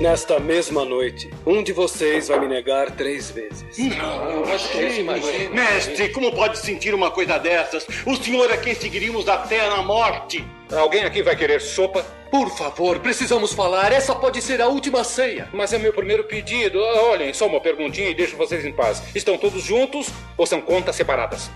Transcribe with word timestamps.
Nesta 0.00 0.38
mesma 0.38 0.84
noite, 0.84 1.28
um 1.44 1.60
de 1.60 1.72
vocês 1.72 2.28
vai 2.28 2.38
me 2.38 2.46
negar 2.46 2.92
três 2.92 3.32
vezes. 3.32 3.66
Não, 3.76 4.46
mas 4.46 4.64
que 4.68 5.48
Mestre, 5.48 6.10
como 6.10 6.30
pode 6.30 6.56
sentir 6.58 6.94
uma 6.94 7.10
coisa 7.10 7.36
dessas? 7.36 7.84
O 8.06 8.14
senhor 8.14 8.48
é 8.48 8.56
quem 8.56 8.76
seguiríamos 8.76 9.28
até 9.28 9.68
na 9.68 9.82
morte. 9.82 10.46
Alguém 10.70 11.02
aqui 11.02 11.20
vai 11.20 11.34
querer 11.34 11.60
sopa? 11.60 12.06
Por 12.30 12.48
favor, 12.56 13.00
precisamos 13.00 13.52
falar. 13.52 13.92
Essa 13.92 14.14
pode 14.14 14.40
ser 14.40 14.62
a 14.62 14.68
última 14.68 15.02
ceia. 15.02 15.48
Mas 15.52 15.72
é 15.72 15.78
meu 15.78 15.92
primeiro 15.92 16.22
pedido. 16.22 16.78
Ah, 16.78 17.02
olhem, 17.10 17.34
só 17.34 17.48
uma 17.48 17.60
perguntinha 17.60 18.08
e 18.08 18.14
deixo 18.14 18.36
vocês 18.36 18.64
em 18.64 18.72
paz. 18.72 19.02
Estão 19.16 19.36
todos 19.36 19.64
juntos 19.64 20.10
ou 20.36 20.46
são 20.46 20.60
contas 20.60 20.94
separadas? 20.94 21.50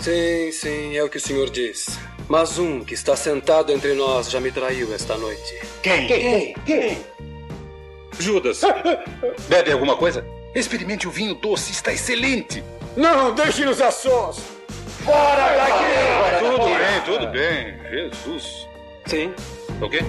Sim, 0.00 0.50
sim, 0.50 0.96
é 0.96 1.04
o 1.04 1.10
que 1.10 1.18
o 1.18 1.20
senhor 1.20 1.50
diz. 1.50 1.98
Mas 2.28 2.58
um 2.58 2.84
que 2.84 2.94
está 2.94 3.14
sentado 3.14 3.72
entre 3.72 3.94
nós 3.94 4.30
já 4.30 4.40
me 4.40 4.50
traiu 4.50 4.92
esta 4.92 5.16
noite. 5.16 5.60
Quem? 5.82 6.06
Quem? 6.06 6.54
Quem? 6.64 6.98
Judas. 8.18 8.60
Bebe 9.48 9.72
alguma 9.72 9.96
coisa? 9.96 10.26
Experimente 10.54 11.06
o 11.06 11.10
vinho 11.10 11.34
doce, 11.34 11.70
está 11.70 11.92
excelente. 11.92 12.64
Não, 12.96 13.34
deixe-nos 13.34 13.80
a 13.80 13.90
sós. 13.90 14.38
Fora 15.04 15.54
daqui! 15.56 16.38
Tudo 16.40 16.64
bem, 16.64 17.00
tudo 17.04 17.26
bem. 17.28 17.74
Jesus. 17.90 18.66
Sim. 19.06 19.32
Ok? 19.80 20.00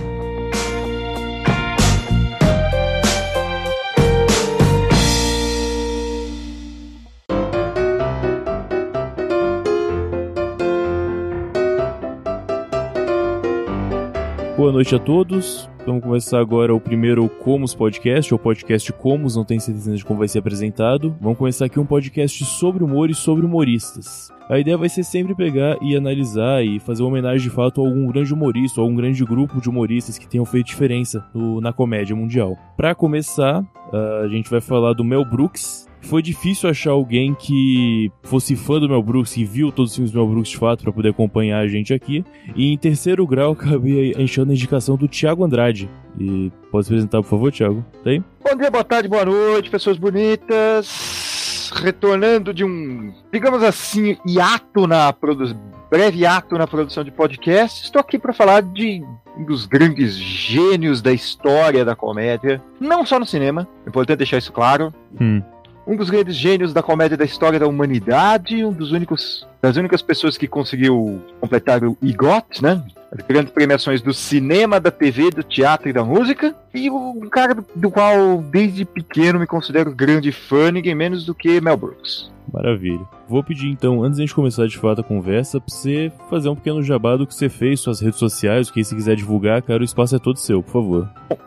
Boa 14.57 14.71
noite 14.71 14.95
a 14.95 14.99
todos. 14.99 15.69
Vamos 15.85 16.01
começar 16.01 16.39
agora 16.39 16.73
o 16.73 16.81
primeiro 16.81 17.29
Comos 17.29 17.75
Podcast, 17.75 18.33
ou 18.33 18.39
podcast 18.39 18.91
Comos, 18.91 19.35
não 19.35 19.45
tenho 19.45 19.61
certeza 19.61 19.95
de 19.95 20.03
como 20.03 20.17
vai 20.17 20.27
ser 20.27 20.39
apresentado. 20.39 21.15
Vamos 21.21 21.37
começar 21.37 21.65
aqui 21.65 21.79
um 21.79 21.85
podcast 21.85 22.43
sobre 22.43 22.83
humor 22.83 23.07
e 23.11 23.13
sobre 23.13 23.45
humoristas. 23.45 24.31
A 24.49 24.57
ideia 24.57 24.75
vai 24.75 24.89
ser 24.89 25.03
sempre 25.03 25.35
pegar 25.35 25.77
e 25.79 25.95
analisar 25.95 26.65
e 26.65 26.79
fazer 26.79 27.03
uma 27.03 27.09
homenagem 27.09 27.47
de 27.47 27.53
fato 27.53 27.79
a 27.79 27.87
algum 27.87 28.07
grande 28.07 28.33
humorista, 28.33 28.81
ou 28.81 28.85
algum 28.85 28.97
grande 28.97 29.23
grupo 29.23 29.61
de 29.61 29.69
humoristas 29.69 30.17
que 30.17 30.27
tenham 30.27 30.43
feito 30.43 30.65
diferença 30.65 31.23
no, 31.35 31.61
na 31.61 31.71
comédia 31.71 32.15
mundial. 32.15 32.57
Para 32.75 32.95
começar, 32.95 33.61
uh, 33.61 34.23
a 34.23 34.27
gente 34.27 34.49
vai 34.49 34.59
falar 34.59 34.93
do 34.93 35.03
Mel 35.03 35.23
Brooks, 35.23 35.86
foi 36.07 36.21
difícil 36.21 36.69
achar 36.69 36.91
alguém 36.91 37.35
que 37.35 38.11
fosse 38.23 38.55
fã 38.55 38.79
do 38.79 38.87
Mel 38.87 39.03
Brooks 39.03 39.35
e 39.37 39.43
viu 39.43 39.71
todos 39.71 39.91
os 39.91 39.95
filmes 39.95 40.11
do 40.11 40.17
Mel 40.17 40.27
Brooks 40.27 40.51
de 40.51 40.57
fato 40.57 40.83
para 40.83 40.91
poder 40.91 41.09
acompanhar 41.09 41.59
a 41.59 41.67
gente 41.67 41.93
aqui. 41.93 42.23
E 42.55 42.71
em 42.71 42.77
terceiro 42.77 43.27
grau, 43.27 43.51
acabei 43.59 44.15
achando 44.17 44.51
a 44.51 44.53
indicação 44.53 44.95
do 44.95 45.07
Thiago 45.07 45.43
Andrade. 45.43 45.89
E 46.19 46.51
pode 46.71 46.87
se 46.87 46.93
apresentar, 46.93 47.21
por 47.21 47.29
favor, 47.29 47.51
Thiago? 47.51 47.85
Tá 48.03 48.09
aí? 48.09 48.23
Bom 48.43 48.55
dia, 48.55 48.71
boa 48.71 48.83
tarde, 48.83 49.09
boa 49.09 49.25
noite, 49.25 49.69
pessoas 49.69 49.97
bonitas. 49.97 51.69
Retornando 51.75 52.53
de 52.53 52.63
um, 52.63 53.13
digamos 53.31 53.61
assim, 53.61 54.17
hiato 54.25 54.87
na 54.87 55.11
produção, 55.11 55.59
breve 55.91 56.19
hiato 56.19 56.57
na 56.57 56.65
produção 56.65 57.03
de 57.03 57.11
podcast, 57.11 57.83
estou 57.83 57.99
aqui 57.99 58.17
para 58.17 58.33
falar 58.33 58.61
de 58.61 59.03
um 59.37 59.43
dos 59.43 59.65
grandes 59.65 60.15
gênios 60.15 61.01
da 61.01 61.11
história 61.11 61.83
da 61.83 61.93
comédia, 61.93 62.63
não 62.79 63.05
só 63.05 63.19
no 63.19 63.25
cinema, 63.25 63.67
é 63.85 63.89
importante 63.89 64.17
deixar 64.19 64.37
isso 64.37 64.53
claro. 64.53 64.93
Hum 65.19 65.41
um 65.87 65.95
dos 65.95 66.09
grandes 66.09 66.35
gênios 66.35 66.73
da 66.73 66.83
comédia 66.83 67.15
da 67.15 67.23
história 67.23 67.57
da 67.57 67.65
humanidade, 67.65 68.63
um 68.63 68.73
dos 68.73 68.91
únicos 68.91 69.47
das 69.61 69.77
únicas 69.77 70.01
pessoas 70.01 70.37
que 70.37 70.47
conseguiu 70.47 71.21
completar 71.39 71.83
o 71.83 71.97
IGOT, 72.01 72.61
né? 72.61 72.83
As 73.11 73.25
grandes 73.25 73.51
premiações 73.51 74.01
do 74.01 74.13
cinema, 74.13 74.79
da 74.79 74.91
TV, 74.91 75.31
do 75.31 75.41
teatro 75.41 75.89
e 75.89 75.93
da 75.93 76.03
música. 76.03 76.53
E 76.73 76.89
um 76.91 77.27
cara 77.29 77.55
do, 77.55 77.65
do 77.75 77.89
qual, 77.89 78.43
desde 78.51 78.85
pequeno, 78.85 79.39
me 79.39 79.47
considero 79.47 79.95
grande 79.95 80.31
fã, 80.31 80.71
ninguém 80.71 80.93
menos 80.93 81.25
do 81.25 81.33
que 81.33 81.61
Mel 81.61 81.77
Brooks. 81.77 82.29
Maravilha. 82.51 83.01
Vou 83.27 83.43
pedir 83.43 83.67
então, 83.67 84.03
antes 84.03 84.17
de 84.17 84.23
a 84.23 84.25
gente 84.25 84.35
começar 84.35 84.67
de 84.67 84.77
fato 84.77 85.01
a 85.01 85.03
conversa, 85.03 85.59
pra 85.59 85.73
você 85.73 86.11
fazer 86.29 86.49
um 86.49 86.55
pequeno 86.55 86.81
jabá 86.81 87.17
do 87.17 87.25
que 87.25 87.33
você 87.33 87.49
fez, 87.49 87.79
suas 87.79 87.99
redes 87.99 88.19
sociais, 88.19 88.69
o 88.69 88.73
que 88.73 88.83
você 88.83 88.95
quiser 88.95 89.15
divulgar, 89.15 89.61
cara, 89.61 89.81
o 89.81 89.85
espaço 89.85 90.15
é 90.15 90.19
todo 90.19 90.37
seu, 90.37 90.61
por 90.61 90.71
favor. 90.71 91.09
Bom, 91.29 91.37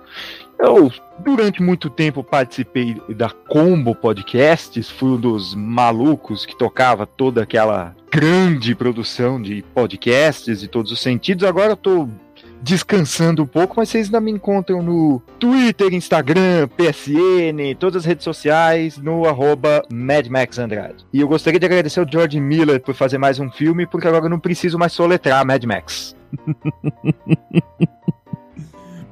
eu, 0.63 0.93
durante 1.19 1.63
muito 1.63 1.89
tempo, 1.89 2.23
participei 2.23 3.01
da 3.09 3.31
Combo 3.31 3.95
Podcasts, 3.95 4.91
fui 4.91 5.11
um 5.11 5.21
dos 5.21 5.55
malucos 5.55 6.45
que 6.45 6.57
tocava 6.57 7.07
toda 7.07 7.43
aquela 7.43 7.95
grande 8.13 8.75
produção 8.75 9.41
de 9.41 9.63
podcasts 9.75 10.61
de 10.61 10.69
todos 10.69 10.91
os 10.91 11.01
sentidos. 11.01 11.45
Agora 11.45 11.73
eu 11.73 11.77
tô 11.77 12.09
descansando 12.63 13.43
um 13.43 13.47
pouco, 13.47 13.75
mas 13.77 13.89
vocês 13.89 14.07
ainda 14.07 14.21
me 14.21 14.31
encontram 14.31 14.83
no 14.83 15.23
Twitter, 15.39 15.95
Instagram, 15.95 16.69
PSN, 16.69 17.75
todas 17.79 18.03
as 18.03 18.05
redes 18.05 18.25
sociais, 18.25 18.99
no 18.99 19.27
arroba 19.27 19.83
MadMaxAndrade. 19.91 21.07
E 21.13 21.21
eu 21.21 21.29
gostaria 21.29 21.59
de 21.59 21.67
agradecer 21.67 22.01
ao 22.01 22.11
George 22.11 22.39
Miller 22.39 22.81
por 22.81 22.95
fazer 22.95 23.19
mais 23.19 23.39
um 23.39 23.51
filme, 23.51 23.87
porque 23.87 24.07
agora 24.07 24.27
eu 24.27 24.31
não 24.31 24.39
preciso 24.39 24.79
mais 24.79 24.93
soletrar 24.93 25.45
Mad 25.47 25.65
Max. 25.65 26.15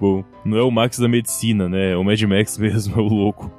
Bom, 0.01 0.25
não 0.45 0.57
é 0.57 0.63
o 0.63 0.71
Max 0.71 0.99
da 0.99 1.09
medicina, 1.09 1.69
né? 1.69 1.93
É 1.93 1.97
o 1.97 2.05
Mad 2.05 2.21
Max 2.23 2.57
mesmo, 2.59 2.99
é 2.99 3.03
o 3.03 3.09
louco. 3.09 3.51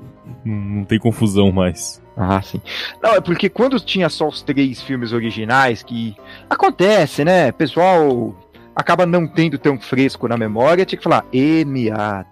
Não, 0.45 0.55
não 0.55 0.85
tem 0.85 0.99
confusão 0.99 1.51
mais. 1.51 2.01
Ah, 2.15 2.41
sim. 2.41 2.61
Não, 3.01 3.15
é 3.15 3.21
porque 3.21 3.49
quando 3.49 3.79
tinha 3.79 4.09
só 4.09 4.27
os 4.27 4.41
três 4.41 4.81
filmes 4.81 5.13
originais, 5.13 5.83
que 5.83 6.15
acontece, 6.49 7.23
né? 7.23 7.51
Pessoal 7.51 8.35
acaba 8.75 9.05
não 9.05 9.27
tendo 9.27 9.57
tão 9.57 9.79
fresco 9.79 10.27
na 10.27 10.37
memória, 10.37 10.85
tinha 10.85 10.97
que 10.97 11.03
falar 11.03 11.25
M-A-D-M-A-X. 11.33 12.25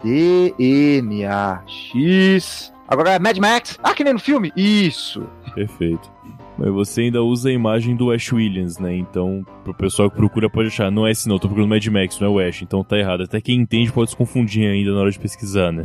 Agora, 2.87 3.19
Mad 3.19 3.37
Max, 3.37 3.77
ah, 3.83 3.93
que 3.93 4.03
nem 4.03 4.13
no 4.13 4.19
filme? 4.19 4.53
Isso. 4.55 5.27
Perfeito. 5.53 6.09
Mas 6.57 6.71
você 6.71 7.01
ainda 7.01 7.21
usa 7.21 7.49
a 7.49 7.51
imagem 7.51 7.95
do 7.95 8.11
Ash 8.11 8.31
Williams, 8.33 8.79
né? 8.79 8.95
Então, 8.95 9.45
pro 9.63 9.73
pessoal 9.73 10.09
que 10.09 10.17
procura 10.17 10.49
pode 10.49 10.69
achar, 10.69 10.91
não 10.91 11.05
é 11.05 11.11
esse 11.11 11.27
não, 11.27 11.37
tô 11.37 11.47
procurando 11.47 11.69
Mad 11.69 11.85
Max, 11.87 12.19
não 12.19 12.27
é 12.27 12.31
o 12.31 12.39
Ash, 12.39 12.61
então 12.63 12.83
tá 12.83 12.97
errado. 12.97 13.23
Até 13.23 13.39
quem 13.39 13.59
entende 13.59 13.91
pode 13.91 14.09
se 14.09 14.17
confundir 14.17 14.67
ainda 14.67 14.91
na 14.91 15.01
hora 15.01 15.11
de 15.11 15.19
pesquisar, 15.19 15.71
né? 15.71 15.83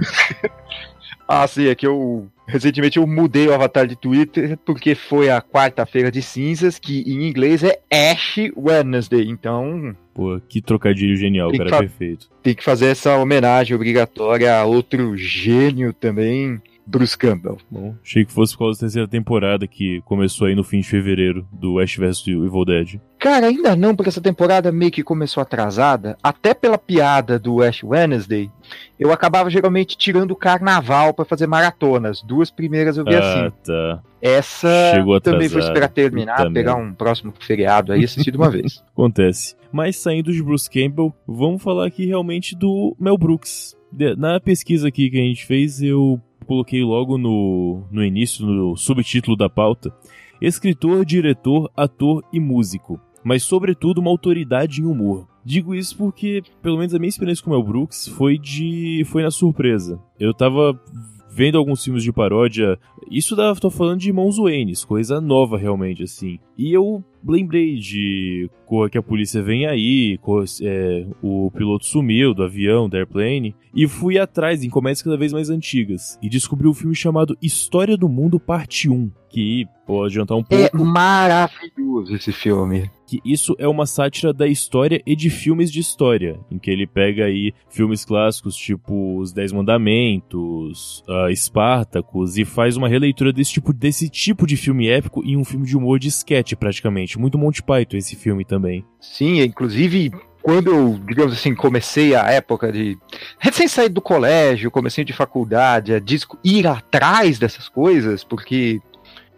ah, 1.29 1.47
sim, 1.47 1.67
é 1.67 1.75
que 1.75 1.87
eu 1.87 2.29
recentemente 2.47 2.99
eu 2.99 3.07
mudei 3.07 3.49
o 3.49 3.55
avatar 3.55 3.87
de 3.87 3.97
Twitter 3.97 4.59
porque 4.65 4.95
foi 4.95 5.31
a 5.31 5.41
quarta-feira 5.41 6.11
de 6.11 6.21
cinzas, 6.21 6.79
que 6.79 7.01
em 7.01 7.27
inglês 7.27 7.63
é 7.63 7.81
Ash 7.91 8.37
Wednesday, 8.57 9.29
então... 9.29 9.97
Pô, 10.15 10.39
que 10.47 10.61
trocadilho 10.61 11.17
genial, 11.17 11.51
cara, 11.53 11.79
perfeito. 11.79 12.29
Tem 12.43 12.55
que 12.55 12.63
fazer 12.63 12.87
essa 12.87 13.17
homenagem 13.17 13.75
obrigatória 13.75 14.55
a 14.55 14.65
outro 14.65 15.17
gênio 15.17 15.93
também, 15.93 16.61
Bruce 16.87 17.17
Campbell. 17.17 17.59
Bom, 17.71 17.95
achei 18.03 18.25
que 18.25 18.33
fosse 18.33 18.53
por 18.53 18.61
causa 18.61 18.79
da 18.79 18.81
terceira 18.81 19.09
temporada 19.09 19.67
que 19.67 20.01
começou 20.03 20.47
aí 20.47 20.55
no 20.55 20.65
fim 20.65 20.81
de 20.81 20.89
fevereiro 20.89 21.47
do 21.53 21.79
Ash 21.79 21.97
vs 21.97 22.27
Evil 22.27 22.65
Dead. 22.65 23.01
Cara, 23.19 23.47
ainda 23.47 23.77
não, 23.77 23.95
porque 23.95 24.09
essa 24.09 24.21
temporada 24.21 24.73
meio 24.73 24.91
que 24.91 25.03
começou 25.03 25.41
atrasada, 25.41 26.17
até 26.23 26.53
pela 26.53 26.77
piada 26.77 27.39
do 27.39 27.63
Ash 27.63 27.85
Wednesday, 27.85 28.51
eu 28.99 29.13
acabava 29.13 29.49
geralmente 29.49 29.97
tirando 29.97 30.33
o 30.33 30.37
carnaval 30.37 31.15
para 31.15 31.25
fazer 31.25 31.47
maratonas. 31.47 32.21
Duas 32.23 32.51
primeiras 32.51 32.97
eu 32.97 33.05
vi 33.05 33.15
ah, 33.15 33.19
assim. 33.19 33.57
Tá. 33.65 34.03
Essa 34.21 34.93
Chegou 34.95 35.21
também 35.21 35.49
vou 35.49 35.61
esperar 35.61 35.89
terminar, 35.89 36.37
Puta 36.37 36.53
pegar 36.53 36.75
um 36.75 36.93
próximo 36.93 37.33
feriado 37.39 37.93
aí 37.93 38.01
e 38.01 38.05
assistir 38.05 38.33
de 38.33 38.37
uma 38.37 38.51
vez. 38.51 38.83
Acontece. 38.93 39.55
Mas 39.73 39.97
saindo 39.97 40.33
de 40.33 40.43
Bruce 40.43 40.69
Campbell, 40.69 41.15
vamos 41.27 41.63
falar 41.63 41.87
aqui 41.87 42.07
realmente 42.07 42.57
do 42.57 42.97
Mel 42.99 43.17
Brooks. 43.17 43.77
Na 44.17 44.41
pesquisa 44.41 44.89
aqui 44.89 45.11
que 45.11 45.19
a 45.19 45.23
gente 45.23 45.45
fez, 45.47 45.83
eu 45.83 46.21
coloquei 46.43 46.83
logo 46.83 47.17
no, 47.19 47.85
no 47.91 48.05
início, 48.05 48.45
no 48.47 48.77
subtítulo 48.77 49.37
da 49.37 49.49
pauta, 49.49 49.95
escritor, 50.41 51.05
diretor, 51.05 51.71
ator 51.77 52.25
e 52.33 52.41
músico, 52.41 53.01
mas 53.25 53.43
sobretudo 53.43 54.01
uma 54.01 54.11
autoridade 54.11 54.81
em 54.81 54.85
humor. 54.85 55.27
Digo 55.45 55.75
isso 55.75 55.97
porque, 55.97 56.43
pelo 56.63 56.79
menos 56.79 56.95
a 56.95 56.99
minha 56.99 57.09
experiência 57.09 57.45
com 57.45 57.51
o 57.51 57.55
Mel 57.55 57.63
Brooks 57.63 58.07
foi 58.09 58.39
de 58.39 59.05
foi 59.07 59.23
na 59.23 59.31
surpresa. 59.31 60.01
Eu 60.19 60.33
tava 60.33 60.79
vendo 61.35 61.57
alguns 61.57 61.83
filmes 61.83 62.03
de 62.03 62.13
paródia, 62.13 62.79
isso 63.11 63.35
da, 63.35 63.55
tô 63.55 63.71
falando 63.71 64.01
de 64.01 64.09
Irmãos 64.09 64.37
Waynes, 64.39 64.85
coisa 64.85 65.21
nova 65.21 65.57
realmente, 65.57 66.03
assim. 66.03 66.39
E 66.59 66.73
eu 66.73 67.03
lembrei 67.27 67.77
de 67.77 68.51
Corra 68.67 68.91
que 68.91 68.99
a 68.99 69.03
Polícia 69.03 69.43
Vem 69.43 69.67
Aí, 69.67 70.19
Corra- 70.19 70.45
é, 70.63 71.07
o 71.23 71.51
piloto 71.51 71.87
sumiu 71.87 72.35
do 72.35 72.43
avião, 72.43 72.89
da 72.89 72.99
Airplane, 72.99 73.55
e 73.75 73.89
fui 73.89 74.19
atrás 74.19 74.63
em 74.63 74.69
comédias 74.71 75.03
cada 75.03 75.17
vez 75.17 75.33
mais 75.33 75.49
antigas, 75.49 76.19
e 76.23 76.29
descobri 76.29 76.69
um 76.69 76.75
filme 76.75 76.95
chamado 76.95 77.37
História 77.41 77.97
do 77.97 78.09
Mundo 78.09 78.39
Parte 78.39 78.89
1, 78.91 79.11
que 79.31 79.67
pode 79.87 80.13
adiantar 80.13 80.37
um 80.37 80.45
pouco 80.45 80.77
É 80.77 80.85
maravilhoso 80.85 82.15
esse 82.15 82.33
filme. 82.33 82.91
Que 83.13 83.21
isso 83.31 83.55
é 83.59 83.69
uma 83.69 83.85
sátira 83.85 84.33
da 84.33 84.47
história 84.47 85.03
e 85.05 85.15
de 85.15 85.29
filmes 85.29 85.71
de 85.71 85.81
história, 85.81 86.41
em 86.51 86.59
que 86.59 86.71
ele 86.71 86.87
pega 86.87 87.27
aí 87.27 87.53
filmes 87.69 88.07
clássicos 88.07 88.57
tipo 88.57 89.19
Os 89.19 89.35
Dez 89.35 89.53
Mandamentos, 89.53 91.05
ah, 91.07 91.31
Espartacus, 91.31 92.39
e 92.39 92.47
faz 92.47 92.75
uma 92.75 92.89
releitura 92.89 93.31
desse 93.31 93.53
tipo, 93.53 93.71
desse 93.75 94.09
tipo 94.09 94.47
de 94.47 94.57
filme 94.57 94.89
épico 94.89 95.23
em 95.27 95.37
um 95.37 95.45
filme 95.45 95.67
de 95.67 95.77
humor 95.77 95.99
de 95.99 96.09
sketch, 96.09 96.55
praticamente. 96.55 97.19
Muito 97.19 97.37
Monty 97.37 97.63
Python 97.63 97.99
esse 97.99 98.17
filme 98.17 98.47
também. 98.47 98.83
Sim, 98.99 99.43
inclusive 99.43 100.11
quando 100.43 100.71
eu, 100.71 100.99
digamos 101.07 101.35
assim, 101.35 101.55
comecei 101.55 102.15
a 102.15 102.31
época 102.31 102.73
de 102.73 102.99
recém 103.39 103.69
saído 103.69 103.97
do 103.97 104.01
colégio, 104.01 104.71
comecinho 104.71 105.05
de 105.05 105.13
faculdade, 105.13 105.93
a 105.93 106.01
disco, 106.01 106.39
ir 106.43 106.67
atrás 106.67 107.39
dessas 107.39 107.69
coisas, 107.69 108.25
porque 108.25 108.81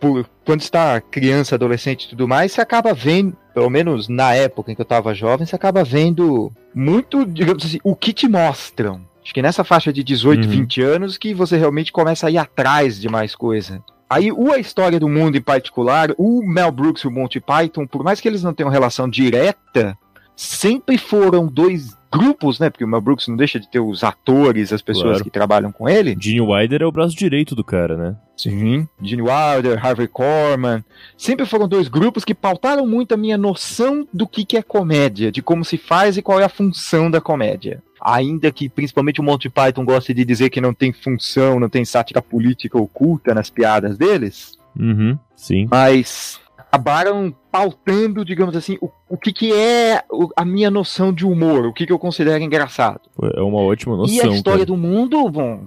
por, 0.00 0.28
quando 0.44 0.60
está 0.60 1.00
criança, 1.00 1.56
adolescente 1.56 2.04
e 2.04 2.08
tudo 2.10 2.28
mais, 2.28 2.52
você 2.52 2.60
acaba 2.60 2.94
vendo, 2.94 3.36
pelo 3.54 3.70
menos 3.70 4.08
na 4.08 4.34
época 4.34 4.72
em 4.72 4.74
que 4.74 4.80
eu 4.80 4.84
estava 4.84 5.14
jovem, 5.14 5.46
você 5.46 5.54
acaba 5.54 5.84
vendo 5.84 6.52
muito, 6.74 7.24
digamos 7.24 7.64
assim, 7.64 7.78
o 7.84 7.94
que 7.94 8.12
te 8.12 8.28
mostram. 8.28 9.00
Acho 9.22 9.32
que 9.32 9.40
nessa 9.40 9.64
faixa 9.64 9.92
de 9.92 10.02
18, 10.02 10.44
uhum. 10.44 10.50
20 10.50 10.82
anos 10.82 11.16
que 11.16 11.32
você 11.32 11.56
realmente 11.56 11.92
começa 11.92 12.26
a 12.26 12.30
ir 12.30 12.36
atrás 12.36 13.00
de 13.00 13.08
mais 13.08 13.34
coisa. 13.34 13.82
Aí, 14.10 14.30
o 14.30 14.52
A 14.52 14.58
História 14.58 15.00
do 15.00 15.08
Mundo 15.08 15.36
em 15.36 15.40
particular, 15.40 16.10
o 16.18 16.42
Mel 16.42 16.70
Brooks 16.70 17.02
e 17.02 17.08
o 17.08 17.10
Monty 17.10 17.40
Python, 17.40 17.86
por 17.86 18.04
mais 18.04 18.20
que 18.20 18.28
eles 18.28 18.42
não 18.42 18.52
tenham 18.52 18.70
relação 18.70 19.08
direta, 19.08 19.96
sempre 20.36 20.98
foram 20.98 21.46
dois 21.46 21.96
grupos, 22.14 22.60
né? 22.60 22.70
Porque 22.70 22.84
o 22.84 22.88
Mel 22.88 23.00
Brooks 23.00 23.26
não 23.26 23.36
deixa 23.36 23.58
de 23.58 23.68
ter 23.68 23.80
os 23.80 24.04
atores, 24.04 24.72
as 24.72 24.80
pessoas 24.80 25.16
claro. 25.16 25.24
que 25.24 25.30
trabalham 25.30 25.72
com 25.72 25.88
ele. 25.88 26.16
Gene 26.18 26.40
Wilder 26.40 26.82
é 26.82 26.86
o 26.86 26.92
braço 26.92 27.16
direito 27.16 27.56
do 27.56 27.64
cara, 27.64 27.96
né? 27.96 28.16
Sim, 28.36 28.88
Gene 29.02 29.22
Wilder, 29.22 29.84
Harvey 29.84 30.06
Korman. 30.06 30.84
Sempre 31.16 31.44
foram 31.44 31.66
dois 31.66 31.88
grupos 31.88 32.24
que 32.24 32.34
pautaram 32.34 32.86
muito 32.86 33.14
a 33.14 33.16
minha 33.16 33.36
noção 33.36 34.06
do 34.12 34.28
que, 34.28 34.44
que 34.44 34.56
é 34.56 34.62
comédia, 34.62 35.32
de 35.32 35.42
como 35.42 35.64
se 35.64 35.76
faz 35.76 36.16
e 36.16 36.22
qual 36.22 36.38
é 36.38 36.44
a 36.44 36.48
função 36.48 37.10
da 37.10 37.20
comédia. 37.20 37.82
Ainda 38.00 38.52
que 38.52 38.68
principalmente 38.68 39.20
o 39.20 39.24
Monty 39.24 39.48
Python 39.48 39.84
goste 39.84 40.14
de 40.14 40.24
dizer 40.24 40.50
que 40.50 40.60
não 40.60 40.74
tem 40.74 40.92
função, 40.92 41.58
não 41.58 41.68
tem 41.68 41.84
sátira 41.84 42.22
política 42.22 42.78
oculta 42.78 43.34
nas 43.34 43.50
piadas 43.50 43.96
deles. 43.96 44.58
Uhum, 44.78 45.18
sim. 45.34 45.66
Mas 45.70 46.40
acabaram 46.74 47.32
pautando, 47.52 48.24
digamos 48.24 48.56
assim, 48.56 48.76
o, 48.80 48.90
o 49.08 49.16
que, 49.16 49.32
que 49.32 49.52
é 49.52 50.02
a 50.36 50.44
minha 50.44 50.70
noção 50.70 51.12
de 51.12 51.24
humor, 51.24 51.66
o 51.66 51.72
que, 51.72 51.86
que 51.86 51.92
eu 51.92 51.98
considero 51.98 52.42
engraçado. 52.42 53.00
É 53.36 53.40
uma 53.40 53.60
ótima 53.60 53.96
noção. 53.96 54.14
E 54.14 54.20
a 54.20 54.26
história 54.26 54.66
cara. 54.66 54.66
do 54.66 54.76
mundo, 54.76 55.28
bom, 55.30 55.64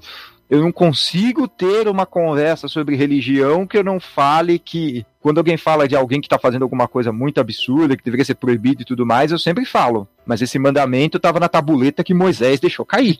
eu 0.49 0.61
não 0.61 0.71
consigo 0.71 1.47
ter 1.47 1.87
uma 1.87 2.05
conversa 2.05 2.67
sobre 2.67 2.97
religião 2.97 3.65
que 3.65 3.77
eu 3.77 3.83
não 3.85 4.01
fale 4.01 4.59
que 4.59 5.05
quando 5.21 5.37
alguém 5.37 5.55
fala 5.55 5.87
de 5.87 5.95
alguém 5.95 6.19
que 6.19 6.27
está 6.27 6.37
fazendo 6.37 6.63
alguma 6.63 6.89
coisa 6.89 7.11
muito 7.11 7.39
absurda, 7.39 7.95
que 7.95 8.03
deveria 8.03 8.25
ser 8.25 8.35
proibido 8.35 8.81
e 8.81 8.85
tudo 8.85 9.05
mais, 9.05 9.31
eu 9.31 9.39
sempre 9.39 9.63
falo. 9.63 10.07
Mas 10.25 10.41
esse 10.41 10.59
mandamento 10.59 11.17
estava 11.17 11.39
na 11.39 11.47
tabuleta 11.47 12.03
que 12.03 12.13
Moisés 12.13 12.59
deixou 12.59 12.85
cair. 12.85 13.17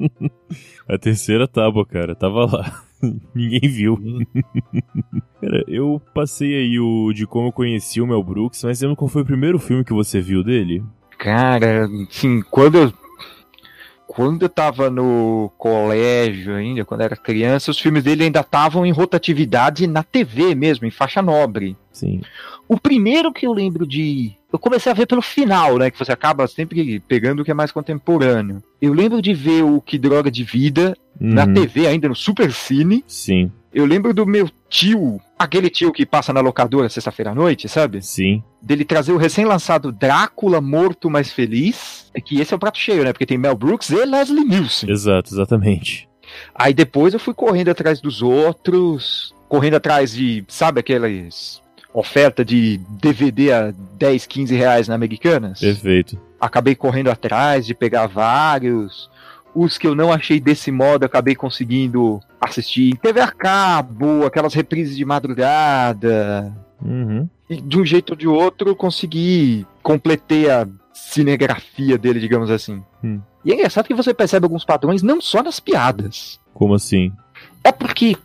a 0.88 0.96
terceira 0.96 1.46
tábua, 1.46 1.84
cara, 1.84 2.14
tava 2.14 2.46
lá. 2.46 2.83
Ninguém 3.34 3.68
viu. 3.68 3.98
Cara, 5.40 5.64
eu 5.66 6.00
passei 6.14 6.54
aí 6.54 6.78
o 6.78 7.12
de 7.12 7.26
como 7.26 7.48
eu 7.48 7.52
conheci 7.52 8.00
o 8.00 8.06
Mel 8.06 8.22
Brooks, 8.22 8.62
mas 8.64 8.80
lembra 8.80 8.96
qual 8.96 9.08
foi 9.08 9.22
o 9.22 9.26
primeiro 9.26 9.58
filme 9.58 9.84
que 9.84 9.92
você 9.92 10.20
viu 10.20 10.42
dele? 10.42 10.82
Cara, 11.18 11.88
assim, 12.08 12.42
quando 12.50 12.76
eu 12.78 12.92
quando 14.06 14.42
eu 14.42 14.48
tava 14.48 14.90
no 14.90 15.50
colégio 15.58 16.54
ainda, 16.54 16.84
quando 16.84 17.00
era 17.00 17.16
criança, 17.16 17.72
os 17.72 17.78
filmes 17.80 18.04
dele 18.04 18.24
ainda 18.24 18.40
estavam 18.40 18.86
em 18.86 18.92
rotatividade 18.92 19.88
na 19.88 20.04
TV 20.04 20.54
mesmo, 20.54 20.86
em 20.86 20.90
faixa 20.90 21.20
nobre. 21.20 21.76
Sim. 21.90 22.20
O 22.68 22.78
primeiro 22.78 23.32
que 23.32 23.46
eu 23.46 23.52
lembro 23.52 23.86
de. 23.86 24.36
Eu 24.54 24.58
comecei 24.60 24.92
a 24.92 24.94
ver 24.94 25.06
pelo 25.06 25.20
final, 25.20 25.78
né? 25.78 25.90
Que 25.90 25.98
você 25.98 26.12
acaba 26.12 26.46
sempre 26.46 27.00
pegando 27.08 27.40
o 27.40 27.44
que 27.44 27.50
é 27.50 27.54
mais 27.54 27.72
contemporâneo. 27.72 28.62
Eu 28.80 28.92
lembro 28.92 29.20
de 29.20 29.34
ver 29.34 29.64
o 29.64 29.80
Que 29.80 29.98
Droga 29.98 30.30
de 30.30 30.44
Vida 30.44 30.96
uhum. 31.20 31.34
na 31.34 31.44
TV, 31.44 31.88
ainda 31.88 32.08
no 32.08 32.14
Super 32.14 32.52
Cine. 32.52 33.02
Sim. 33.04 33.50
Eu 33.74 33.84
lembro 33.84 34.14
do 34.14 34.24
meu 34.24 34.48
tio, 34.70 35.20
aquele 35.36 35.68
tio 35.68 35.92
que 35.92 36.06
passa 36.06 36.32
na 36.32 36.40
locadora 36.40 36.88
sexta-feira 36.88 37.32
à 37.32 37.34
noite, 37.34 37.68
sabe? 37.68 38.00
Sim. 38.00 38.44
Dele 38.62 38.84
trazer 38.84 39.10
o 39.10 39.16
recém-lançado 39.16 39.90
Drácula 39.90 40.60
Morto 40.60 41.10
Mais 41.10 41.32
Feliz. 41.32 42.08
É 42.14 42.20
que 42.20 42.40
esse 42.40 42.54
é 42.54 42.56
o 42.56 42.60
prato 42.60 42.78
cheio, 42.78 43.02
né? 43.02 43.12
Porque 43.12 43.26
tem 43.26 43.36
Mel 43.36 43.56
Brooks 43.56 43.90
e 43.90 44.04
Leslie 44.04 44.44
Nielsen. 44.44 44.88
Exato, 44.88 45.34
exatamente. 45.34 46.08
Aí 46.54 46.72
depois 46.72 47.12
eu 47.12 47.18
fui 47.18 47.34
correndo 47.34 47.70
atrás 47.70 48.00
dos 48.00 48.22
outros, 48.22 49.34
correndo 49.48 49.74
atrás 49.74 50.12
de, 50.12 50.44
sabe, 50.46 50.78
aquelas 50.78 51.60
oferta 51.94 52.44
de 52.44 52.78
DVD 52.90 53.52
a 53.52 53.72
10, 53.96 54.26
15 54.26 54.54
reais 54.56 54.88
na 54.88 54.96
Americanas. 54.96 55.60
Perfeito. 55.60 56.20
Acabei 56.40 56.74
correndo 56.74 57.08
atrás 57.08 57.64
de 57.64 57.72
pegar 57.72 58.08
vários. 58.08 59.08
Os 59.54 59.78
que 59.78 59.86
eu 59.86 59.94
não 59.94 60.12
achei 60.12 60.40
desse 60.40 60.72
modo, 60.72 61.04
acabei 61.04 61.36
conseguindo 61.36 62.20
assistir 62.40 62.90
em 62.90 62.96
TV 62.96 63.20
a 63.20 63.30
cabo, 63.30 64.26
aquelas 64.26 64.52
reprises 64.52 64.96
de 64.96 65.04
madrugada. 65.04 66.52
Uhum. 66.84 67.28
E 67.48 67.60
de 67.60 67.78
um 67.78 67.86
jeito 67.86 68.10
ou 68.10 68.16
de 68.16 68.26
outro, 68.26 68.74
consegui. 68.74 69.64
Completei 69.80 70.50
a 70.50 70.66
cinegrafia 70.92 71.96
dele, 71.96 72.18
digamos 72.18 72.50
assim. 72.50 72.82
Hum. 73.02 73.20
E 73.44 73.52
é 73.52 73.54
engraçado 73.54 73.86
que 73.86 73.94
você 73.94 74.12
percebe 74.12 74.44
alguns 74.44 74.64
padrões 74.64 75.02
não 75.02 75.20
só 75.20 75.42
nas 75.42 75.60
piadas. 75.60 76.40
Como 76.52 76.74
assim? 76.74 77.12
É 77.62 77.70
porque, 77.70 78.16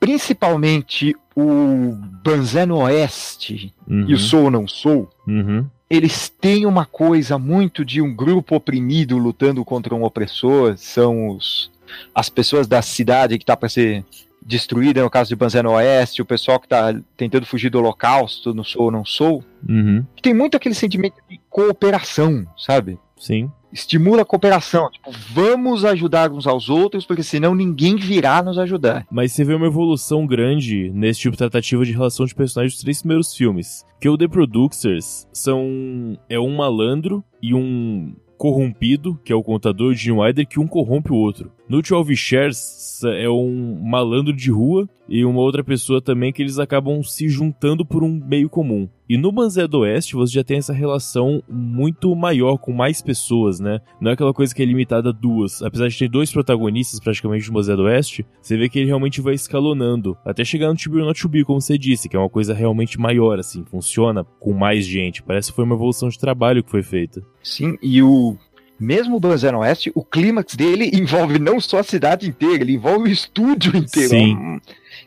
principalmente, 0.00 1.14
o 1.36 1.96
Banzé 2.24 2.64
Oeste 2.70 3.74
uhum. 3.88 4.06
e 4.08 4.14
o 4.14 4.18
Sou 4.18 4.44
ou 4.44 4.50
Não 4.50 4.68
Sou, 4.68 5.10
uhum. 5.26 5.66
eles 5.88 6.28
têm 6.28 6.66
uma 6.66 6.84
coisa 6.84 7.38
muito 7.38 7.84
de 7.84 8.00
um 8.00 8.14
grupo 8.14 8.56
oprimido 8.56 9.18
lutando 9.18 9.64
contra 9.64 9.94
um 9.94 10.04
opressor, 10.04 10.76
são 10.76 11.28
os, 11.28 11.70
as 12.14 12.28
pessoas 12.28 12.66
da 12.66 12.82
cidade 12.82 13.38
que 13.38 13.44
está 13.44 13.56
para 13.56 13.68
ser 13.68 14.04
destruída, 14.44 15.02
no 15.02 15.10
caso 15.10 15.28
de 15.28 15.36
Banzé 15.36 15.66
Oeste, 15.66 16.20
o 16.20 16.26
pessoal 16.26 16.58
que 16.58 16.66
está 16.66 16.94
tentando 17.16 17.46
fugir 17.46 17.70
do 17.70 17.78
holocausto, 17.78 18.52
no 18.52 18.64
Sou 18.64 18.82
ou 18.82 18.90
Não 18.90 19.04
Sou, 19.04 19.44
uhum. 19.68 20.04
tem 20.20 20.34
muito 20.34 20.56
aquele 20.56 20.74
sentimento 20.74 21.16
de 21.30 21.40
cooperação, 21.48 22.46
sabe? 22.56 22.98
Sim 23.16 23.50
estimula 23.72 24.22
a 24.22 24.24
cooperação. 24.24 24.90
Tipo, 24.90 25.10
vamos 25.32 25.84
ajudar 25.84 26.30
uns 26.30 26.46
aos 26.46 26.68
outros, 26.68 27.06
porque 27.06 27.22
senão 27.22 27.54
ninguém 27.54 27.96
virá 27.96 28.42
nos 28.42 28.58
ajudar. 28.58 29.06
Mas 29.10 29.32
você 29.32 29.44
vê 29.44 29.54
uma 29.54 29.66
evolução 29.66 30.26
grande 30.26 30.90
nesse 30.94 31.20
tipo 31.20 31.32
de 31.32 31.38
tratativa 31.38 31.84
de 31.84 31.92
relação 31.92 32.26
de 32.26 32.34
personagens 32.34 32.74
dos 32.74 32.82
três 32.82 33.00
primeiros 33.00 33.34
filmes. 33.34 33.84
Que 34.00 34.08
o 34.08 34.18
The 34.18 34.28
Producers 34.28 35.28
são. 35.32 36.18
é 36.28 36.38
um 36.38 36.56
malandro 36.56 37.24
e 37.40 37.54
um 37.54 38.14
corrompido, 38.36 39.16
que 39.24 39.32
é 39.32 39.36
o 39.36 39.42
contador 39.42 39.94
de 39.94 40.00
Gene 40.00 40.18
Wilder, 40.18 40.48
que 40.48 40.58
um 40.58 40.66
corrompe 40.66 41.12
o 41.12 41.16
outro. 41.16 41.52
12 41.80 42.14
Shares 42.16 43.00
é 43.04 43.30
um 43.30 43.80
malandro 43.82 44.34
de 44.34 44.50
rua 44.50 44.86
e 45.08 45.24
uma 45.24 45.40
outra 45.40 45.64
pessoa 45.64 46.02
também 46.02 46.30
que 46.30 46.42
eles 46.42 46.58
acabam 46.58 47.02
se 47.02 47.28
juntando 47.30 47.84
por 47.84 48.02
um 48.02 48.10
meio 48.10 48.50
comum. 48.50 48.88
E 49.08 49.16
no 49.16 49.32
Banzé 49.32 49.66
do 49.66 49.80
Oeste 49.80 50.14
você 50.14 50.34
já 50.34 50.44
tem 50.44 50.58
essa 50.58 50.72
relação 50.72 51.42
muito 51.48 52.14
maior 52.14 52.58
com 52.58 52.72
mais 52.72 53.00
pessoas, 53.00 53.58
né? 53.58 53.80
Não 54.00 54.10
é 54.10 54.14
aquela 54.14 54.34
coisa 54.34 54.54
que 54.54 54.62
é 54.62 54.66
limitada 54.66 55.08
a 55.08 55.12
duas. 55.12 55.62
Apesar 55.62 55.88
de 55.88 55.98
ter 55.98 56.08
dois 56.08 56.30
protagonistas 56.30 57.00
praticamente 57.00 57.46
no 57.48 57.54
Banzé 57.54 57.74
do 57.74 57.84
Oeste, 57.84 58.26
você 58.40 58.56
vê 58.56 58.68
que 58.68 58.78
ele 58.78 58.86
realmente 58.86 59.22
vai 59.22 59.34
escalonando 59.34 60.16
até 60.26 60.44
chegar 60.44 60.66
no 60.68 60.72
or 60.72 61.06
Not 61.06 61.20
To 61.20 61.28
Be, 61.28 61.44
como 61.44 61.60
você 61.60 61.78
disse, 61.78 62.08
que 62.08 62.16
é 62.16 62.18
uma 62.18 62.28
coisa 62.28 62.52
realmente 62.52 62.98
maior, 62.98 63.38
assim, 63.38 63.64
funciona 63.64 64.24
com 64.38 64.52
mais 64.52 64.86
gente. 64.86 65.22
Parece 65.22 65.50
que 65.50 65.56
foi 65.56 65.64
uma 65.64 65.74
evolução 65.74 66.10
de 66.10 66.18
trabalho 66.18 66.62
que 66.62 66.70
foi 66.70 66.82
feita. 66.82 67.22
Sim, 67.42 67.76
e 67.82 68.02
o 68.02 68.36
mesmo 68.82 69.16
o 69.16 69.20
Banzé 69.20 69.54
Oeste, 69.54 69.92
o 69.94 70.04
clímax 70.04 70.54
dele 70.54 70.90
envolve 70.94 71.38
não 71.38 71.60
só 71.60 71.78
a 71.78 71.84
cidade 71.84 72.28
inteira, 72.28 72.62
ele 72.62 72.74
envolve 72.74 73.08
o 73.08 73.12
estúdio 73.12 73.76
inteiro. 73.76 74.10
Sim. 74.10 74.60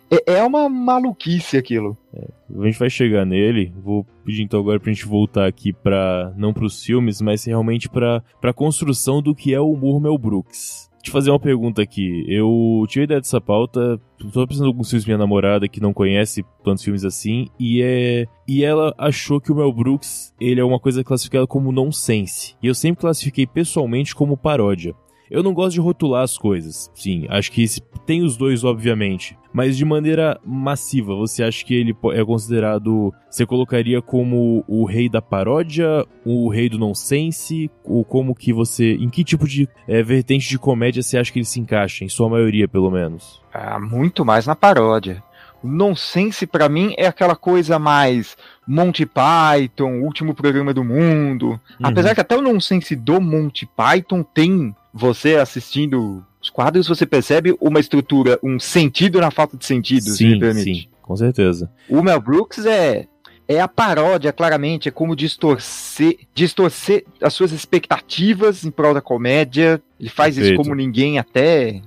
É, 0.10 0.38
é 0.38 0.44
uma 0.44 0.70
maluquice 0.70 1.58
aquilo. 1.58 1.98
É, 2.14 2.28
a 2.60 2.66
gente 2.66 2.80
vai 2.80 2.90
chegar 2.90 3.26
nele. 3.26 3.74
Vou 3.84 4.06
pedir 4.24 4.44
então 4.44 4.60
agora 4.60 4.80
pra 4.80 4.92
gente 4.92 5.06
voltar 5.06 5.48
aqui 5.48 5.74
para 5.74 6.34
não 6.38 6.54
pros 6.54 6.84
filmes, 6.84 7.22
mas 7.22 7.44
realmente 7.46 7.90
pra, 7.90 8.24
pra 8.40 8.54
construção 8.54 9.22
do 9.22 9.36
que 9.36 9.54
é 9.54 9.60
o 9.60 9.72
humor 9.72 10.00
Mel 10.00 10.18
Brooks 10.18 10.90
te 11.06 11.12
fazer 11.12 11.30
uma 11.30 11.40
pergunta 11.40 11.82
aqui. 11.82 12.26
Eu 12.28 12.84
tive 12.88 13.02
a 13.02 13.06
ideia 13.06 13.22
dessa 13.22 13.40
pauta, 13.40 14.00
tô 14.18 14.48
pensando 14.48 14.66
alguns 14.66 14.90
filmes 14.90 15.06
minha 15.06 15.18
namorada 15.18 15.68
que 15.68 15.80
não 15.80 15.94
conhece 15.94 16.44
tantos 16.64 16.84
filmes 16.84 17.06
assim, 17.06 17.48
e 17.60 17.82
é 17.82 18.26
e 18.48 18.64
ela 18.64 18.94
achou 18.98 19.40
que 19.40 19.52
o 19.52 19.56
Mel 19.56 19.72
Brooks, 19.72 20.34
ele 20.40 20.60
é 20.60 20.64
uma 20.64 20.80
coisa 20.80 21.04
classificada 21.04 21.48
como 21.48 21.72
nonsense. 21.72 22.56
E 22.62 22.68
eu 22.68 22.76
sempre 22.76 23.02
classifiquei 23.02 23.48
pessoalmente 23.48 24.14
como 24.14 24.38
paródia. 24.38 24.94
Eu 25.30 25.42
não 25.42 25.54
gosto 25.54 25.74
de 25.74 25.80
rotular 25.80 26.24
as 26.24 26.38
coisas. 26.38 26.92
Sim, 26.94 27.26
acho 27.30 27.52
que 27.52 27.66
tem 28.06 28.24
os 28.24 28.38
dois, 28.38 28.64
obviamente. 28.64 29.38
Mas 29.52 29.78
de 29.78 29.86
maneira 29.86 30.40
massiva, 30.46 31.16
você 31.16 31.44
acha 31.44 31.64
que 31.66 31.74
ele 31.74 31.96
é 32.14 32.26
considerado. 32.26 33.14
Você 33.30 33.46
colocaria 33.46 34.02
como 34.02 34.64
o 34.68 34.86
rei 34.86 35.10
da 35.10 35.22
paródia, 35.22 36.06
o 36.26 36.50
rei 36.50 36.70
do 36.70 36.78
nonsense? 36.78 37.72
Ou 37.84 38.04
como 38.04 38.36
que 38.36 38.54
você. 38.54 38.94
Em 38.96 39.10
que 39.10 39.24
tipo 39.24 39.48
de 39.48 39.68
é, 39.88 40.04
vertente 40.04 40.48
de 40.48 40.60
comédia 40.60 41.02
você 41.02 41.18
acha 41.18 41.32
que 41.32 41.40
ele 41.40 41.46
se 41.46 41.60
encaixa? 41.60 42.04
Em 42.04 42.10
sua 42.10 42.30
maioria, 42.30 42.68
pelo 42.68 42.92
menos. 42.92 43.42
Ah, 43.54 43.80
muito 43.80 44.26
mais 44.26 44.46
na 44.46 44.56
paródia. 44.56 45.24
O 45.64 45.68
nonsense, 45.68 46.46
para 46.46 46.70
mim, 46.70 46.94
é 46.96 47.08
aquela 47.08 47.36
coisa 47.36 47.80
mais 47.80 48.38
Monty 48.68 49.06
Python, 49.06 50.02
último 50.02 50.36
programa 50.36 50.74
do 50.74 50.84
mundo. 50.84 51.52
Uhum. 51.52 51.60
Apesar 51.82 52.14
que 52.14 52.22
até 52.22 52.38
o 52.38 52.42
nonsense 52.42 52.96
do 52.96 53.20
Monty 53.20 53.66
Python 53.66 54.22
tem 54.22 54.76
você 54.98 55.36
assistindo 55.36 56.26
os 56.42 56.50
quadros, 56.50 56.88
você 56.88 57.06
percebe 57.06 57.54
uma 57.60 57.82
estrutura, 57.82 58.40
um 58.42 58.58
sentido 58.58 59.20
na 59.20 59.30
falta 59.30 59.58
de 59.58 59.66
sentido, 59.66 60.10
sim, 60.12 60.40
Sim, 60.54 60.88
com 61.02 61.18
certeza. 61.18 61.70
O 61.90 62.02
Mel 62.02 62.22
Brooks 62.22 62.66
é 62.66 63.06
é 63.48 63.60
a 63.60 63.68
paródia, 63.68 64.34
claramente, 64.34 64.90
é 64.90 64.92
como 64.92 65.16
distorcer, 65.16 66.18
distorcer 66.34 67.06
as 67.22 67.34
suas 67.34 67.52
expectativas 67.52 68.64
em 68.64 68.72
prol 68.72 68.94
da 68.94 69.02
comédia. 69.02 69.80
Ele 70.00 70.10
faz 70.10 70.34
Perfeito. 70.34 70.54
isso 70.54 70.64
como 70.64 70.76
ninguém 70.76 71.20
até, 71.20 71.80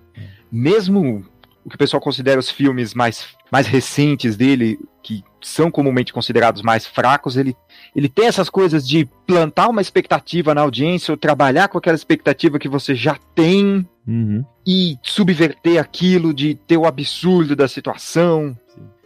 mesmo 0.53 1.25
o 1.65 1.69
que 1.69 1.75
o 1.75 1.79
pessoal 1.79 2.01
considera 2.01 2.39
os 2.39 2.49
filmes 2.49 2.95
mais, 2.95 3.27
mais 3.51 3.67
recentes 3.67 4.37
dele, 4.37 4.79
que 5.03 5.25
são 5.43 5.69
comumente 5.69 6.13
considerados 6.13 6.63
mais 6.63 6.87
fracos, 6.87 7.37
ele, 7.37 7.57
ele 7.95 8.09
tem 8.09 8.27
essas 8.27 8.49
coisas 8.51 8.87
de 8.87 9.09
plantar 9.27 9.69
uma 9.69 9.81
expectativa 9.81 10.55
na 10.55 10.63
audiência 10.63 11.13
ou 11.13 11.17
trabalhar 11.17 11.69
com 11.69 11.79
aquela 11.79 11.97
expectativa 11.97 12.59
que 12.59 12.69
você 12.69 12.95
já 12.95 13.17
tem 13.35 13.87
uhum. 14.07 14.45
e 14.67 14.97
subverter 15.03 15.81
aquilo, 15.81 16.33
de 16.33 16.55
ter 16.55 16.77
o 16.77 16.87
absurdo 16.87 17.55
da 17.55 17.69
situação 17.69 18.57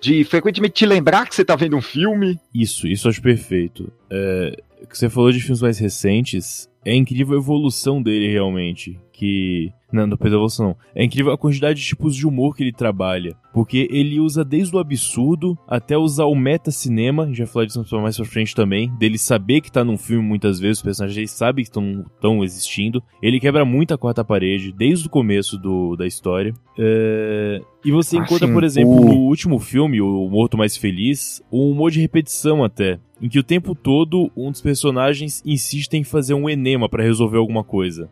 de 0.02 0.24
frequentemente 0.24 0.74
te 0.74 0.84
lembrar 0.84 1.28
que 1.28 1.34
você 1.34 1.44
tá 1.44 1.54
vendo 1.54 1.76
um 1.76 1.80
filme. 1.80 2.38
Isso, 2.52 2.88
isso 2.88 3.08
acho 3.08 3.22
perfeito. 3.22 3.90
É, 4.10 4.60
que 4.90 4.98
você 4.98 5.08
falou 5.08 5.30
de 5.30 5.40
filmes 5.40 5.62
mais 5.62 5.78
recentes, 5.78 6.68
é 6.84 6.92
incrível 6.92 7.36
a 7.36 7.40
evolução 7.40 8.02
dele 8.02 8.30
realmente. 8.30 8.98
Que. 9.22 9.72
Não, 9.92 10.04
não 10.04 10.16
perdão, 10.16 10.38
evolução 10.38 10.66
não. 10.66 10.76
É 10.96 11.04
incrível 11.04 11.30
a 11.30 11.38
quantidade 11.38 11.78
de 11.78 11.86
tipos 11.86 12.16
de 12.16 12.26
humor 12.26 12.56
que 12.56 12.64
ele 12.64 12.72
trabalha. 12.72 13.36
Porque 13.52 13.86
ele 13.88 14.18
usa 14.18 14.44
desde 14.44 14.74
o 14.74 14.80
absurdo 14.80 15.56
até 15.68 15.96
usar 15.96 16.24
o 16.24 16.34
meta-cinema, 16.34 17.32
já 17.32 17.46
falei 17.46 17.68
disso 17.68 17.84
mais 18.00 18.16
pra 18.16 18.24
frente 18.24 18.52
também, 18.52 18.90
dele 18.98 19.16
saber 19.18 19.60
que 19.60 19.70
tá 19.70 19.84
num 19.84 19.96
filme 19.96 20.26
muitas 20.26 20.58
vezes, 20.58 20.78
os 20.78 20.82
personagens 20.82 21.30
sabem 21.30 21.64
que 21.64 21.70
estão 21.70 22.42
existindo. 22.42 23.00
Ele 23.22 23.38
quebra 23.38 23.64
muito 23.64 23.94
a 23.94 23.98
quarta 23.98 24.24
parede, 24.24 24.72
desde 24.72 25.06
o 25.06 25.10
começo 25.10 25.56
do, 25.56 25.94
da 25.94 26.04
história. 26.04 26.52
É... 26.76 27.60
E 27.84 27.92
você 27.92 28.16
encontra, 28.16 28.46
assim, 28.46 28.54
por 28.54 28.64
exemplo, 28.64 29.04
no 29.04 29.18
último 29.20 29.60
filme, 29.60 30.00
O 30.00 30.28
Morto 30.28 30.58
Mais 30.58 30.76
Feliz, 30.76 31.40
um 31.52 31.70
humor 31.70 31.92
de 31.92 32.00
repetição 32.00 32.64
até 32.64 32.98
em 33.22 33.28
que 33.28 33.38
o 33.38 33.44
tempo 33.44 33.72
todo 33.72 34.32
um 34.36 34.50
dos 34.50 34.60
personagens 34.60 35.40
insiste 35.46 35.94
em 35.94 36.02
fazer 36.02 36.34
um 36.34 36.50
enema 36.50 36.88
para 36.88 37.04
resolver 37.04 37.38
alguma 37.38 37.62
coisa. 37.62 38.10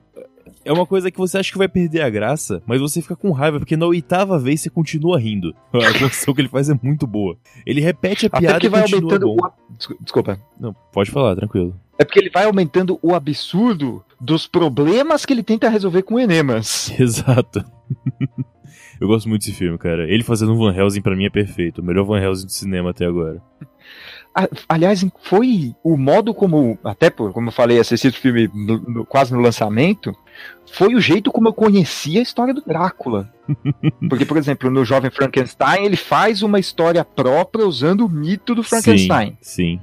É 0.64 0.73
uma 0.73 0.87
coisa 0.87 1.11
que 1.11 1.19
você 1.19 1.38
acha 1.38 1.50
que 1.50 1.59
vai 1.59 1.69
perder 1.69 2.02
a 2.02 2.11
graça, 2.11 2.62
mas 2.67 2.81
você 2.81 3.00
fica 3.00 3.17
com 3.17 3.31
raiva, 3.31 3.59
porque 3.59 3.76
na 3.76 3.87
oitava 3.87 4.38
vez 4.38 4.61
você 4.61 4.71
continua 4.71 5.19
rindo. 5.19 5.55
A 5.73 5.99
construção 5.99 6.35
que 6.35 6.40
ele 6.40 6.49
faz 6.49 6.69
é 6.69 6.79
muito 6.83 7.07
boa. 7.07 7.37
Ele 7.64 7.81
repete 7.81 8.26
a 8.26 8.31
piada 8.31 8.57
Até 8.57 8.61
que 8.61 8.69
vai 8.69 8.81
e 8.81 8.85
aumentando 8.85 9.26
bom. 9.26 9.37
O... 9.37 9.95
Desculpa. 10.02 10.38
Não, 10.59 10.75
pode 10.93 11.11
falar, 11.11 11.35
tranquilo. 11.37 11.75
É 11.99 12.05
porque 12.05 12.19
ele 12.19 12.31
vai 12.31 12.45
aumentando 12.45 12.99
o 13.02 13.14
absurdo 13.14 14.05
dos 14.21 14.47
problemas 14.47 15.25
que 15.25 15.33
ele 15.33 15.43
tenta 15.43 15.69
resolver 15.69 16.02
com 16.02 16.19
enemas. 16.19 16.90
Exato. 16.99 17.64
Eu 19.00 19.09
gosto 19.09 19.29
muito 19.29 19.40
desse 19.43 19.52
filme, 19.52 19.79
cara. 19.79 20.07
Ele 20.09 20.23
fazendo 20.23 20.52
um 20.52 20.59
Van 20.59 20.75
Helsing 20.75 21.00
pra 21.00 21.17
mim 21.17 21.25
é 21.25 21.31
perfeito. 21.31 21.81
O 21.81 21.85
melhor 21.85 22.05
Van 22.05 22.21
Helsing 22.21 22.47
do 22.47 22.52
cinema 22.52 22.90
até 22.90 23.07
agora. 23.07 23.43
Aliás, 24.68 25.04
foi 25.22 25.75
o 25.82 25.96
modo 25.96 26.32
como, 26.32 26.78
até 26.84 27.10
por, 27.10 27.32
como 27.32 27.49
eu 27.49 27.52
falei, 27.52 27.80
assisti 27.80 28.08
o 28.08 28.12
filme 28.12 28.49
no, 28.54 28.78
no, 28.78 29.04
quase 29.04 29.32
no 29.34 29.40
lançamento, 29.40 30.14
foi 30.72 30.94
o 30.94 31.00
jeito 31.00 31.32
como 31.32 31.49
eu 31.49 31.52
conhecia 31.52 32.20
a 32.20 32.22
história 32.22 32.54
do 32.54 32.62
Drácula. 32.62 33.28
Porque, 34.08 34.25
por 34.25 34.37
exemplo, 34.37 34.70
no 34.70 34.84
Jovem 34.84 35.10
Frankenstein, 35.10 35.84
ele 35.84 35.96
faz 35.96 36.42
uma 36.42 36.60
história 36.60 37.04
própria 37.04 37.66
usando 37.66 38.06
o 38.06 38.08
mito 38.08 38.54
do 38.54 38.62
Frankenstein. 38.62 39.37
Sim. 39.40 39.78
sim. 39.78 39.80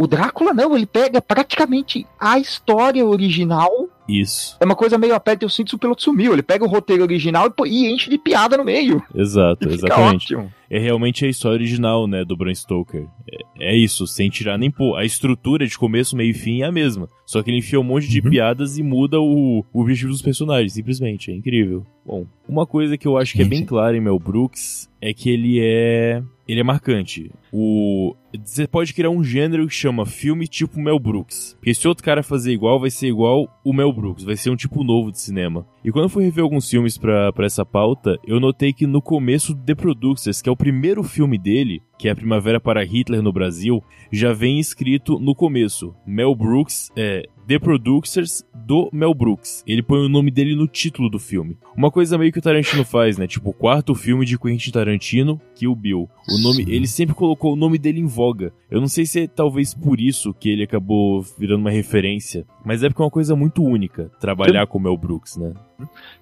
O 0.00 0.06
Drácula 0.06 0.54
não, 0.54 0.74
ele 0.74 0.86
pega 0.86 1.20
praticamente 1.20 2.06
a 2.18 2.38
história 2.38 3.04
original. 3.04 3.70
Isso. 4.10 4.56
É 4.60 4.64
uma 4.64 4.76
coisa 4.76 4.98
meio 4.98 5.14
aperta 5.14 5.44
eu 5.44 5.48
sinto 5.48 5.70
se 5.70 5.76
o 5.76 5.78
piloto 5.78 6.02
sumiu. 6.02 6.32
Ele 6.32 6.42
pega 6.42 6.64
o 6.64 6.68
roteiro 6.68 7.02
original 7.02 7.52
e, 7.66 7.68
e 7.68 7.92
enche 7.92 8.10
de 8.10 8.18
piada 8.18 8.56
no 8.56 8.64
meio. 8.64 9.02
Exato, 9.14 9.68
exatamente. 9.70 10.34
Ótimo 10.34 10.52
é 10.70 10.78
realmente 10.78 11.26
a 11.26 11.28
história 11.28 11.56
original, 11.56 12.06
né, 12.06 12.24
do 12.24 12.36
Bram 12.36 12.54
Stoker. 12.54 13.04
É, 13.28 13.72
é, 13.72 13.76
isso, 13.76 14.06
sem 14.06 14.30
tirar 14.30 14.56
nem 14.56 14.70
pôr. 14.70 14.96
A 14.96 15.04
estrutura 15.04 15.66
de 15.66 15.76
começo, 15.76 16.16
meio 16.16 16.30
e 16.30 16.34
fim 16.34 16.62
é 16.62 16.66
a 16.66 16.72
mesma. 16.72 17.08
Só 17.26 17.42
que 17.42 17.50
ele 17.50 17.58
enfia 17.58 17.80
um 17.80 17.84
monte 17.84 18.08
de 18.08 18.20
uhum. 18.20 18.30
piadas 18.30 18.78
e 18.78 18.82
muda 18.82 19.20
o, 19.20 19.64
o 19.72 19.80
objetivo 19.80 20.12
dos 20.12 20.22
personagens, 20.22 20.72
simplesmente. 20.72 21.32
É 21.32 21.34
incrível. 21.34 21.84
Bom, 22.06 22.24
uma 22.48 22.64
coisa 22.66 22.96
que 22.96 23.06
eu 23.06 23.18
acho 23.18 23.34
que 23.34 23.42
é 23.42 23.44
bem 23.44 23.64
clara 23.66 23.96
em 23.96 24.00
Mel 24.00 24.18
Brooks 24.18 24.88
é 25.00 25.12
que 25.12 25.28
ele 25.28 25.58
é 25.60 26.22
ele 26.50 26.60
é 26.60 26.64
marcante. 26.64 27.30
O 27.52 28.14
você 28.44 28.66
pode 28.66 28.94
criar 28.94 29.10
um 29.10 29.24
gênero 29.24 29.66
que 29.66 29.74
chama 29.74 30.06
filme 30.06 30.46
tipo 30.46 30.80
Mel 30.80 30.98
Brooks. 30.98 31.56
Porque 31.58 31.74
se 31.74 31.88
outro 31.88 32.04
cara 32.04 32.22
fazer 32.22 32.52
igual, 32.52 32.78
vai 32.78 32.90
ser 32.90 33.08
igual 33.08 33.48
o 33.64 33.72
Mel 33.72 33.92
Brooks, 33.92 34.24
vai 34.24 34.36
ser 34.36 34.50
um 34.50 34.56
tipo 34.56 34.84
novo 34.84 35.10
de 35.10 35.18
cinema. 35.18 35.66
E 35.84 35.90
quando 35.90 36.04
eu 36.04 36.08
fui 36.08 36.24
rever 36.24 36.44
alguns 36.44 36.68
filmes 36.68 36.96
para 36.96 37.32
essa 37.40 37.64
pauta, 37.64 38.18
eu 38.24 38.38
notei 38.38 38.72
que 38.72 38.86
no 38.86 39.02
começo 39.02 39.54
The 39.54 39.74
Producers, 39.74 40.40
que 40.40 40.48
é 40.48 40.52
o 40.52 40.56
primeiro 40.56 41.02
filme 41.02 41.38
dele, 41.38 41.82
que 41.98 42.08
é 42.08 42.12
a 42.12 42.16
Primavera 42.16 42.60
para 42.60 42.84
Hitler 42.84 43.22
no 43.22 43.32
Brasil, 43.32 43.82
já 44.12 44.32
vem 44.32 44.60
escrito 44.60 45.18
no 45.18 45.34
começo: 45.34 45.94
Mel 46.06 46.34
Brooks 46.34 46.90
é 46.96 47.26
The 47.50 47.58
Producers 47.58 48.44
do 48.54 48.88
Mel 48.92 49.12
Brooks. 49.12 49.64
Ele 49.66 49.82
põe 49.82 49.98
o 49.98 50.08
nome 50.08 50.30
dele 50.30 50.54
no 50.54 50.68
título 50.68 51.10
do 51.10 51.18
filme. 51.18 51.58
Uma 51.76 51.90
coisa 51.90 52.16
meio 52.16 52.30
que 52.30 52.38
o 52.38 52.42
Tarantino 52.42 52.84
faz, 52.84 53.18
né? 53.18 53.26
Tipo, 53.26 53.50
o 53.50 53.52
quarto 53.52 53.92
filme 53.92 54.24
de 54.24 54.38
Quentin 54.38 54.70
Tarantino, 54.70 55.40
Kill 55.56 55.74
Bill. 55.74 56.08
O 56.28 56.38
nome, 56.38 56.64
ele 56.68 56.86
sempre 56.86 57.12
colocou 57.12 57.54
o 57.54 57.56
nome 57.56 57.76
dele 57.76 57.98
em 57.98 58.06
voga. 58.06 58.52
Eu 58.70 58.80
não 58.80 58.86
sei 58.86 59.04
se 59.04 59.22
é 59.22 59.26
talvez 59.26 59.74
por 59.74 59.98
isso 59.98 60.32
que 60.32 60.48
ele 60.48 60.62
acabou 60.62 61.22
virando 61.36 61.62
uma 61.62 61.72
referência, 61.72 62.46
mas 62.64 62.84
é 62.84 62.88
porque 62.88 63.02
é 63.02 63.04
uma 63.06 63.10
coisa 63.10 63.34
muito 63.34 63.64
única 63.64 64.08
trabalhar 64.20 64.68
com 64.68 64.78
o 64.78 64.80
Mel 64.80 64.96
Brooks, 64.96 65.36
né? 65.36 65.52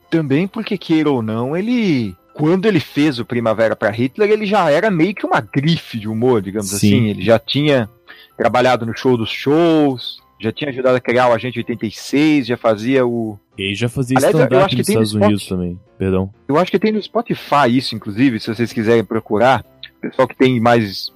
Também 0.08 0.48
porque 0.48 0.78
queira 0.78 1.10
ou 1.10 1.20
não, 1.20 1.54
ele 1.54 2.16
quando 2.32 2.64
ele 2.64 2.80
fez 2.80 3.18
o 3.18 3.26
Primavera 3.26 3.76
para 3.76 3.90
Hitler, 3.90 4.30
ele 4.30 4.46
já 4.46 4.70
era 4.70 4.90
meio 4.90 5.14
que 5.14 5.26
uma 5.26 5.42
grife 5.42 5.98
de 5.98 6.08
humor, 6.08 6.40
digamos 6.40 6.70
Sim. 6.70 6.76
assim. 6.76 7.08
Ele 7.08 7.20
já 7.20 7.38
tinha 7.38 7.86
trabalhado 8.34 8.86
no 8.86 8.96
show 8.96 9.14
dos 9.14 9.28
shows, 9.28 10.26
já 10.40 10.52
tinha 10.52 10.70
ajudado 10.70 10.96
a 10.96 11.00
criar 11.00 11.28
o 11.28 11.32
Agente 11.32 11.58
86, 11.58 12.46
já 12.46 12.56
fazia 12.56 13.06
o. 13.06 13.38
E 13.56 13.74
já 13.74 13.88
fazia 13.88 14.18
stand-up 14.18 14.76
nos 14.76 14.88
Estados 14.88 15.14
no 15.14 15.24
Unidos 15.24 15.46
também, 15.46 15.78
perdão. 15.98 16.32
Eu 16.46 16.56
acho 16.56 16.70
que 16.70 16.78
tem 16.78 16.92
no 16.92 17.02
Spotify 17.02 17.68
isso, 17.68 17.94
inclusive, 17.94 18.38
se 18.38 18.54
vocês 18.54 18.72
quiserem 18.72 19.04
procurar. 19.04 19.64
Pessoal 20.00 20.28
que 20.28 20.36
tem 20.36 20.60
mais. 20.60 21.12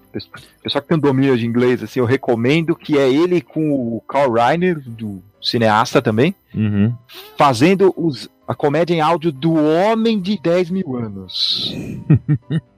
Pessoal 0.63 0.83
que 0.83 0.89
tem 0.89 0.99
um 0.99 1.01
domínio 1.01 1.39
de 1.39 1.47
inglês, 1.47 1.83
assim, 1.83 2.01
eu 2.01 2.05
recomendo 2.05 2.75
que 2.75 2.99
é 2.99 3.11
ele 3.11 3.41
com 3.41 3.73
o 3.73 4.01
Carl 4.01 4.33
Reiner, 4.33 4.79
do 4.81 5.23
cineasta 5.41 6.03
também, 6.03 6.35
uhum. 6.55 6.93
fazendo 7.37 7.95
os, 7.97 8.29
a 8.47 8.55
comédia 8.55 8.95
em 8.95 9.01
áudio 9.01 9.33
do 9.33 9.55
Homem 9.55 10.21
de 10.21 10.39
10 10.39 10.71
mil 10.71 10.97
anos. 10.97 11.75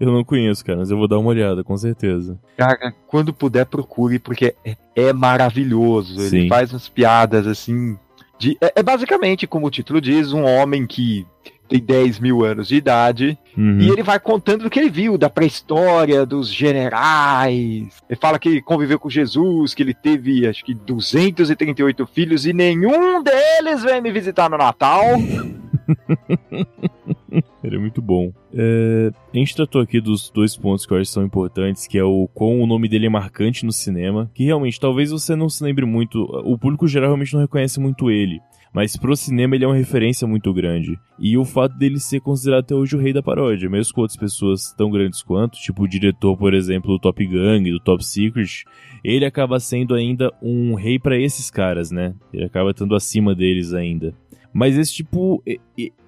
Eu 0.00 0.10
não 0.10 0.24
conheço, 0.24 0.64
cara, 0.64 0.78
mas 0.78 0.90
eu 0.90 0.96
vou 0.96 1.06
dar 1.06 1.18
uma 1.18 1.30
olhada, 1.30 1.62
com 1.62 1.76
certeza. 1.76 2.38
Cara, 2.56 2.92
quando 3.06 3.32
puder, 3.32 3.66
procure, 3.66 4.18
porque 4.18 4.54
é, 4.64 4.76
é 4.96 5.12
maravilhoso. 5.12 6.18
Sim. 6.20 6.38
Ele 6.38 6.48
faz 6.48 6.72
umas 6.72 6.88
piadas 6.88 7.46
assim. 7.46 7.96
De, 8.38 8.56
é, 8.60 8.72
é, 8.76 8.82
basicamente, 8.82 9.46
como 9.46 9.66
o 9.66 9.70
título 9.70 10.00
diz, 10.00 10.32
um 10.32 10.44
homem 10.44 10.86
que 10.86 11.26
tem 11.72 11.80
10 11.80 12.18
mil 12.18 12.44
anos 12.44 12.68
de 12.68 12.76
idade. 12.76 13.38
Uhum. 13.56 13.80
E 13.80 13.88
ele 13.88 14.02
vai 14.02 14.20
contando 14.20 14.64
do 14.64 14.70
que 14.70 14.78
ele 14.78 14.90
viu, 14.90 15.16
da 15.16 15.30
pré-história, 15.30 16.26
dos 16.26 16.52
generais. 16.52 18.02
Ele 18.08 18.20
fala 18.20 18.38
que 18.38 18.60
conviveu 18.60 18.98
com 18.98 19.08
Jesus, 19.08 19.72
que 19.72 19.82
ele 19.82 19.94
teve, 19.94 20.46
acho 20.46 20.64
que, 20.64 20.74
238 20.74 22.06
filhos 22.06 22.44
e 22.44 22.52
nenhum 22.52 23.22
deles 23.22 23.82
vem 23.82 24.02
me 24.02 24.12
visitar 24.12 24.50
no 24.50 24.58
Natal. 24.58 25.02
Ele 27.64 27.76
é 27.76 27.78
muito 27.78 28.02
bom. 28.02 28.32
É, 28.52 29.10
a 29.32 29.36
gente 29.36 29.56
tratou 29.56 29.80
aqui 29.80 30.00
dos 30.00 30.30
dois 30.30 30.56
pontos 30.56 30.84
que 30.84 30.92
eu 30.92 30.98
acho 30.98 31.08
que 31.08 31.14
são 31.14 31.24
importantes, 31.24 31.86
que 31.86 31.98
é 31.98 32.04
o 32.04 32.28
quão 32.34 32.60
o 32.60 32.66
nome 32.66 32.88
dele 32.88 33.06
é 33.06 33.08
marcante 33.08 33.64
no 33.64 33.72
cinema, 33.72 34.30
que 34.34 34.44
realmente 34.44 34.78
talvez 34.78 35.10
você 35.10 35.34
não 35.34 35.48
se 35.48 35.64
lembre 35.64 35.84
muito, 35.86 36.22
o 36.22 36.58
público 36.58 36.86
geral 36.86 37.10
realmente 37.10 37.34
não 37.34 37.40
reconhece 37.40 37.80
muito 37.80 38.10
ele. 38.10 38.40
Mas 38.74 38.96
pro 38.96 39.14
cinema 39.14 39.54
ele 39.54 39.64
é 39.64 39.68
uma 39.68 39.76
referência 39.76 40.26
muito 40.26 40.52
grande. 40.52 40.98
E 41.18 41.36
o 41.36 41.44
fato 41.44 41.76
dele 41.76 42.00
ser 42.00 42.20
considerado 42.20 42.60
até 42.60 42.74
hoje 42.74 42.96
o 42.96 42.98
rei 42.98 43.12
da 43.12 43.22
paródia, 43.22 43.68
mesmo 43.68 43.92
com 43.92 44.00
outras 44.00 44.16
pessoas 44.16 44.72
tão 44.72 44.90
grandes 44.90 45.22
quanto, 45.22 45.58
tipo 45.58 45.82
o 45.82 45.88
diretor, 45.88 46.38
por 46.38 46.54
exemplo, 46.54 46.92
do 46.92 46.98
Top 46.98 47.22
Gun, 47.24 47.62
do 47.64 47.78
Top 47.80 48.02
Secret, 48.02 48.64
ele 49.04 49.26
acaba 49.26 49.60
sendo 49.60 49.94
ainda 49.94 50.32
um 50.42 50.72
rei 50.74 50.98
para 50.98 51.18
esses 51.18 51.50
caras, 51.50 51.90
né? 51.90 52.14
Ele 52.32 52.44
acaba 52.44 52.70
estando 52.70 52.94
acima 52.94 53.34
deles 53.34 53.74
ainda. 53.74 54.14
Mas 54.52 54.76
esse 54.76 54.92
tipo. 54.92 55.42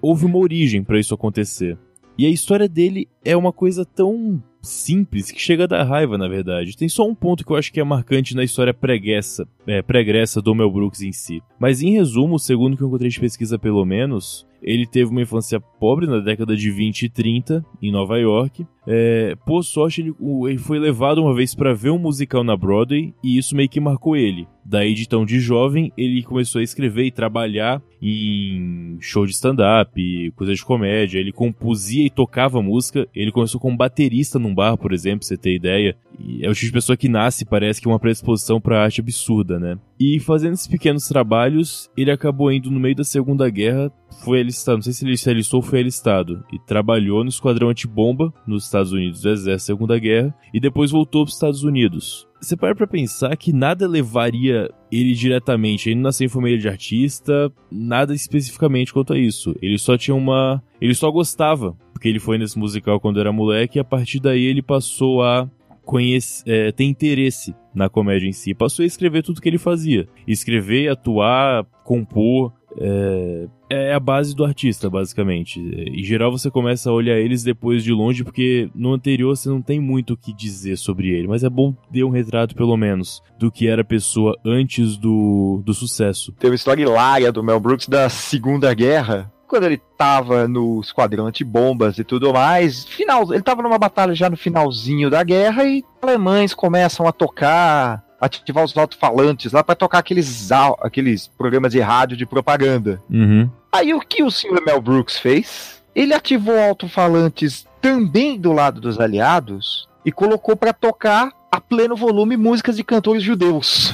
Houve 0.01 0.25
uma 0.25 0.37
origem 0.37 0.83
para 0.83 0.99
isso 0.99 1.13
acontecer. 1.13 1.77
E 2.17 2.25
a 2.25 2.29
história 2.29 2.67
dele 2.67 3.09
é 3.23 3.35
uma 3.35 3.51
coisa 3.51 3.83
tão 3.83 4.41
simples 4.61 5.29
que 5.31 5.39
chega 5.39 5.65
a 5.65 5.67
dar 5.67 5.83
raiva, 5.83 6.17
na 6.17 6.27
verdade. 6.27 6.75
Tem 6.75 6.89
só 6.89 7.07
um 7.07 7.13
ponto 7.13 7.45
que 7.45 7.51
eu 7.51 7.57
acho 7.57 7.71
que 7.71 7.79
é 7.79 7.83
marcante 7.83 8.35
na 8.35 8.43
história 8.43 8.73
pregressa, 8.73 9.47
é, 9.67 9.81
pregressa 9.81 10.41
do 10.41 10.55
Mel 10.55 10.71
Brooks 10.71 11.01
em 11.01 11.11
si. 11.11 11.41
Mas 11.59 11.81
em 11.81 11.91
resumo, 11.91 12.39
segundo 12.39 12.75
que 12.75 12.83
eu 12.83 12.87
encontrei 12.87 13.09
de 13.09 13.19
pesquisa 13.19 13.59
pelo 13.59 13.85
menos, 13.85 14.47
ele 14.61 14.87
teve 14.87 15.11
uma 15.11 15.21
infância 15.21 15.59
pobre 15.59 16.07
na 16.07 16.19
década 16.19 16.55
de 16.55 16.71
20 16.71 17.03
e 17.03 17.09
30 17.09 17.65
em 17.81 17.91
Nova 17.91 18.17
York, 18.17 18.65
É, 18.87 19.35
por 19.45 19.63
sorte, 19.63 20.01
ele, 20.01 20.13
ele 20.47 20.57
foi 20.57 20.79
levado 20.79 21.21
uma 21.21 21.33
vez 21.33 21.55
para 21.55 21.73
ver 21.73 21.89
um 21.89 21.97
musical 21.97 22.43
na 22.43 22.55
Broadway 22.55 23.13
e 23.23 23.37
isso 23.37 23.55
meio 23.55 23.69
que 23.69 23.79
marcou 23.79 24.15
ele. 24.15 24.47
Daí, 24.67 24.95
de 24.95 25.07
tão 25.07 25.25
de 25.25 25.39
jovem, 25.39 25.91
ele 25.95 26.23
começou 26.23 26.59
a 26.59 26.63
escrever 26.63 27.05
e 27.05 27.11
trabalhar 27.11 27.83
em 28.01 28.97
show 28.99 29.25
de 29.25 29.31
stand-up, 29.31 30.31
coisa 30.35 30.55
de 30.55 30.65
comédia. 30.65 31.19
Ele 31.19 31.31
compuzia 31.31 32.03
e 32.03 32.09
tocava 32.09 32.63
música. 32.63 33.07
Ele 33.13 33.31
começou 33.31 33.61
como 33.61 33.77
baterista 33.77 34.39
num 34.39 34.55
bar, 34.55 34.75
por 34.75 34.91
exemplo, 34.91 35.19
pra 35.19 35.27
você 35.27 35.37
ter 35.37 35.53
ideia. 35.53 35.95
E 36.19 36.43
é 36.43 36.49
o 36.49 36.53
tipo 36.53 36.65
de 36.65 36.71
pessoa 36.71 36.97
que 36.97 37.07
nasce, 37.07 37.45
parece 37.45 37.79
que 37.79 37.87
uma 37.87 37.99
predisposição 37.99 38.59
pra 38.59 38.83
arte 38.83 39.01
absurda, 39.01 39.59
né? 39.59 39.77
E 39.99 40.19
fazendo 40.19 40.53
esses 40.53 40.67
pequenos 40.67 41.07
trabalhos, 41.07 41.89
ele 41.95 42.11
acabou 42.11 42.51
indo 42.51 42.71
no 42.71 42.79
meio 42.79 42.95
da 42.95 43.03
Segunda 43.03 43.49
Guerra, 43.49 43.91
foi 44.23 44.39
alistado, 44.39 44.77
não 44.77 44.81
sei 44.81 44.93
se 44.93 45.05
ele 45.05 45.17
se 45.17 45.29
alistou 45.29 45.59
ou 45.59 45.63
foi 45.63 45.79
alistado, 45.79 46.43
e 46.51 46.59
trabalhou 46.59 47.23
no 47.23 47.29
esquadrão 47.29 47.69
antibomba 47.69 48.33
nos 48.47 48.63
Estados 48.75 48.91
Unidos 48.91 49.21
do 49.21 49.29
Exército 49.29 49.51
da 49.51 49.59
Segunda 49.59 49.99
Guerra, 49.99 50.35
e 50.53 50.59
depois 50.59 50.91
voltou 50.91 51.23
para 51.23 51.29
os 51.29 51.35
Estados 51.35 51.63
Unidos. 51.63 52.27
Você 52.41 52.55
para 52.55 52.75
pra 52.75 52.85
pensar 52.85 53.35
que 53.37 53.51
nada 53.51 53.87
levaria 53.87 54.69
ele 54.91 55.13
diretamente, 55.13 55.89
ele 55.89 55.95
não 55.95 56.03
nasceu 56.03 56.25
em 56.25 56.29
família 56.29 56.59
de 56.59 56.67
artista, 56.67 57.51
nada 57.71 58.13
especificamente 58.13 58.93
quanto 58.93 59.13
a 59.13 59.17
isso. 59.17 59.55
Ele 59.61 59.77
só 59.77 59.97
tinha 59.97 60.13
uma. 60.13 60.61
Ele 60.79 60.93
só 60.93 61.09
gostava, 61.09 61.75
porque 61.93 62.07
ele 62.07 62.19
foi 62.19 62.37
nesse 62.37 62.59
musical 62.59 62.99
quando 62.99 63.19
era 63.19 63.31
moleque, 63.31 63.77
e 63.77 63.81
a 63.81 63.83
partir 63.83 64.19
daí 64.19 64.45
ele 64.45 64.61
passou 64.61 65.23
a 65.23 65.49
conhece, 65.85 66.43
é, 66.45 66.71
ter 66.71 66.83
interesse 66.83 67.55
na 67.73 67.87
comédia 67.87 68.27
em 68.27 68.33
si. 68.33 68.53
Passou 68.53 68.83
a 68.83 68.85
escrever 68.85 69.23
tudo 69.23 69.39
que 69.39 69.47
ele 69.47 69.57
fazia. 69.57 70.07
Escrever, 70.27 70.89
atuar, 70.89 71.63
compor. 71.83 72.51
É, 72.79 73.47
é 73.69 73.93
a 73.93 73.99
base 73.99 74.35
do 74.35 74.43
artista, 74.43 74.89
basicamente. 74.89 75.59
Em 75.59 76.03
geral, 76.03 76.31
você 76.31 76.51
começa 76.51 76.89
a 76.89 76.93
olhar 76.93 77.17
eles 77.17 77.43
depois 77.43 77.83
de 77.83 77.91
longe, 77.91 78.23
porque 78.23 78.69
no 78.75 78.93
anterior 78.93 79.35
você 79.35 79.49
não 79.49 79.61
tem 79.61 79.79
muito 79.79 80.13
o 80.13 80.17
que 80.17 80.33
dizer 80.33 80.77
sobre 80.77 81.09
ele. 81.09 81.27
Mas 81.27 81.43
é 81.43 81.49
bom 81.49 81.73
ter 81.91 82.03
um 82.03 82.09
retrato, 82.09 82.55
pelo 82.55 82.75
menos, 82.77 83.21
do 83.39 83.51
que 83.51 83.67
era 83.67 83.81
a 83.81 83.85
pessoa 83.85 84.37
antes 84.45 84.97
do, 84.97 85.61
do 85.65 85.73
sucesso. 85.73 86.31
Tem 86.33 86.49
uma 86.49 86.55
história 86.55 86.83
hilária 86.83 87.31
do 87.31 87.43
Mel 87.43 87.59
Brooks 87.59 87.87
da 87.87 88.09
Segunda 88.09 88.73
Guerra, 88.73 89.31
quando 89.47 89.65
ele 89.65 89.81
tava 89.97 90.47
no 90.47 90.81
esquadrão 90.81 91.27
antibombas 91.27 91.97
e 91.97 92.03
tudo 92.03 92.33
mais, 92.33 92.85
final, 92.85 93.31
ele 93.31 93.43
tava 93.43 93.61
numa 93.61 93.77
batalha 93.77 94.13
já 94.13 94.29
no 94.29 94.35
finalzinho 94.35 95.09
da 95.09 95.23
guerra 95.23 95.63
e 95.65 95.83
alemães 96.01 96.53
começam 96.53 97.07
a 97.07 97.11
tocar, 97.11 98.03
ativar 98.19 98.63
os 98.63 98.75
alto-falantes 98.77 99.51
lá 99.51 99.63
para 99.63 99.75
tocar 99.75 99.99
aqueles, 99.99 100.49
aqueles 100.81 101.27
programas 101.27 101.71
de 101.71 101.79
rádio 101.79 102.17
de 102.17 102.25
propaganda. 102.25 103.01
Uhum. 103.09 103.49
Aí 103.71 103.93
o 103.93 103.99
que 103.99 104.23
o 104.23 104.31
Sr. 104.31 104.63
Mel 104.65 104.81
Brooks 104.81 105.17
fez? 105.17 105.83
Ele 105.93 106.13
ativou 106.13 106.57
alto-falantes 106.59 107.67
também 107.81 108.39
do 108.39 108.51
lado 108.51 108.81
dos 108.81 108.99
aliados 108.99 109.87
e 110.03 110.11
colocou 110.11 110.55
para 110.55 110.73
tocar 110.73 111.31
a 111.51 111.61
pleno 111.61 111.95
volume 111.95 112.35
músicas 112.35 112.75
de 112.75 112.83
cantores 112.83 113.23
judeus. 113.23 113.93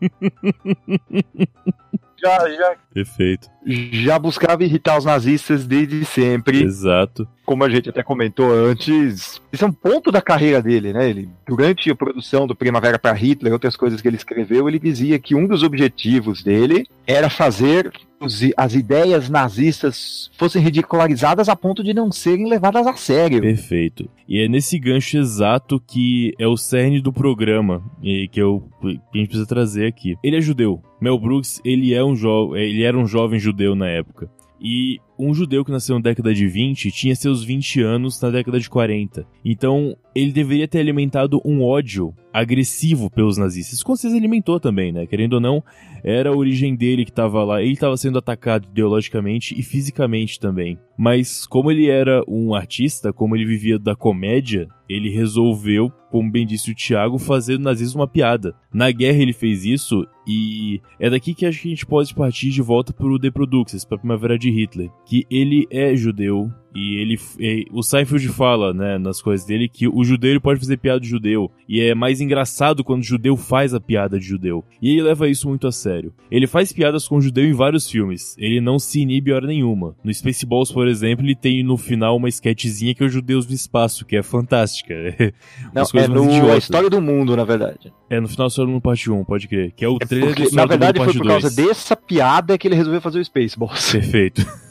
já, 2.20 2.50
já. 2.50 2.74
Perfeito. 2.92 3.48
Já 3.66 4.18
buscava 4.18 4.64
irritar 4.64 4.96
os 4.96 5.04
nazistas 5.04 5.66
desde 5.66 6.04
sempre. 6.04 6.62
Exato. 6.62 7.26
Como 7.44 7.64
a 7.64 7.68
gente 7.68 7.90
até 7.90 8.02
comentou 8.02 8.52
antes, 8.52 9.40
isso 9.52 9.64
é 9.64 9.68
um 9.68 9.72
ponto 9.72 10.10
da 10.10 10.20
carreira 10.20 10.62
dele, 10.62 10.92
né? 10.92 11.08
Ele, 11.10 11.28
durante 11.46 11.90
a 11.90 11.94
produção 11.94 12.46
do 12.46 12.54
Primavera 12.54 12.98
para 12.98 13.12
Hitler, 13.12 13.52
outras 13.52 13.76
coisas 13.76 14.00
que 14.00 14.08
ele 14.08 14.16
escreveu, 14.16 14.68
ele 14.68 14.78
dizia 14.78 15.18
que 15.18 15.34
um 15.34 15.46
dos 15.46 15.62
objetivos 15.62 16.42
dele 16.42 16.86
era 17.06 17.28
fazer 17.28 17.92
as 18.56 18.74
ideias 18.74 19.28
nazistas 19.28 20.30
fossem 20.38 20.62
ridicularizadas 20.62 21.48
a 21.48 21.56
ponto 21.56 21.84
de 21.84 21.92
não 21.92 22.10
serem 22.10 22.48
levadas 22.48 22.86
a 22.86 22.94
sério. 22.94 23.40
Perfeito. 23.40 24.08
E 24.28 24.40
é 24.40 24.48
nesse 24.48 24.78
gancho 24.78 25.18
exato 25.18 25.80
que 25.80 26.34
é 26.38 26.46
o 26.46 26.56
cerne 26.56 27.00
do 27.00 27.12
programa 27.12 27.82
e 28.02 28.26
que, 28.28 28.40
eu, 28.40 28.68
que 28.80 28.98
a 29.14 29.18
gente 29.18 29.28
precisa 29.28 29.46
trazer 29.46 29.86
aqui. 29.86 30.16
Ele 30.22 30.36
é 30.36 30.40
judeu. 30.40 30.82
Mel 31.00 31.18
Brooks, 31.18 31.60
ele 31.64 31.94
é 31.94 32.02
um 32.04 32.16
jovem, 32.16 32.62
ele 32.62 32.82
era 32.82 32.96
um 32.96 33.06
jovem 33.06 33.38
judeu 33.38 33.74
na 33.74 33.88
época. 33.88 34.30
E 34.60 35.00
um 35.18 35.34
judeu 35.34 35.64
que 35.64 35.70
nasceu 35.70 35.96
na 35.96 36.02
década 36.02 36.34
de 36.34 36.46
20 36.46 36.90
tinha 36.90 37.14
seus 37.14 37.42
20 37.44 37.80
anos 37.82 38.20
na 38.20 38.30
década 38.30 38.58
de 38.58 38.68
40. 38.68 39.26
Então, 39.44 39.96
ele 40.14 40.32
deveria 40.32 40.66
ter 40.66 40.80
alimentado 40.80 41.40
um 41.44 41.62
ódio 41.62 42.14
agressivo 42.32 43.10
pelos 43.10 43.38
nazistas. 43.38 43.82
Com 43.82 43.96
certeza 43.96 44.18
alimentou 44.18 44.60
também, 44.60 44.92
né? 44.92 45.06
Querendo 45.06 45.34
ou 45.34 45.40
não, 45.40 45.62
era 46.04 46.30
a 46.30 46.36
origem 46.36 46.76
dele 46.76 47.04
que 47.04 47.10
estava 47.10 47.42
lá. 47.44 47.62
Ele 47.62 47.72
estava 47.72 47.96
sendo 47.96 48.18
atacado 48.18 48.68
ideologicamente 48.70 49.58
e 49.58 49.62
fisicamente 49.62 50.38
também. 50.38 50.78
Mas 50.98 51.46
como 51.46 51.70
ele 51.70 51.88
era 51.88 52.22
um 52.28 52.54
artista, 52.54 53.12
como 53.12 53.36
ele 53.36 53.44
vivia 53.44 53.78
da 53.78 53.94
comédia, 53.94 54.68
ele 54.88 55.10
resolveu, 55.10 55.90
como 56.10 56.30
bem 56.30 56.46
disse 56.46 56.70
o 56.70 56.74
Thiago, 56.74 57.18
fazer 57.18 57.58
do 57.58 57.64
nazismo 57.64 58.00
uma 58.00 58.08
piada. 58.08 58.54
Na 58.72 58.90
guerra 58.90 59.18
ele 59.18 59.32
fez 59.32 59.64
isso 59.64 60.06
e 60.26 60.80
é 60.98 61.10
daqui 61.10 61.34
que 61.34 61.44
acho 61.44 61.60
que 61.60 61.68
a 61.68 61.70
gente 61.70 61.86
pode 61.86 62.14
partir 62.14 62.50
de 62.50 62.62
volta 62.62 62.92
pro 62.92 63.18
The 63.18 63.30
Produxes, 63.30 63.84
pra 63.84 63.98
Primavera 63.98 64.38
de 64.38 64.50
Hitler, 64.50 64.90
que 65.06 65.24
ele 65.30 65.66
é 65.70 65.94
judeu, 65.96 66.50
e 66.76 66.96
ele. 66.96 67.18
E, 67.38 67.66
o 67.72 67.82
Seinfeld 67.82 68.28
fala, 68.28 68.74
né, 68.74 68.98
nas 68.98 69.22
coisas 69.22 69.46
dele, 69.46 69.66
que 69.66 69.88
o 69.88 70.04
judeu 70.04 70.38
pode 70.38 70.60
fazer 70.60 70.76
piada 70.76 71.00
de 71.00 71.08
judeu. 71.08 71.50
E 71.66 71.80
é 71.80 71.94
mais 71.94 72.20
engraçado 72.20 72.84
quando 72.84 73.00
o 73.00 73.06
judeu 73.06 73.34
faz 73.34 73.72
a 73.72 73.80
piada 73.80 74.18
de 74.18 74.26
judeu. 74.26 74.62
E 74.82 74.90
ele 74.90 75.02
leva 75.02 75.26
isso 75.26 75.48
muito 75.48 75.66
a 75.66 75.72
sério. 75.72 76.12
Ele 76.30 76.46
faz 76.46 76.72
piadas 76.72 77.08
com 77.08 77.16
o 77.16 77.20
judeu 77.20 77.46
em 77.46 77.54
vários 77.54 77.88
filmes. 77.88 78.36
Ele 78.36 78.60
não 78.60 78.78
se 78.78 79.00
inibe 79.00 79.32
hora 79.32 79.46
nenhuma. 79.46 79.96
No 80.04 80.12
Spaceballs, 80.12 80.70
por 80.70 80.86
exemplo, 80.86 81.24
ele 81.24 81.34
tem 81.34 81.62
no 81.64 81.78
final 81.78 82.16
uma 82.16 82.28
sketchzinha 82.28 82.94
que 82.94 83.02
é 83.02 83.06
o 83.06 83.08
Judeus 83.08 83.46
no 83.46 83.54
Espaço, 83.54 84.04
que 84.04 84.16
é 84.16 84.22
fantástica. 84.22 84.94
não, 85.72 85.84
é 85.94 86.08
no 86.08 86.52
a 86.52 86.58
História 86.58 86.90
do 86.90 87.00
Mundo, 87.00 87.34
na 87.34 87.44
verdade. 87.44 87.90
É, 88.10 88.20
no 88.20 88.28
final 88.28 88.50
só 88.50 88.66
no 88.66 88.80
parte 88.82 89.10
1, 89.10 89.24
pode 89.24 89.48
crer. 89.48 89.72
Que 89.72 89.84
é 89.84 89.88
o 89.88 89.96
é 89.96 90.06
trailer 90.06 90.34
porque, 90.34 90.50
do 90.50 90.54
Na 90.54 90.66
verdade, 90.66 90.98
foi 90.98 91.14
por 91.14 91.24
2. 91.24 91.42
causa 91.42 91.56
dessa 91.56 91.96
piada 91.96 92.58
que 92.58 92.68
ele 92.68 92.74
resolveu 92.74 93.00
fazer 93.00 93.18
o 93.18 93.24
Spaceballs. 93.24 93.92
Perfeito. 93.92 94.44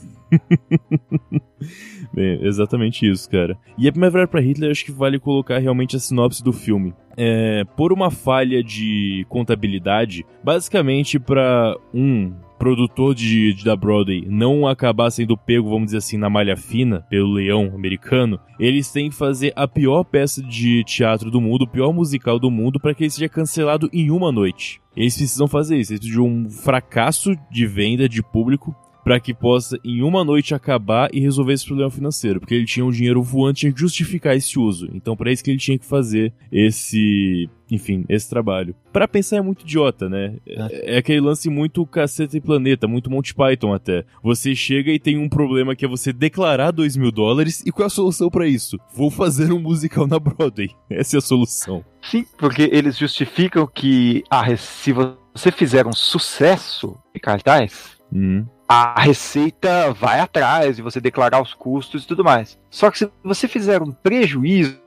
Bem, 2.14 2.40
exatamente 2.46 3.10
isso, 3.10 3.30
cara. 3.30 3.58
E 3.78 3.88
a 3.88 3.92
Primavera 3.92 4.28
para 4.28 4.42
Hitler, 4.42 4.72
acho 4.72 4.86
que 4.86 4.92
vale 4.92 5.20
colocar 5.20 5.58
realmente 5.60 5.96
a 5.96 6.00
sinopse 6.00 6.44
do 6.44 6.54
filme. 6.54 6.94
É, 7.18 7.64
por 7.78 7.94
uma 7.94 8.12
falha 8.12 8.64
de 8.64 9.26
contabilidade, 9.30 10.26
basicamente 10.44 11.18
para 11.18 11.78
um 11.94 12.34
produtor 12.58 13.14
de, 13.14 13.54
de, 13.54 13.64
da 13.64 13.76
Broadway 13.76 14.26
não 14.28 14.68
acabar 14.68 15.12
sendo 15.12 15.38
pego, 15.38 15.70
vamos 15.70 15.88
dizer 15.88 15.98
assim, 15.98 16.18
na 16.18 16.30
malha 16.30 16.56
fina 16.56 17.06
pelo 17.10 17.34
leão 17.34 17.72
americano, 17.76 18.40
eles 18.60 18.92
têm 18.92 19.10
que 19.10 19.16
fazer 19.16 19.54
a 19.56 19.68
pior 19.68 20.04
peça 20.04 20.42
de 20.42 20.84
teatro 20.84 21.30
do 21.30 21.42
mundo, 21.42 21.64
o 21.64 21.68
pior 21.68 21.94
musical 21.94 22.40
do 22.40 22.50
mundo, 22.50 22.80
para 22.80 22.94
que 22.94 23.04
ele 23.04 23.12
seja 23.12 23.30
cancelado 23.30 23.90
em 23.94 24.10
uma 24.10 24.32
noite. 24.32 24.82
Eles 24.96 25.16
precisam 25.16 25.48
fazer 25.48 25.78
isso, 25.78 25.92
eles 25.92 26.00
precisam 26.00 26.24
de 26.24 26.30
um 26.30 26.50
fracasso 26.50 27.36
de 27.52 27.68
venda 27.68 28.08
de 28.08 28.24
público 28.24 28.76
para 29.06 29.20
que 29.20 29.36
possa 29.36 29.80
em 29.84 30.02
uma 30.02 30.24
noite 30.24 30.56
acabar 30.56 31.10
e 31.14 31.20
resolver 31.20 31.54
esse 31.54 31.64
problema 31.64 31.92
financeiro, 31.92 32.40
porque 32.40 32.56
ele 32.56 32.66
tinha 32.66 32.84
um 32.84 32.90
dinheiro 32.90 33.22
voante, 33.22 33.60
tinha 33.60 33.72
que 33.72 33.80
justificar 33.80 34.36
esse 34.36 34.58
uso. 34.58 34.90
Então, 34.92 35.16
para 35.16 35.32
isso 35.32 35.44
que 35.44 35.52
ele 35.52 35.60
tinha 35.60 35.78
que 35.78 35.86
fazer 35.86 36.34
esse, 36.52 37.48
enfim, 37.70 38.04
esse 38.10 38.28
trabalho. 38.28 38.76
Para 38.92 39.08
pensar 39.08 39.38
é 39.38 39.42
muito 39.42 39.62
idiota, 39.62 40.10
né? 40.10 40.38
É. 40.48 40.96
é 40.96 40.98
aquele 40.98 41.22
lance 41.22 41.52
muito 41.52 41.86
caceta 41.86 42.36
e 42.36 42.42
planeta, 42.42 42.88
muito 42.88 43.12
Monty 43.12 43.36
Python 43.36 43.76
até. 43.76 44.04
Você 44.24 44.56
chega 44.56 44.92
e 44.92 44.98
tem 44.98 45.20
um 45.20 45.30
problema 45.30 45.76
que 45.76 45.86
é 45.86 45.88
você 45.88 46.12
declarar 46.12 46.72
2 46.72 46.98
mil 46.98 47.12
dólares 47.12 47.62
e 47.64 47.72
qual 47.72 47.84
é 47.84 47.88
a 47.88 47.90
solução 47.92 48.32
para 48.32 48.48
isso? 48.48 48.80
Vou 48.92 49.12
fazer 49.12 49.54
um 49.54 49.60
musical 49.60 50.08
na 50.08 50.18
Broadway. 50.18 50.72
Essa 50.90 51.18
é 51.18 51.20
a 51.20 51.22
solução. 51.22 51.86
Sim, 52.02 52.26
porque 52.40 52.70
eles 52.72 52.98
justificam 52.98 53.68
que 53.68 54.24
ah, 54.32 54.58
se 54.58 54.92
você 54.92 55.52
fizer 55.52 55.86
um 55.86 55.94
sucesso 55.94 56.98
de 57.14 57.20
cartaz, 57.20 57.95
Hum 58.14 58.46
a 58.68 59.00
receita 59.00 59.94
vai 59.94 60.20
atrás 60.20 60.78
e 60.78 60.82
você 60.82 61.00
declarar 61.00 61.42
os 61.42 61.54
custos 61.54 62.04
e 62.04 62.08
tudo 62.08 62.24
mais. 62.24 62.58
Só 62.70 62.90
que 62.90 62.98
se 62.98 63.10
você 63.24 63.48
fizer 63.48 63.82
um 63.82 63.92
prejuízo, 63.92 64.78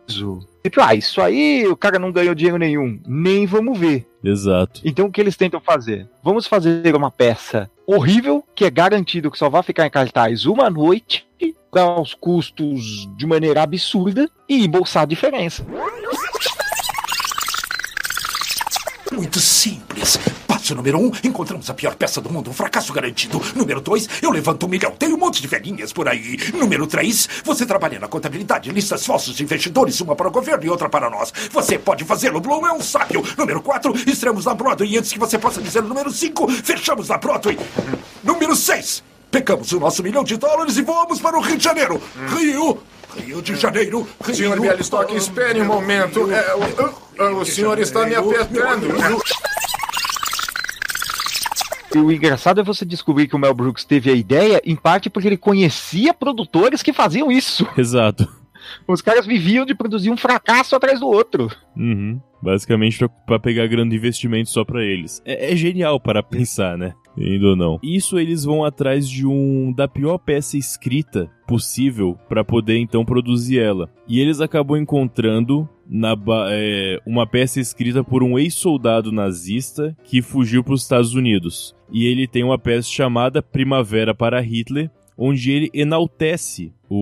tipo, 0.62 0.80
ah, 0.80 0.94
isso 0.94 1.20
aí 1.20 1.66
o 1.66 1.76
cara 1.76 1.98
não 1.98 2.12
ganhou 2.12 2.34
dinheiro 2.34 2.58
nenhum, 2.58 3.00
nem 3.06 3.46
vamos 3.46 3.78
ver. 3.78 4.06
Exato. 4.22 4.80
Então 4.84 5.06
o 5.06 5.12
que 5.12 5.20
eles 5.20 5.36
tentam 5.36 5.60
fazer? 5.60 6.08
Vamos 6.22 6.46
fazer 6.46 6.94
uma 6.94 7.10
peça 7.10 7.70
horrível, 7.86 8.44
que 8.54 8.64
é 8.64 8.70
garantido 8.70 9.30
que 9.30 9.38
só 9.38 9.48
vai 9.48 9.62
ficar 9.62 9.86
em 9.86 9.90
cartaz 9.90 10.44
uma 10.44 10.68
noite, 10.68 11.26
dar 11.72 12.00
os 12.00 12.14
custos 12.14 13.08
de 13.16 13.26
maneira 13.26 13.62
absurda 13.62 14.28
e 14.48 14.64
embolsar 14.64 15.04
a 15.04 15.06
diferença. 15.06 15.64
Muito 19.12 19.40
simples. 19.40 20.18
Passo 20.46 20.74
número 20.74 20.98
um, 20.98 21.10
encontramos 21.24 21.68
a 21.70 21.74
pior 21.74 21.94
peça 21.94 22.20
do 22.20 22.30
mundo, 22.30 22.50
um 22.50 22.52
fracasso 22.52 22.92
garantido. 22.92 23.40
Número 23.54 23.80
dois, 23.80 24.08
eu 24.22 24.30
levanto 24.30 24.66
um 24.66 24.68
milhão, 24.68 24.90
tem 24.92 25.12
um 25.12 25.16
monte 25.16 25.40
de 25.40 25.48
velhinhas 25.48 25.92
por 25.92 26.08
aí. 26.08 26.36
Número 26.52 26.86
três, 26.86 27.28
você 27.44 27.64
trabalha 27.64 27.98
na 27.98 28.06
contabilidade, 28.06 28.70
listas 28.70 29.06
falsas 29.06 29.34
de 29.34 29.42
investidores, 29.42 30.00
uma 30.00 30.14
para 30.14 30.28
o 30.28 30.30
governo 30.30 30.64
e 30.64 30.68
outra 30.68 30.88
para 30.88 31.08
nós. 31.08 31.32
Você 31.52 31.78
pode 31.78 32.04
fazê-lo, 32.04 32.40
Bloom 32.40 32.66
é 32.66 32.72
um 32.72 32.80
sábio. 32.80 33.24
Número 33.36 33.62
quatro, 33.62 33.94
estreamos 34.06 34.44
na 34.44 34.54
Broadway 34.54 34.90
e 34.90 34.98
antes 34.98 35.12
que 35.12 35.18
você 35.18 35.38
possa 35.38 35.60
dizer 35.62 35.82
o 35.82 35.88
número 35.88 36.10
cinco, 36.10 36.48
fechamos 36.48 37.08
na 37.08 37.16
Broadway. 37.16 37.58
Número 38.22 38.54
seis, 38.54 39.02
pegamos 39.30 39.72
o 39.72 39.80
nosso 39.80 40.02
milhão 40.02 40.24
de 40.24 40.36
dólares 40.36 40.76
e 40.76 40.82
voamos 40.82 41.20
para 41.20 41.38
o 41.38 41.40
Rio 41.40 41.56
de 41.56 41.64
Janeiro. 41.64 42.00
Rio, 42.36 42.78
Rio 43.20 43.42
de 43.42 43.56
Janeiro. 43.56 44.06
Rio, 44.24 44.34
Senhor 44.34 44.60
Bialystok, 44.60 45.14
espere 45.16 45.60
um 45.60 45.66
momento. 45.66 46.30
É, 46.30 46.54
o, 46.54 47.40
o, 47.40 47.44
senhor 47.44 47.78
está 47.78 48.06
me 48.06 48.14
apertando. 48.14 48.88
E 51.94 51.98
o 51.98 52.12
engraçado 52.12 52.60
é 52.60 52.64
você 52.64 52.84
descobrir 52.84 53.26
que 53.26 53.34
o 53.34 53.38
Mel 53.38 53.54
Brooks 53.54 53.84
teve 53.84 54.10
a 54.10 54.14
ideia, 54.14 54.60
em 54.64 54.76
parte 54.76 55.08
porque 55.08 55.28
ele 55.28 55.36
conhecia 55.36 56.12
produtores 56.12 56.82
que 56.82 56.92
faziam 56.92 57.30
isso. 57.32 57.66
Exato. 57.76 58.28
Os 58.86 59.00
caras 59.00 59.26
viviam 59.26 59.64
de 59.64 59.74
produzir 59.74 60.10
um 60.10 60.16
fracasso 60.16 60.76
atrás 60.76 61.00
do 61.00 61.06
outro. 61.06 61.50
Uhum. 61.76 62.20
Basicamente 62.42 62.98
pra, 62.98 63.08
pra 63.08 63.38
pegar 63.38 63.66
grande 63.66 63.96
investimento 63.96 64.50
só 64.50 64.64
pra 64.64 64.84
eles. 64.84 65.22
É, 65.24 65.52
é 65.52 65.56
genial 65.56 65.98
para 65.98 66.22
pensar, 66.22 66.76
né? 66.76 66.94
Ainda 67.20 67.56
não. 67.56 67.78
Isso 67.82 68.18
eles 68.18 68.44
vão 68.44 68.64
atrás 68.64 69.08
de 69.08 69.26
um 69.26 69.72
da 69.72 69.88
pior 69.88 70.18
peça 70.18 70.56
escrita 70.56 71.30
possível 71.46 72.16
para 72.28 72.44
poder 72.44 72.78
então 72.78 73.04
produzir 73.04 73.58
ela. 73.58 73.88
E 74.06 74.20
eles 74.20 74.40
acabam 74.40 74.76
encontrando 74.76 75.68
na 75.88 76.14
é, 76.50 77.00
uma 77.06 77.26
peça 77.26 77.60
escrita 77.60 78.04
por 78.04 78.22
um 78.22 78.38
ex-soldado 78.38 79.10
nazista 79.10 79.96
que 80.04 80.20
fugiu 80.20 80.62
para 80.62 80.74
os 80.74 80.82
Estados 80.82 81.14
Unidos. 81.14 81.74
E 81.90 82.06
ele 82.06 82.26
tem 82.26 82.44
uma 82.44 82.58
peça 82.58 82.88
chamada 82.88 83.42
Primavera 83.42 84.14
para 84.14 84.40
Hitler, 84.40 84.90
onde 85.16 85.50
ele 85.50 85.70
enaltece 85.72 86.72
o, 86.88 86.96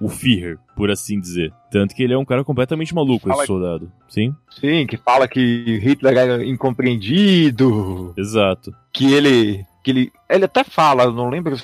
o 0.00 0.08
Führer, 0.08 0.58
por 0.76 0.90
assim 0.90 1.20
dizer. 1.20 1.52
Tanto 1.70 1.94
que 1.94 2.02
ele 2.02 2.14
é 2.14 2.18
um 2.18 2.24
cara 2.24 2.44
completamente 2.44 2.94
maluco, 2.94 3.28
fala 3.28 3.42
esse 3.42 3.46
soldado. 3.46 3.90
Sim? 4.08 4.34
Sim, 4.50 4.86
que 4.86 4.96
fala 4.96 5.28
que 5.28 5.78
Hitler 5.78 6.16
era 6.16 6.44
incompreendido. 6.44 8.14
Exato. 8.16 8.74
Que 8.92 9.12
ele. 9.12 9.64
Que 9.82 9.90
ele, 9.90 10.12
ele 10.28 10.44
até 10.44 10.62
fala, 10.62 11.04
eu 11.04 11.12
não 11.12 11.28
lembro. 11.28 11.56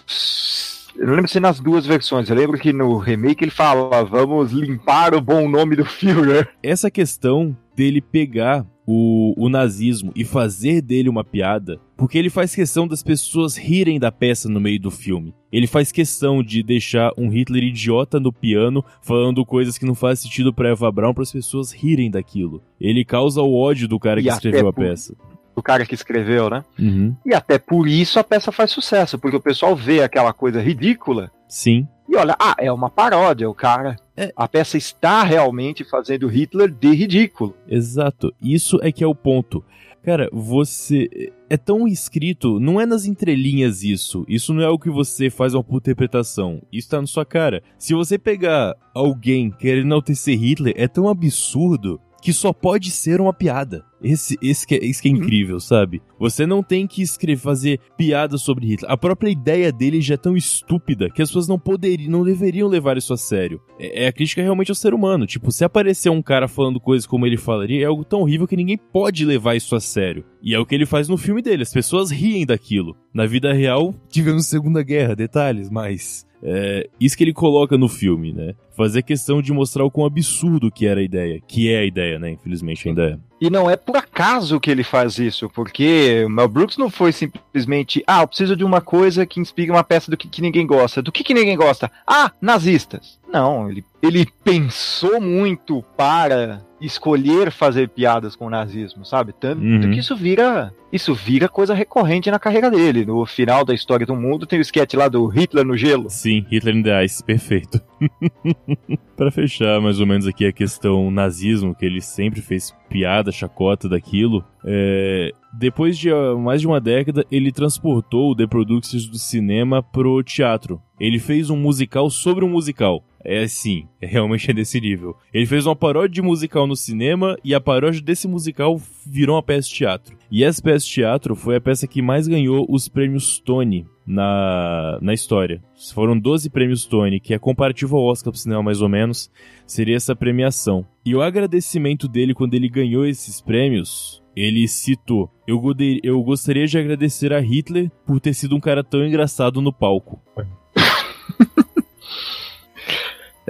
Eu 0.97 1.07
não 1.07 1.15
lembro 1.15 1.31
se 1.31 1.39
nas 1.39 1.61
duas 1.61 1.87
versões. 1.87 2.29
Eu 2.29 2.35
lembro 2.35 2.59
que 2.59 2.73
no 2.73 2.99
remake 2.99 3.45
ele 3.45 3.53
fala: 3.53 4.03
vamos 4.05 4.51
limpar 4.51 5.15
o 5.15 5.21
bom 5.21 5.49
nome 5.49 5.77
do 5.77 5.85
Führer. 5.85 6.49
Essa 6.61 6.91
questão 6.91 7.57
dele 7.77 8.01
pegar 8.01 8.67
o, 8.91 9.35
o 9.37 9.51
nazismo 9.51 10.11
e 10.17 10.25
fazer 10.25 10.81
dele 10.81 11.11
uma 11.11 11.23
piada, 11.23 11.79
porque 11.95 12.17
ele 12.17 12.31
faz 12.31 12.55
questão 12.55 12.89
das 12.89 13.03
pessoas 13.03 13.55
rirem 13.55 14.01
da 14.01 14.11
peça 14.11 14.49
no 14.49 14.59
meio 14.59 14.81
do 14.81 14.91
filme. 14.91 15.35
Ele 15.53 15.67
faz 15.67 15.93
questão 15.93 16.43
de 16.43 16.63
deixar 16.63 17.13
um 17.19 17.29
Hitler 17.29 17.65
idiota 17.65 18.19
no 18.19 18.33
piano, 18.33 18.83
falando 19.03 19.45
coisas 19.45 19.77
que 19.77 19.85
não 19.85 19.95
fazem 19.95 20.23
sentido 20.23 20.55
pra 20.55 20.71
Eva 20.71 20.91
Braun 20.91 21.13
para 21.13 21.23
as 21.23 21.33
pessoas 21.33 21.71
rirem 21.71 22.11
daquilo. 22.11 22.63
Ele 22.81 23.05
causa 23.05 23.43
o 23.43 23.55
ódio 23.55 23.87
do 23.87 24.01
cara 24.01 24.21
e 24.21 24.23
que 24.23 24.31
escreveu 24.31 24.69
a 24.69 24.73
por... 24.73 24.85
peça 24.85 25.15
do 25.55 25.63
cara 25.63 25.85
que 25.85 25.95
escreveu, 25.95 26.49
né? 26.49 26.65
Uhum. 26.79 27.17
E 27.27 27.35
até 27.35 27.59
por 27.59 27.89
isso 27.89 28.21
a 28.21 28.23
peça 28.23 28.53
faz 28.53 28.71
sucesso, 28.71 29.19
porque 29.19 29.37
o 29.37 29.41
pessoal 29.41 29.75
vê 29.75 30.05
aquela 30.05 30.33
coisa 30.33 30.63
ridícula. 30.63 31.33
Sim. 31.49 31.89
E 32.09 32.17
olha, 32.17 32.35
ah, 32.41 32.55
é 32.59 32.73
uma 32.73 32.89
paródia, 32.89 33.49
o 33.49 33.55
cara. 33.55 33.97
É. 34.17 34.33
A 34.35 34.49
peça 34.49 34.79
está 34.79 35.23
realmente 35.23 35.85
fazendo 35.85 36.27
Hitler 36.27 36.71
de 36.71 36.93
ridículo. 36.93 37.55
Exato. 37.69 38.35
Isso 38.41 38.79
é 38.83 38.91
que 38.91 39.05
é 39.05 39.07
o 39.07 39.15
ponto. 39.15 39.63
Cara, 40.03 40.29
você. 40.33 41.31
É 41.51 41.57
tão 41.57 41.87
escrito, 41.87 42.59
não 42.61 42.81
é 42.81 42.87
nas 42.87 43.05
entrelinhas 43.05 43.83
isso. 43.83 44.25
Isso 44.29 44.55
não 44.55 44.63
é 44.63 44.69
o 44.69 44.79
que 44.79 44.91
você 44.91 45.29
faz 45.29 45.55
uma 45.55 45.63
puta 45.65 45.91
interpretação. 45.91 46.63
Isso 46.73 46.91
tá 46.91 47.01
na 47.01 47.07
sua 47.07 47.25
cara. 47.25 47.63
Se 47.79 47.95
você 47.95 48.19
pegar 48.19 48.75
alguém 48.95 49.51
querendo 49.51 49.87
enaltecer 49.87 50.39
Hitler, 50.39 50.75
é 50.77 50.89
tão 50.89 51.09
absurdo 51.09 52.01
que 52.23 52.33
só 52.33 52.53
pode 52.53 52.91
ser 52.91 53.21
uma 53.21 53.33
piada. 53.33 53.85
Esse, 54.03 54.39
esse, 54.41 54.65
que 54.67 54.77
é, 54.77 54.85
esse 54.85 55.03
que 55.03 55.09
é 55.09 55.13
uhum. 55.13 55.19
incrível, 55.19 55.59
sabe? 55.59 56.01
Você 56.21 56.47
não 56.47 56.63
tem 56.63 56.87
que 56.87 57.03
escrever, 57.03 57.41
fazer 57.41 57.81
piadas 57.97 58.43
sobre 58.43 58.67
Hitler. 58.67 58.91
A 58.91 58.97
própria 58.97 59.31
ideia 59.31 59.73
dele 59.73 60.01
já 60.01 60.15
é 60.15 60.17
tão 60.17 60.37
estúpida 60.37 61.11
que 61.11 61.21
as 61.21 61.29
pessoas 61.29 61.49
não 61.49 61.59
poderiam, 61.59 62.11
não 62.11 62.25
deveriam 62.25 62.69
levar 62.69 62.97
isso 62.97 63.13
a 63.13 63.17
sério. 63.17 63.61
É, 63.79 64.05
é 64.05 64.09
a 64.09 64.13
crítica 64.13 64.43
realmente 64.43 64.71
ao 64.71 64.77
ser 64.77 64.95
humano. 64.95 65.27
Tipo, 65.27 65.51
se 65.51 65.65
aparecer 65.65 66.11
um 66.11 66.23
cara 66.23 66.47
falando 66.47 66.81
coisas 66.81 67.07
como 67.07 67.27
ele 67.27 67.37
falaria, 67.37 67.83
é 67.83 67.87
algo 67.87 68.05
tão 68.05 68.21
horrível 68.21 68.47
que 68.47 68.57
ninguém 68.57 68.77
pode 68.77 69.25
levar 69.25 69.57
isso 69.57 69.75
a 69.75 69.81
sério. 69.81 70.25
E 70.41 70.55
é 70.55 70.59
o 70.59 70.67
que 70.67 70.75
ele 70.75 70.87
faz 70.87 71.09
no 71.09 71.17
filme 71.17 71.43
dele. 71.43 71.63
As 71.65 71.73
pessoas 71.73 72.11
riem 72.11 72.47
daquilo. 72.47 72.97
Na 73.13 73.27
vida 73.27 73.53
real, 73.53 73.95
tivemos 74.09 74.47
Segunda 74.47 74.83
Guerra, 74.83 75.17
detalhes, 75.17 75.69
mas 75.69 76.25
é, 76.43 76.89
isso 77.01 77.17
que 77.17 77.25
ele 77.25 77.33
coloca 77.33 77.77
no 77.77 77.89
filme, 77.89 78.33
né? 78.33 78.55
Fazer 78.77 79.03
questão 79.03 79.43
de 79.43 79.53
mostrar 79.53 79.85
o 79.85 79.91
quão 79.91 80.07
absurdo 80.07 80.71
que 80.71 80.87
era 80.87 81.01
a 81.01 81.03
ideia. 81.03 81.41
Que 81.47 81.73
é 81.73 81.81
a 81.81 81.85
ideia, 81.85 82.19
né? 82.19 82.31
Infelizmente 82.31 82.89
ainda 82.89 83.11
é. 83.11 83.19
E 83.41 83.51
não 83.51 83.71
é 83.71 83.77
por 83.77 83.97
acaso 83.97 84.59
que 84.59 84.71
ele 84.71 84.83
faz 84.83 85.19
isso, 85.19 85.49
porque 85.51 86.25
o 86.25 86.31
Mel 86.31 86.49
Brooks 86.49 86.77
não 86.77 86.91
foi 86.91 87.13
simplesmente, 87.13 88.03
ah, 88.07 88.23
eu 88.23 88.29
preciso 88.29 88.57
de 88.57 88.65
uma 88.65 88.81
coisa 88.81 89.27
que 89.27 89.41
inspire 89.41 89.71
uma 89.71 89.85
peça 89.85 90.11
do 90.11 90.17
que, 90.17 90.29
que 90.29 90.43
ninguém 90.43 90.67
gosta. 90.67 91.03
Do 91.03 91.13
que, 91.13 91.23
que 91.23 91.35
ninguém 91.35 91.57
gosta? 91.57 91.91
Ah, 92.07 92.33
nazistas. 92.41 93.19
Não, 93.33 93.71
ele, 93.71 93.85
ele 94.03 94.27
pensou 94.43 95.21
muito 95.21 95.85
para 95.97 96.67
escolher 96.81 97.51
fazer 97.51 97.89
piadas 97.89 98.37
com 98.37 98.47
o 98.47 98.51
nazismo, 98.51 99.05
sabe? 99.05 99.33
Tanto 99.33 99.63
uhum. 99.63 99.91
que 99.91 99.99
isso 99.99 100.17
vira 100.17 100.73
isso 100.93 101.15
vira 101.15 101.49
coisa 101.49 101.75
recorrente 101.75 102.31
na 102.31 102.39
carreira 102.39 102.71
dele. 102.71 103.05
No 103.05 103.25
final 103.27 103.65
da 103.65 103.75
história 103.75 104.07
do 104.07 104.17
mundo 104.17 104.47
tem 104.47 104.59
o 104.59 104.63
sketch 104.63 104.95
lá 104.95 105.09
do 105.09 105.27
Hitler 105.27 105.65
no 105.65 105.77
gelo. 105.77 106.09
Sim, 106.09 106.47
Hitler 106.51 106.77
in 106.77 106.83
the 106.83 107.05
Ice, 107.05 107.23
perfeito. 107.23 107.81
para 109.17 109.31
fechar 109.31 109.81
mais 109.81 110.01
ou 110.01 110.07
menos 110.07 110.27
aqui 110.27 110.47
a 110.47 110.53
questão 110.53 111.11
nazismo, 111.11 111.75
que 111.75 111.85
ele 111.85 112.01
sempre 112.01 112.41
fez 112.41 112.75
piada, 112.89 113.31
chacota 113.31 113.89
daquilo, 113.89 114.43
é... 114.65 115.33
depois 115.53 115.99
de 115.99 116.11
uh, 116.11 116.39
mais 116.39 116.61
de 116.61 116.67
uma 116.67 116.81
década, 116.81 117.27
ele 117.31 117.53
transportou 117.53 118.31
o 118.31 118.37
The 118.37 118.47
Productions 118.47 119.07
do 119.07 119.19
cinema 119.19 119.83
pro 119.83 120.23
teatro. 120.23 120.81
Ele 120.99 121.19
fez 121.19 121.51
um 121.51 121.57
musical 121.57 122.09
sobre 122.09 122.45
um 122.45 122.49
musical. 122.49 123.05
É 123.31 123.43
assim, 123.43 123.87
é 124.01 124.07
realmente 124.07 124.51
é 124.51 124.55
desse 124.55 124.81
nível. 124.81 125.15
Ele 125.35 125.45
fez 125.45 125.67
uma 125.67 125.77
paródia 125.77 126.15
de 126.15 126.23
musical 126.23 126.67
no 126.67 126.75
cinema 126.75 127.37
e 127.45 127.55
a 127.55 127.61
paródia 127.61 128.01
desse 128.01 128.27
musical 128.27 128.81
virou 129.07 129.37
uma 129.37 129.43
peça 129.43 129.69
de 129.69 129.75
teatro. 129.75 130.17
E 130.31 130.43
essa 130.43 130.63
peça 130.63 130.87
de 130.87 130.93
teatro 130.93 131.37
foi 131.37 131.57
a 131.57 131.61
peça 131.61 131.87
que 131.87 132.01
mais 132.01 132.27
ganhou 132.27 132.65
os 132.71 132.89
prêmios 132.89 133.39
Tony 133.39 133.87
na, 134.07 134.99
na 135.03 135.13
história. 135.13 135.63
Foram 135.93 136.19
12 136.19 136.49
prêmios 136.49 136.87
Tony, 136.87 137.21
que 137.21 137.35
é 137.35 137.39
comparativo 137.39 137.99
ao 137.99 138.05
Oscar 138.05 138.33
pro 138.33 138.41
cinema 138.41 138.63
mais 138.63 138.81
ou 138.81 138.89
menos, 138.89 139.31
seria 139.67 139.97
essa 139.97 140.17
premiação. 140.17 140.87
E 141.05 141.15
o 141.15 141.21
agradecimento 141.21 142.09
dele 142.09 142.33
quando 142.33 142.55
ele 142.55 142.69
ganhou 142.71 143.07
esses 143.07 143.43
prêmios, 143.43 144.23
ele 144.35 144.67
citou: 144.67 145.31
eu, 145.47 145.61
eu 146.03 146.23
gostaria 146.23 146.67
de 146.67 146.79
agradecer 146.79 147.33
a 147.35 147.41
Hitler 147.41 147.91
por 148.07 148.21
ter 148.21 148.33
sido 148.33 148.57
um 148.57 148.61
cara 148.61 148.83
tão 148.83 149.05
engraçado 149.05 149.61
no 149.61 149.73
palco. 149.73 150.19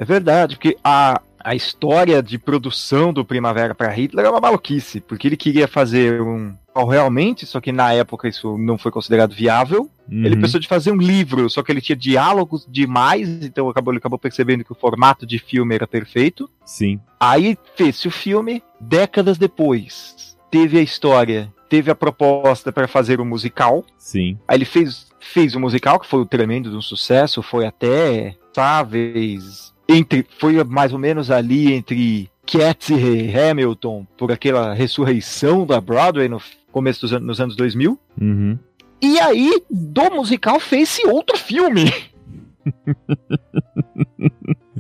É 0.01 0.05
verdade, 0.05 0.57
porque 0.57 0.77
a, 0.83 1.21
a 1.41 1.55
história 1.55 2.23
de 2.23 2.39
produção 2.39 3.13
do 3.13 3.25
Primavera 3.25 3.75
para 3.75 3.91
Hitler 3.91 4.27
é 4.27 4.31
uma 4.31 4.41
maluquice, 4.41 5.01
porque 5.01 5.27
ele 5.27 5.37
queria 5.37 5.67
fazer 5.67 6.21
um 6.21 6.55
realmente, 6.87 7.45
só 7.45 7.61
que 7.61 7.73
na 7.73 7.93
época 7.93 8.29
isso 8.29 8.57
não 8.57 8.79
foi 8.79 8.93
considerado 8.93 9.35
viável. 9.35 9.91
Uhum. 10.11 10.25
Ele 10.25 10.37
pensou 10.37 10.61
de 10.61 10.69
fazer 10.69 10.93
um 10.93 10.97
livro, 10.97 11.51
só 11.51 11.63
que 11.63 11.73
ele 11.73 11.81
tinha 11.81 11.97
diálogos 11.97 12.67
demais, 12.69 13.29
então 13.43 13.69
acabou, 13.69 13.93
ele 13.93 13.99
acabou 13.99 14.19
percebendo 14.19 14.65
que 14.65 14.71
o 14.71 14.77
formato 14.77 15.27
de 15.27 15.39
filme 15.39 15.75
era 15.75 15.87
perfeito. 15.87 16.49
Sim. 16.65 17.01
Aí 17.19 17.59
fez-se 17.75 18.07
o 18.07 18.13
filme, 18.13 18.63
décadas 18.81 19.39
depois, 19.39 20.37
teve 20.51 20.79
a 20.79 20.83
história, 20.83 21.53
teve 21.69 21.91
a 21.91 21.95
proposta 21.95 22.71
para 22.71 22.87
fazer 22.87 23.21
um 23.21 23.25
musical. 23.25 23.85
Sim. 23.97 24.39
Aí 24.47 24.59
ele 24.59 24.65
fez, 24.65 25.09
fez 25.19 25.55
o 25.55 25.59
um 25.59 25.63
musical, 25.63 25.99
que 25.99 26.07
foi 26.07 26.21
um 26.21 26.27
tremendo 26.27 26.71
de 26.71 26.77
um 26.77 26.83
sucesso, 26.83 27.43
foi 27.43 27.67
até, 27.67 28.37
sáveis, 28.55 29.75
entre 29.89 30.27
foi 30.39 30.63
mais 30.65 30.93
ou 30.93 30.99
menos 30.99 31.31
ali 31.31 31.73
entre 31.73 32.31
Cats 32.47 32.91
e 32.91 33.37
Hamilton 33.37 34.07
por 34.17 34.31
aquela 34.33 34.75
ressurreição 34.75 35.67
da 35.67 35.81
Broadway 35.81 36.29
no 36.29 36.41
começo 36.71 37.03
dos 37.03 37.13
anos, 37.13 37.27
nos 37.27 37.41
anos 37.41 37.57
2000. 37.57 37.99
Uhum. 38.21 38.59
E 39.01 39.19
aí, 39.21 39.63
do 39.71 40.11
musical 40.11 40.59
fez-se 40.59 41.07
outro 41.07 41.39
filme. 41.39 41.85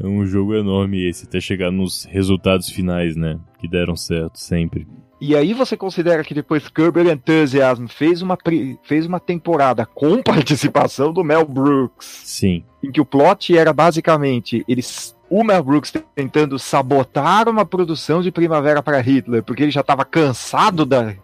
é 0.00 0.06
um 0.06 0.26
jogo 0.26 0.54
enorme 0.54 1.08
esse, 1.08 1.24
até 1.24 1.40
chegar 1.40 1.70
nos 1.70 2.04
resultados 2.04 2.68
finais, 2.68 3.16
né? 3.16 3.38
Que 3.60 3.68
deram 3.68 3.96
certo 3.96 4.38
sempre. 4.38 4.86
E 5.20 5.34
aí 5.34 5.52
você 5.52 5.76
considera 5.76 6.22
que 6.22 6.34
depois 6.34 6.68
Curb 6.68 7.00
Enthusiasm 7.00 7.86
fez 7.86 8.22
uma, 8.22 8.38
fez 8.82 9.06
uma 9.06 9.18
temporada 9.18 9.84
com 9.86 10.20
participação 10.22 11.12
do 11.12 11.24
Mel 11.24 11.44
Brooks. 11.44 12.22
Sim. 12.24 12.64
Em 12.82 12.92
que 12.92 13.00
o 13.00 13.04
plot 13.04 13.56
era 13.56 13.72
basicamente 13.72 14.64
eles 14.68 15.16
o 15.30 15.44
Mel 15.44 15.62
Brooks 15.62 15.92
tentando 16.14 16.58
sabotar 16.58 17.48
uma 17.48 17.64
produção 17.64 18.22
de 18.22 18.30
Primavera 18.30 18.82
para 18.82 19.00
Hitler, 19.00 19.42
porque 19.42 19.62
ele 19.62 19.70
já 19.70 19.80
estava 19.80 20.04
cansado 20.04 20.86
da... 20.86 21.14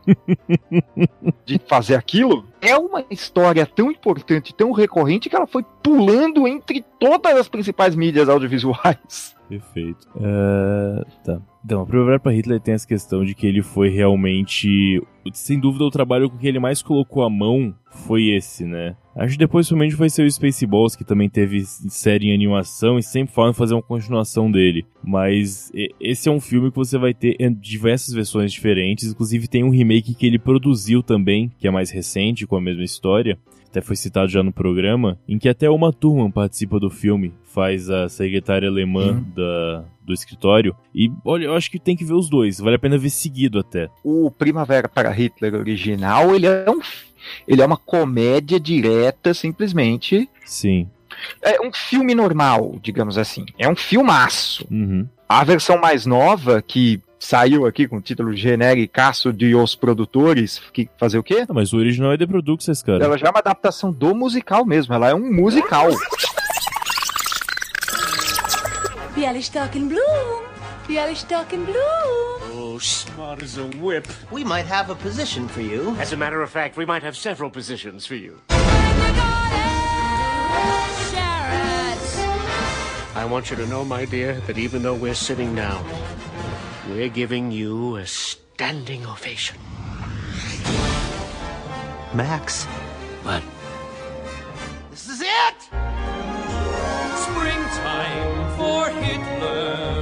de 1.46 1.60
fazer 1.66 1.94
aquilo, 1.94 2.44
é 2.60 2.76
uma 2.76 3.04
história 3.10 3.64
tão 3.66 3.90
importante, 3.90 4.54
tão 4.54 4.72
recorrente, 4.72 5.30
que 5.30 5.36
ela 5.36 5.46
foi 5.46 5.64
pulando 5.82 6.46
entre 6.46 6.84
todas 6.98 7.34
as 7.36 7.48
principais 7.48 7.94
mídias 7.94 8.28
audiovisuais. 8.28 9.33
Perfeito. 9.48 10.08
Uh, 10.16 11.04
tá. 11.24 11.40
Então, 11.64 11.82
a 11.82 11.86
Primavera 11.86 12.20
para 12.20 12.32
Hitler 12.32 12.60
tem 12.60 12.74
essa 12.74 12.86
questão 12.86 13.24
de 13.24 13.34
que 13.34 13.46
ele 13.46 13.62
foi 13.62 13.88
realmente 13.88 15.02
sem 15.32 15.58
dúvida, 15.58 15.84
o 15.84 15.90
trabalho 15.90 16.28
com 16.28 16.36
que 16.36 16.46
ele 16.46 16.58
mais 16.58 16.82
colocou 16.82 17.22
a 17.22 17.30
mão 17.30 17.74
foi 17.90 18.28
esse, 18.28 18.64
né? 18.64 18.96
Acho 19.16 19.34
que 19.34 19.38
depois 19.38 19.66
somente 19.66 19.96
ser 20.10 20.26
o 20.26 20.30
Spaceballs, 20.30 20.96
que 20.96 21.04
também 21.04 21.30
teve 21.30 21.64
série 21.64 22.28
em 22.28 22.34
animação 22.34 22.98
e 22.98 23.02
sempre 23.02 23.32
falam 23.32 23.52
em 23.52 23.54
fazer 23.54 23.74
uma 23.74 23.82
continuação 23.82 24.50
dele. 24.50 24.84
Mas 25.02 25.70
esse 26.00 26.28
é 26.28 26.32
um 26.32 26.40
filme 26.40 26.70
que 26.70 26.76
você 26.76 26.98
vai 26.98 27.14
ter 27.14 27.36
diversas 27.54 28.12
versões 28.12 28.52
diferentes, 28.52 29.10
inclusive 29.10 29.48
tem 29.48 29.62
um 29.62 29.70
remake 29.70 30.14
que 30.14 30.26
ele 30.26 30.38
produziu 30.38 31.02
também, 31.02 31.50
que 31.58 31.68
é 31.68 31.70
mais 31.70 31.90
recente, 31.90 32.46
com 32.46 32.56
a 32.56 32.60
mesma 32.60 32.84
história 32.84 33.38
até 33.74 33.80
foi 33.80 33.96
citado 33.96 34.28
já 34.28 34.40
no 34.40 34.52
programa, 34.52 35.18
em 35.26 35.36
que 35.36 35.48
até 35.48 35.68
uma 35.68 35.92
turma 35.92 36.30
participa 36.30 36.78
do 36.78 36.88
filme, 36.88 37.34
faz 37.42 37.90
a 37.90 38.08
secretária 38.08 38.68
alemã 38.68 39.12
uhum. 39.12 39.24
da, 39.34 39.84
do 40.00 40.12
escritório. 40.12 40.76
E 40.94 41.10
olha, 41.24 41.46
eu 41.46 41.56
acho 41.56 41.68
que 41.68 41.80
tem 41.80 41.96
que 41.96 42.04
ver 42.04 42.14
os 42.14 42.30
dois, 42.30 42.60
vale 42.60 42.76
a 42.76 42.78
pena 42.78 42.96
ver 42.96 43.10
seguido 43.10 43.58
até. 43.58 43.88
O 44.04 44.30
Primavera 44.30 44.88
para 44.88 45.10
Hitler 45.10 45.54
original, 45.56 46.34
ele 46.34 46.46
é 46.46 46.70
um 46.70 46.80
ele 47.48 47.62
é 47.62 47.66
uma 47.66 47.78
comédia 47.78 48.60
direta, 48.60 49.34
simplesmente. 49.34 50.28
Sim. 50.44 50.88
É 51.42 51.60
um 51.60 51.72
filme 51.72 52.14
normal, 52.14 52.78
digamos 52.82 53.16
assim. 53.16 53.46
É 53.58 53.68
um 53.68 53.74
filmaço. 53.74 54.66
Uhum. 54.70 55.08
A 55.26 55.42
versão 55.42 55.80
mais 55.80 56.04
nova, 56.04 56.60
que 56.60 57.00
saiu 57.24 57.64
aqui 57.64 57.88
com 57.88 57.96
o 57.96 58.00
título 58.00 58.36
genéricaço 58.36 59.32
de 59.32 59.54
Os 59.54 59.74
Produtores, 59.74 60.60
que 60.72 60.88
fazer 60.98 61.18
o 61.18 61.22
quê? 61.22 61.44
Não, 61.48 61.54
mas 61.54 61.72
o 61.72 61.78
original 61.78 62.12
é 62.12 62.18
The 62.18 62.26
Producers, 62.26 62.82
cara. 62.82 63.02
Ela 63.02 63.16
já 63.16 63.28
é 63.28 63.30
uma 63.30 63.38
adaptação 63.38 63.90
do 63.90 64.14
musical 64.14 64.64
mesmo, 64.66 64.92
ela 64.94 65.08
é 65.08 65.14
um 65.14 65.32
musical. 65.32 65.88
Bialystok 69.14 69.78
in 69.78 69.88
Bloom! 69.88 70.42
Bialystok 70.86 71.54
in 71.54 71.64
Bloom! 71.64 72.74
Oh, 72.74 72.78
smart 72.78 73.42
as 73.42 73.56
a 73.56 73.64
whip. 73.80 74.06
We 74.30 74.44
might 74.44 74.70
have 74.70 74.90
a 74.90 74.94
position 74.94 75.48
for 75.48 75.62
you. 75.62 75.96
As 75.98 76.12
a 76.12 76.16
matter 76.16 76.42
of 76.42 76.50
fact, 76.50 76.76
we 76.76 76.84
might 76.84 77.04
have 77.04 77.16
several 77.16 77.50
positions 77.50 78.06
for 78.06 78.16
you. 78.16 78.40
I 83.16 83.24
want 83.24 83.48
you 83.48 83.56
to 83.56 83.66
know, 83.66 83.84
my 83.84 84.04
dear, 84.04 84.40
that 84.46 84.58
even 84.58 84.82
though 84.82 84.94
we're 84.94 85.14
sitting 85.14 85.54
down, 85.54 85.82
we're 86.88 87.08
giving 87.08 87.50
you 87.50 87.96
a 87.96 88.06
standing 88.06 89.06
ovation. 89.06 89.58
Max. 92.14 92.64
What? 93.24 93.42
This 94.90 95.08
is 95.08 95.20
it! 95.20 95.60
Springtime 97.16 98.56
for 98.56 98.88
Hitler 99.00 99.93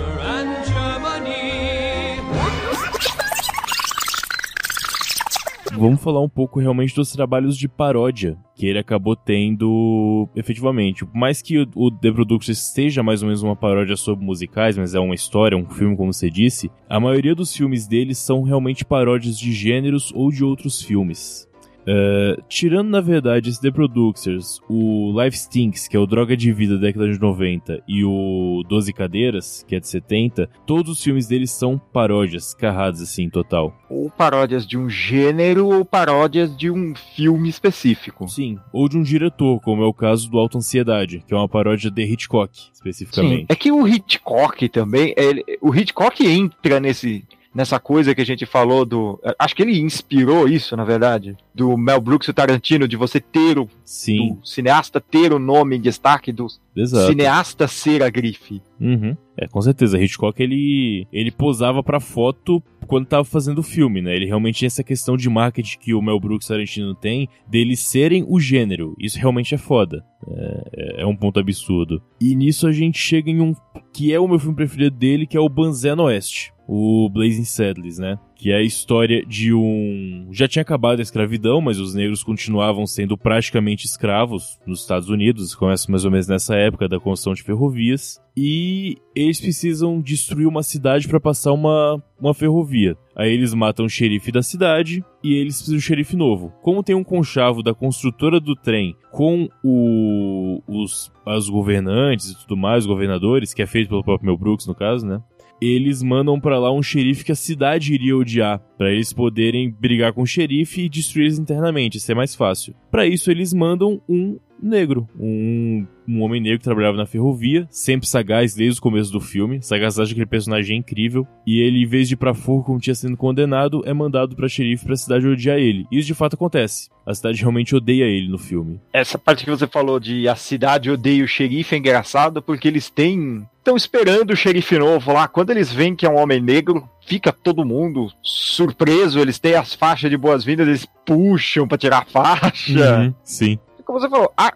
Vamos 5.82 6.00
falar 6.00 6.20
um 6.20 6.28
pouco 6.28 6.60
realmente 6.60 6.94
dos 6.94 7.10
trabalhos 7.10 7.58
de 7.58 7.66
paródia 7.66 8.38
que 8.54 8.68
ele 8.68 8.78
acabou 8.78 9.16
tendo 9.16 10.28
efetivamente. 10.36 11.04
Por 11.04 11.16
mais 11.18 11.42
que 11.42 11.66
o 11.74 11.90
The 11.90 12.12
Producers 12.12 12.56
seja 12.72 13.02
mais 13.02 13.20
ou 13.20 13.26
menos 13.26 13.42
uma 13.42 13.56
paródia 13.56 13.96
sobre 13.96 14.24
musicais, 14.24 14.78
mas 14.78 14.94
é 14.94 15.00
uma 15.00 15.16
história, 15.16 15.58
um 15.58 15.68
filme, 15.68 15.96
como 15.96 16.12
você 16.12 16.30
disse, 16.30 16.70
a 16.88 17.00
maioria 17.00 17.34
dos 17.34 17.52
filmes 17.52 17.88
dele 17.88 18.14
são 18.14 18.44
realmente 18.44 18.84
paródias 18.84 19.36
de 19.36 19.50
gêneros 19.50 20.12
ou 20.14 20.30
de 20.30 20.44
outros 20.44 20.80
filmes. 20.80 21.48
Uh, 21.82 22.40
tirando, 22.48 22.88
na 22.88 23.00
verdade, 23.00 23.50
esse 23.50 23.60
The 23.60 23.70
Producers, 23.70 24.60
o 24.68 25.12
Life 25.20 25.36
Stinks, 25.36 25.88
que 25.88 25.96
é 25.96 26.00
o 26.00 26.06
Droga 26.06 26.36
de 26.36 26.52
Vida 26.52 26.74
da 26.74 26.82
década 26.82 27.12
de 27.12 27.20
90, 27.20 27.82
e 27.88 28.04
o 28.04 28.62
Doze 28.68 28.92
Cadeiras, 28.92 29.64
que 29.66 29.74
é 29.74 29.80
de 29.80 29.88
70, 29.88 30.48
todos 30.66 30.92
os 30.92 31.02
filmes 31.02 31.26
deles 31.26 31.50
são 31.50 31.78
paródias, 31.78 32.54
carradas 32.54 33.00
assim, 33.00 33.28
total. 33.28 33.74
Ou 33.90 34.10
paródias 34.10 34.66
de 34.66 34.78
um 34.78 34.88
gênero, 34.88 35.66
ou 35.66 35.84
paródias 35.84 36.56
de 36.56 36.70
um 36.70 36.94
filme 37.16 37.48
específico. 37.48 38.28
Sim, 38.28 38.58
ou 38.72 38.88
de 38.88 38.96
um 38.96 39.02
diretor, 39.02 39.60
como 39.60 39.82
é 39.82 39.86
o 39.86 39.94
caso 39.94 40.30
do 40.30 40.38
Alta 40.38 40.58
Ansiedade, 40.58 41.24
que 41.26 41.34
é 41.34 41.36
uma 41.36 41.48
paródia 41.48 41.90
de 41.90 42.02
Hitchcock, 42.02 42.56
especificamente. 42.72 43.40
Sim, 43.40 43.46
é 43.48 43.56
que 43.56 43.72
o 43.72 43.86
Hitchcock 43.86 44.68
também, 44.68 45.14
ele, 45.16 45.44
o 45.60 45.74
Hitchcock 45.74 46.24
entra 46.24 46.78
nesse 46.78 47.24
nessa 47.54 47.78
coisa 47.78 48.14
que 48.14 48.20
a 48.20 48.26
gente 48.26 48.46
falou 48.46 48.84
do. 48.84 49.20
Acho 49.38 49.54
que 49.54 49.62
ele 49.62 49.78
inspirou 49.80 50.48
isso, 50.48 50.76
na 50.76 50.84
verdade. 50.84 51.36
Do 51.54 51.76
Mel 51.76 52.00
Brooks 52.00 52.28
e 52.28 52.30
o 52.30 52.34
Tarantino, 52.34 52.88
de 52.88 52.96
você 52.96 53.20
ter 53.20 53.58
o. 53.58 53.68
Sim. 53.84 54.38
Cineasta 54.42 55.00
ter 55.00 55.32
o 55.32 55.38
nome 55.38 55.76
em 55.76 55.80
destaque 55.80 56.32
do 56.32 56.46
Exato. 56.74 57.08
cineasta 57.08 57.68
ser 57.68 58.02
a 58.02 58.08
grife. 58.08 58.62
Uhum. 58.80 59.16
É, 59.36 59.46
com 59.46 59.60
certeza. 59.60 60.00
Hitchcock, 60.00 60.42
ele, 60.42 61.06
ele 61.12 61.30
posava 61.30 61.82
pra 61.82 62.00
foto 62.00 62.62
quando 62.86 63.06
tava 63.06 63.24
fazendo 63.24 63.58
o 63.58 63.62
filme, 63.62 64.02
né? 64.02 64.14
Ele 64.14 64.26
realmente 64.26 64.58
tinha 64.58 64.66
essa 64.66 64.82
questão 64.82 65.16
de 65.16 65.28
marketing 65.28 65.78
que 65.78 65.94
o 65.94 66.02
Mel 66.02 66.18
Brooks 66.18 66.48
e 66.48 66.52
o 66.52 66.54
Tarantino 66.54 66.94
tem, 66.94 67.28
deles 67.46 67.80
serem 67.80 68.24
o 68.28 68.40
gênero. 68.40 68.94
Isso 68.98 69.18
realmente 69.18 69.54
é 69.54 69.58
foda. 69.58 70.04
É, 70.28 71.02
é, 71.02 71.06
um 71.06 71.16
ponto 71.16 71.38
absurdo. 71.38 72.02
E 72.20 72.34
nisso 72.34 72.66
a 72.66 72.72
gente 72.72 72.98
chega 72.98 73.30
em 73.30 73.40
um 73.40 73.54
que 73.92 74.12
é 74.12 74.18
o 74.18 74.28
meu 74.28 74.38
filme 74.38 74.56
preferido 74.56 74.96
dele, 74.96 75.26
que 75.26 75.36
é 75.36 75.40
o 75.40 75.48
Banzé 75.48 75.94
no 75.94 76.04
Oeste 76.04 76.51
o 76.66 77.08
Blazing 77.08 77.44
Saddles, 77.44 77.98
né? 77.98 78.18
Que 78.36 78.50
é 78.50 78.56
a 78.56 78.62
história 78.62 79.24
de 79.24 79.52
um. 79.54 80.28
Já 80.32 80.48
tinha 80.48 80.62
acabado 80.62 80.98
a 80.98 81.02
escravidão, 81.02 81.60
mas 81.60 81.78
os 81.78 81.94
negros 81.94 82.24
continuavam 82.24 82.86
sendo 82.86 83.16
praticamente 83.16 83.86
escravos 83.86 84.58
nos 84.66 84.80
Estados 84.80 85.08
Unidos. 85.08 85.54
Começa 85.54 85.90
mais 85.90 86.04
ou 86.04 86.10
menos 86.10 86.26
nessa 86.26 86.56
época 86.56 86.88
da 86.88 86.98
construção 86.98 87.34
de 87.34 87.42
ferrovias. 87.42 88.20
E 88.36 88.96
eles 89.14 89.40
precisam 89.40 90.00
destruir 90.00 90.46
uma 90.46 90.62
cidade 90.62 91.06
para 91.06 91.20
passar 91.20 91.52
uma, 91.52 92.02
uma 92.18 92.32
ferrovia. 92.32 92.96
Aí 93.14 93.30
eles 93.30 93.52
matam 93.52 93.84
o 93.84 93.90
xerife 93.90 94.32
da 94.32 94.42
cidade 94.42 95.04
e 95.22 95.34
eles 95.34 95.56
precisam 95.56 95.78
de 95.78 95.84
um 95.84 95.86
xerife 95.86 96.16
novo. 96.16 96.52
Como 96.62 96.82
tem 96.82 96.96
um 96.96 97.04
conchavo 97.04 97.62
da 97.62 97.74
construtora 97.74 98.40
do 98.40 98.56
trem 98.56 98.96
com 99.10 99.48
o, 99.62 100.62
os 100.66 101.12
as 101.24 101.48
governantes 101.48 102.30
e 102.30 102.38
tudo 102.40 102.56
mais, 102.56 102.84
os 102.84 102.86
governadores, 102.86 103.54
que 103.54 103.62
é 103.62 103.66
feito 103.66 103.88
pelo 103.88 104.02
próprio 104.02 104.26
Mel 104.26 104.38
Brooks, 104.38 104.66
no 104.66 104.74
caso, 104.74 105.06
né? 105.06 105.22
Eles 105.64 106.02
mandam 106.02 106.40
para 106.40 106.58
lá 106.58 106.72
um 106.72 106.82
xerife 106.82 107.24
que 107.24 107.32
a 107.32 107.36
cidade 107.36 107.94
iria 107.94 108.16
odiar, 108.16 108.58
para 108.76 108.92
eles 108.92 109.12
poderem 109.12 109.70
brigar 109.70 110.12
com 110.12 110.22
o 110.22 110.26
xerife 110.26 110.82
e 110.82 110.88
destruir 110.88 111.24
eles 111.24 111.38
internamente, 111.38 112.00
ser 112.00 112.14
mais 112.14 112.34
fácil. 112.34 112.74
Para 112.92 113.06
isso 113.06 113.30
eles 113.30 113.54
mandam 113.54 114.02
um 114.06 114.38
negro, 114.62 115.08
um, 115.18 115.86
um 116.06 116.20
homem 116.20 116.42
negro 116.42 116.58
que 116.58 116.64
trabalhava 116.64 116.96
na 116.96 117.06
ferrovia, 117.06 117.66
sempre 117.70 118.06
sagaz 118.06 118.54
desde 118.54 118.78
o 118.78 118.82
começo 118.82 119.10
do 119.10 119.18
filme. 119.18 119.62
Sagazagem 119.62 120.12
daquele 120.12 120.26
personagem 120.26 120.76
é 120.76 120.78
incrível. 120.78 121.26
E 121.46 121.58
ele, 121.58 121.82
em 121.82 121.86
vez 121.86 122.06
de 122.06 122.14
ir 122.14 122.18
pra 122.18 122.34
forca 122.34 122.66
como 122.66 122.78
tinha 122.78 122.94
sido 122.94 123.16
condenado, 123.16 123.82
é 123.86 123.94
mandado 123.94 124.36
pra 124.36 124.46
xerife 124.46 124.84
pra 124.84 124.94
cidade 124.94 125.26
odiar 125.26 125.56
ele. 125.56 125.86
Isso 125.90 126.06
de 126.06 126.14
fato 126.14 126.34
acontece. 126.34 126.90
A 127.06 127.14
cidade 127.14 127.40
realmente 127.40 127.74
odeia 127.74 128.04
ele 128.04 128.28
no 128.28 128.38
filme. 128.38 128.78
Essa 128.92 129.18
parte 129.18 129.44
que 129.44 129.50
você 129.50 129.66
falou 129.66 129.98
de 129.98 130.28
a 130.28 130.36
cidade 130.36 130.90
odeia 130.90 131.24
o 131.24 131.28
xerife 131.28 131.74
é 131.74 131.78
engraçado 131.78 132.42
porque 132.42 132.68
eles 132.68 132.90
têm. 132.90 133.48
Estão 133.58 133.74
esperando 133.74 134.32
o 134.32 134.36
xerife 134.36 134.78
novo 134.78 135.12
lá. 135.12 135.26
Quando 135.26 135.48
eles 135.48 135.72
veem 135.72 135.96
que 135.96 136.04
é 136.04 136.10
um 136.10 136.18
homem 136.18 136.42
negro, 136.42 136.86
fica 137.06 137.32
todo 137.32 137.64
mundo 137.64 138.12
surpreso. 138.22 139.18
Eles 139.18 139.38
têm 139.38 139.54
as 139.54 139.74
faixas 139.74 140.10
de 140.10 140.16
boas-vindas, 140.16 140.66
eles 140.66 140.86
puxam 141.04 141.66
para 141.66 141.78
tirar 141.78 141.98
a 142.02 142.04
faixa. 142.04 143.00
Uhum, 143.00 143.14
sim 143.22 143.58
como 143.92 144.00
você 144.00 144.08
falou, 144.08 144.32
a, 144.36 144.54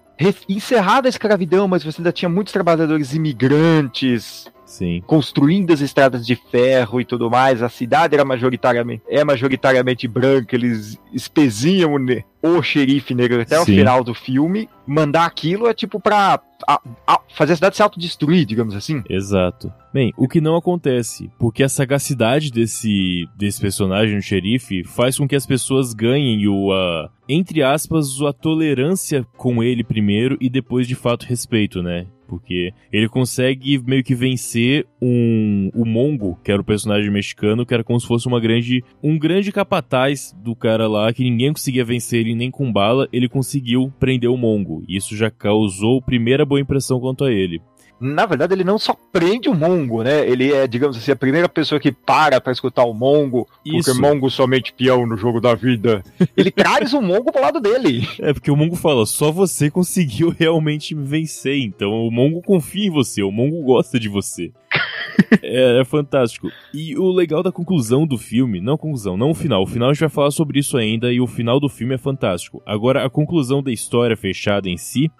encerrada 0.49 1.09
a 1.09 1.11
escravidão, 1.11 1.69
mas 1.69 1.85
você 1.85 2.01
ainda 2.01 2.13
tinha 2.13 2.29
muitos 2.29 2.53
trabalhadores 2.53 3.13
imigrantes. 3.13 4.47
Sim. 4.66 5.00
Construindo 5.07 5.72
as 5.72 5.81
estradas 5.81 6.26
de 6.26 6.35
ferro 6.35 7.00
e 7.00 7.05
tudo 7.05 7.31
mais, 7.31 7.62
a 7.62 7.68
cidade 7.68 8.14
era 8.14 8.24
majoritariamente, 8.24 9.02
é 9.09 9.22
majoritariamente 9.24 10.09
branca, 10.09 10.57
eles 10.57 11.00
espezinham 11.12 11.94
o, 11.94 12.48
o 12.48 12.62
xerife 12.62 13.14
negro 13.14 13.40
até 13.40 13.57
Sim. 13.57 13.62
o 13.62 13.64
final 13.64 14.02
do 14.02 14.12
filme. 14.12 14.68
Mandar 14.85 15.24
aquilo 15.24 15.68
é 15.68 15.74
tipo 15.74 16.00
pra 16.00 16.40
a, 16.66 16.81
a, 17.07 17.20
fazer 17.35 17.52
a 17.52 17.57
cidade 17.57 17.76
se 17.76 17.83
autodestruir, 17.83 18.44
digamos 18.44 18.74
assim. 18.74 19.02
Exato. 19.09 19.72
Bem, 19.92 20.12
o 20.16 20.29
que 20.29 20.40
não 20.40 20.57
acontece, 20.57 21.31
porque 21.38 21.62
a 21.62 21.68
sagacidade 21.68 22.50
desse, 22.50 23.26
desse 23.37 23.61
personagem, 23.61 24.18
o 24.18 24.22
xerife, 24.22 24.85
faz 24.85 25.16
com 25.16 25.29
que 25.29 25.37
as 25.37 25.46
pessoas 25.46 25.92
ganhem 25.92 26.46
o, 26.48 26.72
a, 26.72 27.09
entre 27.29 27.62
aspas, 27.62 28.20
a 28.20 28.33
tolerância 28.33 29.24
com 29.37 29.62
ele 29.62 29.85
primeiro 29.85 30.37
e 30.40 30.50
depois 30.50 30.87
de 30.87 30.94
fato 30.94 31.24
respeito, 31.24 31.83
né? 31.83 32.07
Porque 32.27 32.73
ele 32.93 33.09
consegue 33.09 33.79
meio 33.79 34.03
que 34.03 34.15
vencer 34.15 34.87
um 35.01 35.71
o 35.75 35.85
Mongo, 35.85 36.39
que 36.43 36.51
era 36.51 36.61
o 36.61 36.65
personagem 36.65 37.11
mexicano, 37.11 37.65
que 37.65 37.75
era 37.75 37.85
como 37.85 38.01
se 38.01 38.07
fosse 38.07 38.27
uma 38.27 38.41
grande 38.41 38.83
um 39.03 39.19
grande 39.19 39.53
capataz 39.53 40.35
do 40.43 40.55
cara 40.55 40.89
lá 40.89 41.12
que 41.12 41.23
ninguém 41.23 41.53
conseguia 41.53 41.85
vencer 41.85 42.21
ele 42.21 42.35
nem 42.35 42.51
com 42.51 42.73
bala, 42.73 43.09
ele 43.12 43.29
conseguiu 43.29 43.93
prender 43.99 44.31
o 44.31 44.37
Mongo. 44.37 44.85
E 44.89 44.97
isso 44.97 45.17
já 45.17 45.31
causou 45.31 46.03
primeira 46.03 46.45
boa 46.45 46.61
impressão 46.61 47.01
quanto 47.01 47.25
a 47.25 47.33
ele 47.33 47.61
na 47.99 48.27
verdade, 48.27 48.53
ele 48.53 48.65
não 48.65 48.79
só 48.79 48.95
prende 49.13 49.49
o 49.49 49.55
Mongo, 49.55 50.03
né? 50.03 50.29
Ele 50.29 50.53
é, 50.53 50.67
digamos 50.67 50.97
assim, 50.97 51.13
a 51.13 51.17
primeira 51.17 51.49
pessoa 51.49 51.81
que 51.81 51.91
para 51.91 52.41
para 52.41 52.53
escutar 52.53 52.85
o 52.85 52.93
Mongo, 52.93 53.49
Isso. 53.65 53.91
porque 53.91 54.01
Mongo 54.01 54.31
somente 54.31 54.73
peão 54.73 55.07
no 55.07 55.17
jogo 55.17 55.41
da 55.41 55.55
vida. 55.55 56.03
Ele 56.37 56.51
traz 56.51 56.93
o 56.93 57.01
Mongo 57.01 57.33
pro 57.33 57.41
lado 57.41 57.61
dele. 57.61 58.07
É, 58.27 58.33
porque 58.33 58.51
o 58.51 58.57
Mongo 58.57 58.75
fala, 58.75 59.07
só 59.07 59.31
você 59.31 59.71
conseguiu 59.71 60.35
realmente 60.37 60.95
me 60.95 61.07
vencer, 61.07 61.59
então 61.59 61.91
o 61.91 62.11
Mongo 62.11 62.43
confia 62.43 62.87
em 62.87 62.91
você, 62.91 63.23
o 63.23 63.31
Mongo 63.31 63.63
gosta 63.63 64.01
de 64.01 64.09
você. 64.09 64.53
é, 65.43 65.81
é, 65.81 65.85
fantástico. 65.85 66.51
E 66.73 66.97
o 66.97 67.11
legal 67.13 67.43
da 67.43 67.53
conclusão 67.53 68.07
do 68.07 68.19
filme, 68.19 68.61
não 68.61 68.75
a 68.75 68.79
conclusão, 68.79 69.17
não 69.17 69.31
o 69.31 69.35
final. 69.35 69.63
O 69.63 69.67
final 69.67 69.91
a 69.91 69.93
gente 69.93 70.01
vai 70.01 70.09
falar 70.09 70.31
sobre 70.31 70.59
isso 70.59 70.77
ainda 70.77 71.13
e 71.13 71.21
o 71.21 71.27
final 71.27 71.61
do 71.61 71.69
filme 71.69 71.95
é 71.95 71.99
fantástico. 71.99 72.63
Agora, 72.67 73.05
a 73.05 73.11
conclusão 73.11 73.63
da 73.63 73.71
história 73.71 74.17
fechada 74.17 74.69
em 74.69 74.77
si 74.77 75.11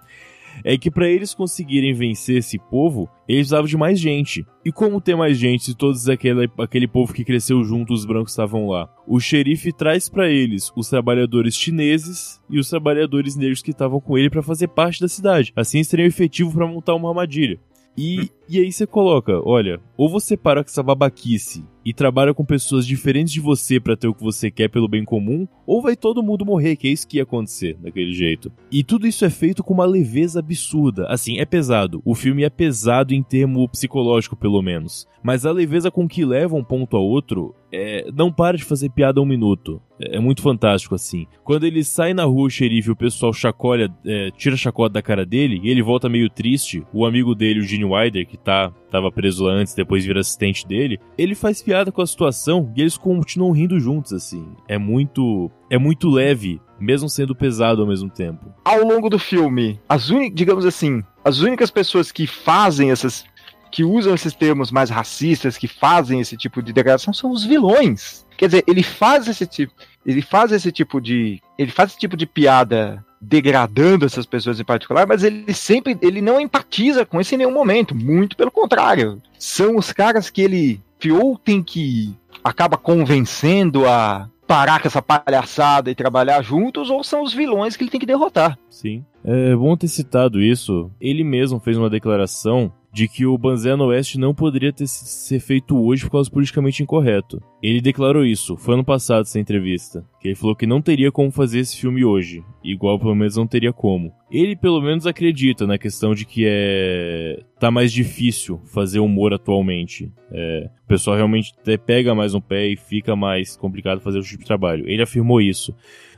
é 0.65 0.77
que 0.77 0.91
para 0.91 1.09
eles 1.09 1.35
conseguirem 1.35 1.93
vencer 1.93 2.39
esse 2.39 2.59
povo, 2.59 3.09
eles 3.29 3.43
precisavam 3.43 3.67
de 3.67 3.77
mais 3.77 3.99
gente. 3.99 4.47
E 4.65 4.73
como 4.73 5.01
ter 5.01 5.17
mais 5.17 5.39
gente 5.39 5.65
se 5.65 5.75
todos 5.75 6.09
aquele, 6.09 6.51
aquele 6.59 6.89
povo 6.89 7.13
que 7.13 7.25
cresceu 7.25 7.63
junto, 7.65 7.93
os 7.93 8.05
brancos 8.05 8.33
estavam 8.33 8.69
lá? 8.69 8.89
O 9.07 9.21
xerife 9.21 9.73
traz 9.73 10.09
para 10.09 10.29
eles 10.29 10.73
os 10.77 10.89
trabalhadores 10.89 11.55
chineses 11.55 12.41
e 12.51 12.59
os 12.59 12.69
trabalhadores 12.69 13.37
negros 13.37 13.63
que 13.63 13.71
estavam 13.71 14.01
com 14.01 14.19
ele 14.19 14.31
para 14.31 14.43
fazer 14.43 14.69
parte 14.69 15.01
da 15.01 15.09
cidade. 15.09 15.53
Assim 15.57 15.83
seriam 15.83 16.07
efetivo 16.07 16.53
para 16.53 16.67
montar 16.67 16.95
uma 16.95 17.09
armadilha. 17.09 17.59
E, 17.97 18.31
e 18.49 18.59
aí 18.59 18.71
você 18.71 18.87
coloca, 18.87 19.41
olha, 19.45 19.81
ou 19.97 20.09
você 20.09 20.37
para 20.37 20.63
com 20.63 20.71
essa 20.71 20.83
babaquice 20.83 21.65
e 21.85 21.93
trabalha 21.93 22.35
com 22.35 22.45
pessoas 22.45 22.85
diferentes 22.85 23.33
de 23.33 23.41
você 23.41 23.79
para 23.79 23.97
ter 23.97 24.09
o 24.09 24.15
que 24.15 24.23
você 24.23 24.51
quer 24.51 24.69
pelo 24.69 24.89
bem 24.89 25.05
comum, 25.05 25.47
ou 25.65 25.81
vai 25.81 25.95
todo 25.95 26.23
mundo 26.23 26.45
morrer, 26.45 26.75
que 26.75 26.89
é 26.89 26.91
isso 26.91 27.07
que 27.07 27.19
ia 27.19 27.23
acontecer 27.23 27.77
daquele 27.81 28.13
jeito. 28.13 28.51
E 28.73 28.83
tudo 28.83 29.07
isso 29.07 29.25
é 29.25 29.31
feito 29.31 29.63
com 29.63 29.73
uma 29.73 29.85
leveza 29.85 30.41
absurda. 30.41 31.07
Assim, 31.07 31.39
é 31.39 31.45
pesado. 31.45 32.03
O 32.05 32.13
filme 32.13 32.43
é 32.43 32.51
pesado 32.51 33.15
em 33.15 33.23
termo 33.23 33.69
psicológico, 33.69 34.35
pelo 34.35 34.61
menos. 34.63 35.07
Mas 35.23 35.47
a 35.47 35.53
leveza 35.53 35.91
com 35.91 36.09
que 36.09 36.25
leva 36.25 36.57
um 36.57 36.65
ponto 36.65 36.97
a 36.97 37.01
outro 37.01 37.55
é, 37.73 38.09
não 38.15 38.33
para 38.33 38.57
de 38.57 38.65
fazer 38.65 38.91
piada 38.91 39.21
um 39.21 39.27
minuto. 39.27 39.81
É, 40.01 40.17
é, 40.17 40.21
muito 40.21 40.43
fantástico, 40.43 40.95
assim. 40.95 41.27
Quando 41.45 41.65
ele 41.65 41.83
sai 41.85 42.15
na 42.15 42.25
rua, 42.25 42.47
o 42.47 42.51
xerife, 42.51 42.91
o 42.91 42.97
pessoal 42.97 43.33
chacoalha, 43.33 43.93
é, 44.05 44.31
tira 44.31 44.55
a 44.55 44.59
chacota 44.59 44.95
da 44.95 45.03
cara 45.03 45.27
dele, 45.27 45.61
e 45.63 45.69
ele 45.69 45.83
volta 45.83 46.09
meio 46.09 46.31
triste. 46.31 46.85
O 46.93 47.05
amigo 47.05 47.35
dele, 47.35 47.61
o 47.61 47.65
Gene 47.65 47.85
Wilder, 47.85 48.27
que 48.27 48.36
tá, 48.37 48.73
tava 48.91 49.11
preso 49.11 49.45
lá 49.45 49.53
antes, 49.53 49.75
depois 49.75 50.05
vira 50.05 50.21
assistente 50.21 50.67
dele, 50.67 51.01
ele 51.17 51.35
faz 51.35 51.63
piada 51.63 51.91
com 51.91 52.03
a 52.03 52.07
situação 52.07 52.73
e 52.77 52.81
eles 52.81 52.97
continuam 52.97 53.53
rindo 53.53 53.81
juntos, 53.81 54.13
assim. 54.13 54.47
É 54.69 54.79
muito. 54.79 55.51
É 55.69 55.79
muito 55.79 56.09
leve, 56.09 56.61
mesmo 56.79 57.09
sendo 57.09 57.35
pesado 57.35 57.83
ao 57.83 57.89
mesmo 57.89 58.09
tempo. 58.09 58.55
Ao 58.65 58.85
longo 58.85 59.11
do 59.11 59.19
filme, 59.19 59.81
as 59.89 60.07
digamos 60.33 60.65
assim, 60.65 61.03
as 61.25 61.41
únicas 61.41 61.71
pessoas 61.71 62.13
que 62.13 62.27
fazem 62.27 62.91
essas 62.91 63.25
que 63.71 63.85
usam 63.85 64.15
esses 64.15 64.33
termos 64.33 64.71
mais 64.71 64.89
racistas, 64.89 65.59
que 65.59 65.69
fazem 65.69 66.21
esse 66.21 66.37
tipo 66.37 66.63
de 66.63 66.73
degradação, 66.73 67.13
são 67.13 67.31
os 67.31 67.45
vilões. 67.45 68.25
Quer 68.37 68.47
dizer, 68.47 68.65
ele 68.67 68.83
faz 68.83 69.29
esse 69.29 69.47
tipo, 69.47 69.75
ele 70.05 70.23
faz 70.23 70.53
esse 70.53 70.73
tipo 70.73 71.01
de, 71.01 71.41
ele 71.59 71.71
faz 71.71 71.91
esse 71.91 71.99
tipo 71.99 72.17
de 72.17 72.27
piada 72.27 73.05
degradando 73.21 74.05
essas 74.05 74.27
pessoas 74.27 74.61
em 74.61 74.65
particular, 74.65 75.07
mas 75.07 75.23
ele 75.23 75.53
sempre, 75.55 75.97
ele 76.03 76.21
não 76.21 76.41
empatiza 76.41 77.05
com 77.05 77.21
isso 77.21 77.35
em 77.35 77.39
nenhum 77.39 77.53
momento, 77.53 77.95
muito 77.95 78.37
pelo 78.37 78.51
contrário. 78.51 79.21
São 79.39 79.77
os 79.77 79.93
caras 79.93 80.31
que 80.31 80.43
ele 80.43 80.81
ou 81.11 81.39
tem 81.39 81.63
que 81.63 82.17
acaba 82.43 82.77
convencendo 82.77 83.87
a 83.87 84.29
parar 84.47 84.81
com 84.81 84.89
essa 84.89 85.03
palhaçada 85.03 85.91
e 85.91 85.95
trabalhar 85.95 86.43
juntos, 86.43 86.89
ou 86.91 87.03
são 87.03 87.23
os 87.23 87.35
vilões 87.35 87.77
que 87.77 87.83
ele 87.83 87.91
tem 87.91 88.01
que 88.01 88.07
derrotar. 88.07 88.59
Sim. 88.71 89.05
É 89.27 89.57
bom 89.57 89.77
ter 89.77 89.89
citado 89.89 90.41
isso. 90.41 90.89
Ele 91.01 91.25
mesmo 91.25 91.59
fez 91.59 91.77
uma 91.77 91.91
declaração 91.91 92.73
de 92.93 93.09
que 93.09 93.27
o 93.27 93.37
Banzé 93.37 93.77
no 93.77 93.87
Oeste 93.89 94.19
não 94.19 94.33
poderia 94.33 94.73
ter 94.73 94.87
ser 94.87 95.39
feito 95.39 95.77
hoje 95.77 96.05
por 96.05 96.13
causa 96.13 96.31
politicamente 96.31 96.83
incorreto. 96.83 97.43
Ele 97.63 97.81
declarou 97.81 98.25
isso, 98.25 98.57
foi 98.57 98.73
ano 98.73 98.85
passado 98.85 99.23
essa 99.23 99.39
entrevista, 99.39 100.03
que 100.19 100.29
ele 100.29 100.35
falou 100.35 100.57
que 100.57 100.67
não 100.67 100.81
teria 100.81 101.13
como 101.13 101.31
fazer 101.31 101.59
esse 101.59 101.77
filme 101.77 102.07
hoje, 102.07 102.43
igual 102.65 102.99
pelo 102.99 103.15
menos 103.15 103.37
não 103.37 103.47
teria 103.47 103.71
como. 103.71 104.15
Ele 104.31 104.57
pelo 104.57 104.81
menos 104.81 105.07
acredita 105.07 105.67
na 105.67 105.77
questão 105.77 106.15
de 106.15 106.25
que 106.25 106.45
é 106.47 107.43
tá 107.61 107.71
mais 107.71 107.93
difícil 107.93 108.63
fazer 108.65 109.01
humor 109.01 109.35
atualmente. 109.35 110.11
É, 110.33 110.71
o 110.85 110.89
pessoal 110.89 111.17
realmente 111.17 111.53
pega 111.85 112.15
mais 112.15 112.33
um 112.33 112.41
pé 112.41 112.67
e 112.69 112.77
fica 112.77 113.15
mais 113.15 113.59
complicado 113.59 114.01
fazer 114.01 114.21
o 114.21 114.23
tipo 114.23 114.39
de 114.39 114.47
trabalho. 114.47 114.89
Ele 114.89 115.03
afirmou 115.03 115.39
isso 115.41 115.75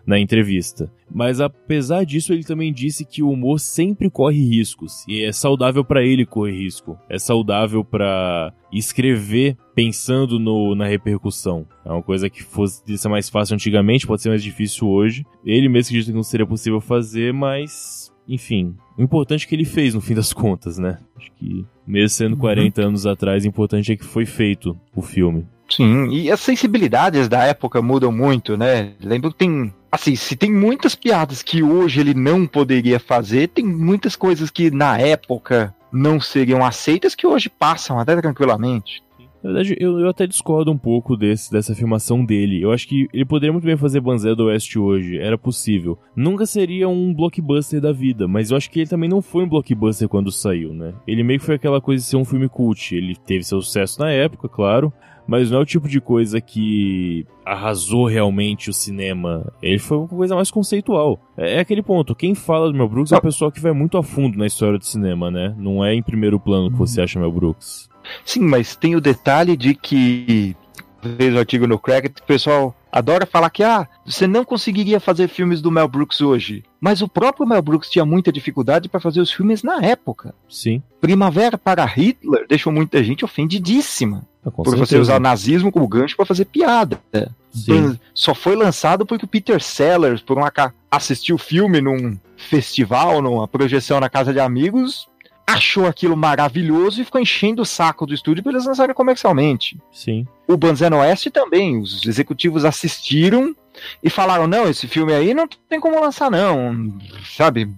na 0.09 0.19
entrevista. 0.19 0.91
Mas 1.11 1.39
apesar 1.39 2.05
disso, 2.05 2.33
ele 2.33 2.43
também 2.43 2.73
disse 2.73 3.05
que 3.05 3.23
o 3.23 3.31
humor 3.31 3.61
sempre 3.61 4.09
corre 4.09 4.41
riscos 4.41 5.05
e 5.07 5.23
é 5.23 5.31
saudável 5.33 5.85
para 5.85 6.03
ele 6.03 6.25
correr 6.25 6.53
risco. 6.53 6.99
É 7.11 7.19
saudável 7.19 7.85
para 7.85 8.51
escrever 8.73 9.55
pensando 9.75 10.39
no, 10.39 10.75
na 10.75 10.87
repercussão. 10.87 11.67
É 11.85 11.91
uma 11.93 12.03
coisa 12.03 12.31
que 12.31 12.43
fosse 12.43 12.97
ser 12.97 13.09
mais 13.09 13.29
fácil 13.29 13.55
antigamente, 13.55 14.07
pode 14.07 14.23
ser 14.23 14.31
mais 14.31 14.43
difícil 14.43 14.89
hoje. 14.89 15.27
Ele 15.45 15.69
mesmo 15.69 15.93
disse 15.93 16.11
que 16.11 16.17
não 16.17 16.23
seria 16.23 16.47
possível 16.47 16.81
fazer, 16.81 17.35
mas 17.35 18.11
enfim, 18.27 18.75
o 18.97 19.03
importante 19.03 19.45
é 19.45 19.49
que 19.49 19.55
ele 19.55 19.67
fez 19.67 19.93
no 19.93 20.01
fim 20.01 20.15
das 20.15 20.33
contas, 20.33 20.79
né? 20.79 20.99
Acho 21.19 21.31
que 21.33 21.67
mesmo 21.87 22.09
sendo 22.09 22.37
40 22.39 22.81
uhum. 22.81 22.89
anos 22.89 23.05
atrás, 23.05 23.45
o 23.45 23.49
importante 23.49 23.93
é 23.93 23.97
que 23.97 24.05
foi 24.05 24.25
feito 24.25 24.75
o 24.97 25.03
filme. 25.03 25.47
Sim, 25.69 26.09
e 26.11 26.31
as 26.31 26.41
sensibilidades 26.41 27.29
da 27.29 27.45
época 27.45 27.83
mudam 27.83 28.11
muito, 28.11 28.57
né? 28.57 28.93
Lembro 29.01 29.31
que 29.31 29.39
tem. 29.39 29.73
Assim, 29.91 30.15
se 30.17 30.37
tem 30.37 30.53
muitas 30.53 30.95
piadas 30.95 31.43
que 31.43 31.63
hoje 31.63 32.01
ele 32.01 32.15
não 32.15 32.47
poderia 32.47 32.99
fazer, 32.99 33.49
tem 33.49 33.65
muitas 33.65 34.17
coisas 34.17 34.51
que 34.51 34.71
na 34.71 34.99
época 34.99 35.75
não 35.93 36.21
seriam 36.21 36.65
aceitas 36.65 37.15
que 37.15 37.27
hoje 37.27 37.49
passam 37.49 37.99
até 37.99 38.15
tranquilamente. 38.21 39.03
Na 39.43 39.53
verdade, 39.53 39.77
eu, 39.79 40.01
eu 40.01 40.09
até 40.09 40.27
discordo 40.27 40.71
um 40.71 40.77
pouco 40.77 41.17
desse, 41.17 41.51
dessa 41.51 41.73
afirmação 41.73 42.25
dele. 42.25 42.61
Eu 42.61 42.73
acho 42.73 42.89
que 42.89 43.09
ele 43.13 43.25
poderia 43.25 43.53
muito 43.53 43.65
bem 43.65 43.77
fazer 43.77 44.01
Banzé 44.01 44.35
do 44.35 44.47
Oeste 44.47 44.79
hoje, 44.79 45.17
era 45.17 45.39
possível. 45.39 45.97
Nunca 46.15 46.45
seria 46.45 46.89
um 46.89 47.15
blockbuster 47.15 47.81
da 47.81 47.93
vida, 47.93 48.27
mas 48.27 48.51
eu 48.51 48.57
acho 48.57 48.69
que 48.71 48.81
ele 48.81 48.91
também 48.91 49.09
não 49.09 49.23
foi 49.23 49.45
um 49.45 49.49
blockbuster 49.49 50.09
quando 50.09 50.33
saiu, 50.33 50.75
né? 50.75 50.93
Ele 51.07 51.23
meio 51.23 51.39
que 51.39 51.47
foi 51.47 51.55
aquela 51.55 51.81
coisa 51.81 52.03
de 52.03 52.11
ser 52.11 52.17
um 52.17 52.25
filme 52.25 52.49
cult. 52.49 52.95
Ele 52.95 53.15
teve 53.15 53.45
seu 53.45 53.63
sucesso 53.63 54.01
na 54.01 54.11
época, 54.11 54.49
claro, 54.49 54.93
mas 55.29 55.51
não 55.51 55.59
é 55.59 55.63
o 55.63 55.67
tipo 55.67 55.87
de 55.87 56.01
coisa 56.01 56.41
que 56.41 57.27
arrasou 57.45 58.07
realmente 58.07 58.71
o 58.71 58.73
cinema. 58.73 59.53
Ele 59.63 59.79
foi 59.79 59.99
uma 59.99 60.09
coisa 60.09 60.35
mais 60.35 60.51
conceitual. 60.51 61.21
É, 61.37 61.57
é 61.57 61.61
aquele 61.61 61.83
ponto, 61.83 62.15
quem 62.15 62.35
fala 62.35 62.73
do 62.73 62.77
Mel 62.77 62.89
Brooks 62.89 63.13
é 63.13 63.17
o 63.17 63.21
pessoal 63.21 63.53
que 63.53 63.61
vai 63.61 63.73
muito 63.73 63.99
a 63.99 64.03
fundo 64.03 64.39
na 64.39 64.47
história 64.47 64.79
do 64.79 64.87
cinema, 64.87 65.31
né? 65.31 65.55
Não 65.59 65.85
é 65.85 65.95
em 65.95 66.03
primeiro 66.03 66.41
plano 66.41 66.71
que 66.71 66.79
você 66.79 67.03
acha 67.03 67.21
Mel 67.21 67.31
Brooks. 67.31 67.91
Sim, 68.25 68.41
mas 68.41 68.75
tem 68.75 68.97
o 68.97 69.01
detalhe 69.03 69.55
de 69.55 69.75
que 69.75 70.57
fez 71.03 71.35
o 71.35 71.39
artigo 71.39 71.67
no 71.67 71.79
Cracked, 71.79 72.23
o 72.23 72.27
pessoal 72.27 72.75
adora 72.91 73.27
falar 73.27 73.51
que 73.51 73.63
ah, 73.63 73.87
você 74.05 74.27
não 74.27 74.45
conseguiria 74.45 74.99
fazer 74.99 75.29
filmes 75.29 75.61
do 75.61 75.71
Mel 75.71 75.89
Brooks 75.89 76.21
hoje. 76.21 76.65
Mas 76.81 77.03
o 77.03 77.09
próprio 77.09 77.47
Mel 77.47 77.63
Brooks 77.63 77.91
tinha 77.91 78.05
muita 78.05 78.33
dificuldade 78.33 78.89
para 78.89 79.01
fazer 79.01 79.21
os 79.21 79.31
filmes 79.31 79.63
na 79.63 79.83
época. 79.83 80.35
Sim. 80.49 80.83
Primavera 81.01 81.59
para 81.59 81.85
Hitler 81.85 82.47
deixou 82.49 82.73
muita 82.73 83.03
gente 83.05 83.25
ofendidíssima. 83.25 84.27
Ah, 84.49 84.51
por 84.51 84.71
certeza. 84.71 84.87
você 84.87 84.99
usar 84.99 85.21
nazismo 85.21 85.71
como 85.73 85.87
gancho 85.87 86.17
para 86.17 86.27
fazer 86.27 86.45
piada. 86.47 87.01
Sim. 87.53 87.99
Só 88.15 88.35
foi 88.35 88.55
lançado 88.55 89.07
porque 89.07 89.25
o 89.25 89.29
Peter 89.29 89.61
Sellers, 89.61 90.21
por 90.21 90.37
uma 90.37 90.53
assistiu 90.91 91.37
o 91.37 91.39
filme 91.39 91.81
num 91.81 92.19
festival, 92.37 93.21
numa 93.21 93.49
projeção 93.49 94.01
na 94.01 94.09
casa 94.09 94.33
de 94.33 94.41
amigos, 94.41 95.09
achou 95.47 95.87
aquilo 95.87 96.17
maravilhoso 96.17 97.01
e 97.01 97.05
ficou 97.05 97.21
enchendo 97.21 97.63
o 97.63 97.67
saco 97.67 98.07
do 98.07 98.13
estúdio 98.13 98.43
para 98.43 98.53
eles 98.53 98.67
lançarem 98.67 98.95
comercialmente. 98.95 99.79
Sim. 99.91 100.27
O 100.47 100.57
Banzé 100.57 100.89
Oeste 100.95 101.31
também, 101.31 101.79
os 101.81 102.05
executivos 102.05 102.65
assistiram 102.65 103.55
e 104.03 104.11
falaram: 104.11 104.47
não, 104.47 104.69
esse 104.69 104.87
filme 104.87 105.13
aí 105.13 105.35
não 105.35 105.49
tem 105.69 105.81
como 105.81 106.01
lançar, 106.01 106.31
não. 106.31 106.93
Sabe? 107.37 107.71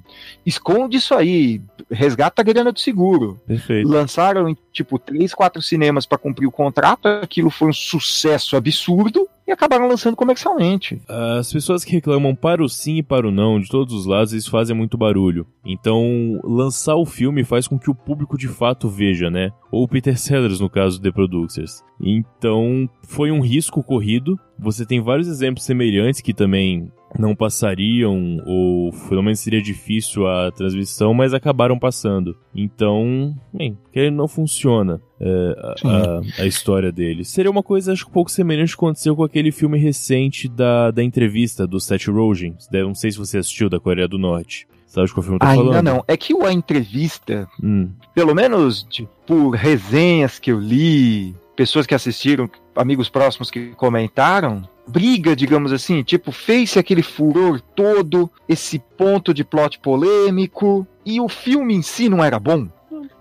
Esconde 0.44 0.96
isso 0.96 1.14
aí, 1.14 1.60
resgata 1.90 2.42
a 2.42 2.44
grana 2.44 2.72
do 2.72 2.80
seguro. 2.80 3.40
Perfeito. 3.46 3.88
Lançaram 3.88 4.48
em 4.48 4.56
tipo 4.72 4.98
três, 4.98 5.34
quatro 5.34 5.60
cinemas 5.60 6.06
para 6.06 6.18
cumprir 6.18 6.46
o 6.46 6.52
contrato, 6.52 7.06
aquilo 7.06 7.50
foi 7.50 7.68
um 7.68 7.72
sucesso 7.72 8.56
absurdo 8.56 9.28
e 9.50 9.52
acabaram 9.52 9.88
lançando 9.88 10.16
comercialmente. 10.16 11.00
As 11.08 11.52
pessoas 11.52 11.84
que 11.84 11.92
reclamam 11.92 12.34
para 12.34 12.62
o 12.62 12.68
sim 12.68 12.96
e 12.96 13.02
para 13.02 13.26
o 13.26 13.30
não 13.30 13.60
de 13.60 13.68
todos 13.68 13.94
os 13.94 14.06
lados, 14.06 14.32
eles 14.32 14.46
fazem 14.46 14.74
muito 14.74 14.96
barulho. 14.96 15.46
Então, 15.64 16.40
lançar 16.42 16.96
o 16.96 17.04
filme 17.04 17.44
faz 17.44 17.66
com 17.68 17.78
que 17.78 17.90
o 17.90 17.94
público 17.94 18.38
de 18.38 18.48
fato 18.48 18.88
veja, 18.88 19.30
né? 19.30 19.50
Ou 19.70 19.86
Peter 19.86 20.18
Sellers, 20.18 20.60
no 20.60 20.70
caso 20.70 21.00
The 21.00 21.10
Producers. 21.10 21.82
Então, 22.00 22.88
foi 23.02 23.30
um 23.30 23.40
risco 23.40 23.82
corrido. 23.82 24.38
Você 24.58 24.86
tem 24.86 25.00
vários 25.00 25.28
exemplos 25.28 25.64
semelhantes 25.64 26.20
que 26.20 26.32
também 26.32 26.90
não 27.18 27.35
passariam, 27.35 28.38
ou 28.46 28.92
pelo 29.09 29.23
menos 29.23 29.40
seria 29.40 29.61
difícil 29.61 30.27
a 30.27 30.51
transmissão, 30.51 31.12
mas 31.12 31.35
acabaram 31.35 31.79
passando. 31.79 32.37
Então, 32.55 33.35
bem, 33.53 33.77
que 33.92 34.11
não 34.11 34.29
funciona 34.29 35.01
é, 35.20 35.77
a, 35.85 36.42
a, 36.42 36.46
história 36.46 36.92
dele. 36.92 37.25
Seria 37.25 37.51
uma 37.51 37.62
coisa, 37.62 37.92
acho 37.92 38.05
que 38.05 38.11
um 38.11 38.14
pouco 38.14 38.31
semelhante 38.31 38.77
que 38.77 38.85
aconteceu 38.85 39.16
com 39.16 39.25
aquele 39.25 39.53
filme 39.53 39.79
recente 39.79 40.49
da, 40.49 40.90
da 40.90 41.03
entrevista 41.03 41.66
do 41.66 41.81
Seth 41.81 42.07
Rogen. 42.07 42.57
Não 42.73 42.94
sei 42.94 43.11
se 43.11 43.18
você 43.18 43.38
assistiu, 43.38 43.68
da 43.68 43.81
Coreia 43.81 44.09
do 44.09 44.18
Norte. 44.18 44.66
Sabe 44.87 45.12
que 45.12 45.20
o 45.20 45.23
filme 45.23 45.38
tá 45.38 45.49
Ainda 45.49 45.64
falando? 45.64 45.85
não. 45.85 46.05
É 46.09 46.16
que 46.16 46.35
a 46.44 46.53
entrevista, 46.53 47.49
hum. 47.62 47.90
pelo 48.12 48.35
menos 48.35 48.85
de, 48.90 49.09
por 49.25 49.51
resenhas 49.51 50.40
que 50.40 50.51
eu 50.51 50.59
li, 50.59 51.33
pessoas 51.55 51.87
que 51.87 51.94
assistiram, 51.94 52.51
amigos 52.74 53.09
próximos 53.09 53.53
que 53.53 53.68
comentaram, 53.76 54.68
briga, 54.91 55.36
digamos 55.36 55.72
assim, 55.72 56.03
tipo, 56.03 56.32
fez-se 56.32 56.78
aquele 56.78 57.03
furor 57.03 57.61
todo, 57.61 58.30
esse 58.49 58.78
ponto 58.78 59.32
de 59.32 59.45
plot 59.45 59.78
polêmico, 59.78 60.86
e 61.07 61.20
o 61.20 61.28
filme 61.28 61.74
em 61.74 61.82
si 61.82 62.09
não 62.09 62.22
era 62.22 62.38
bom. 62.38 62.68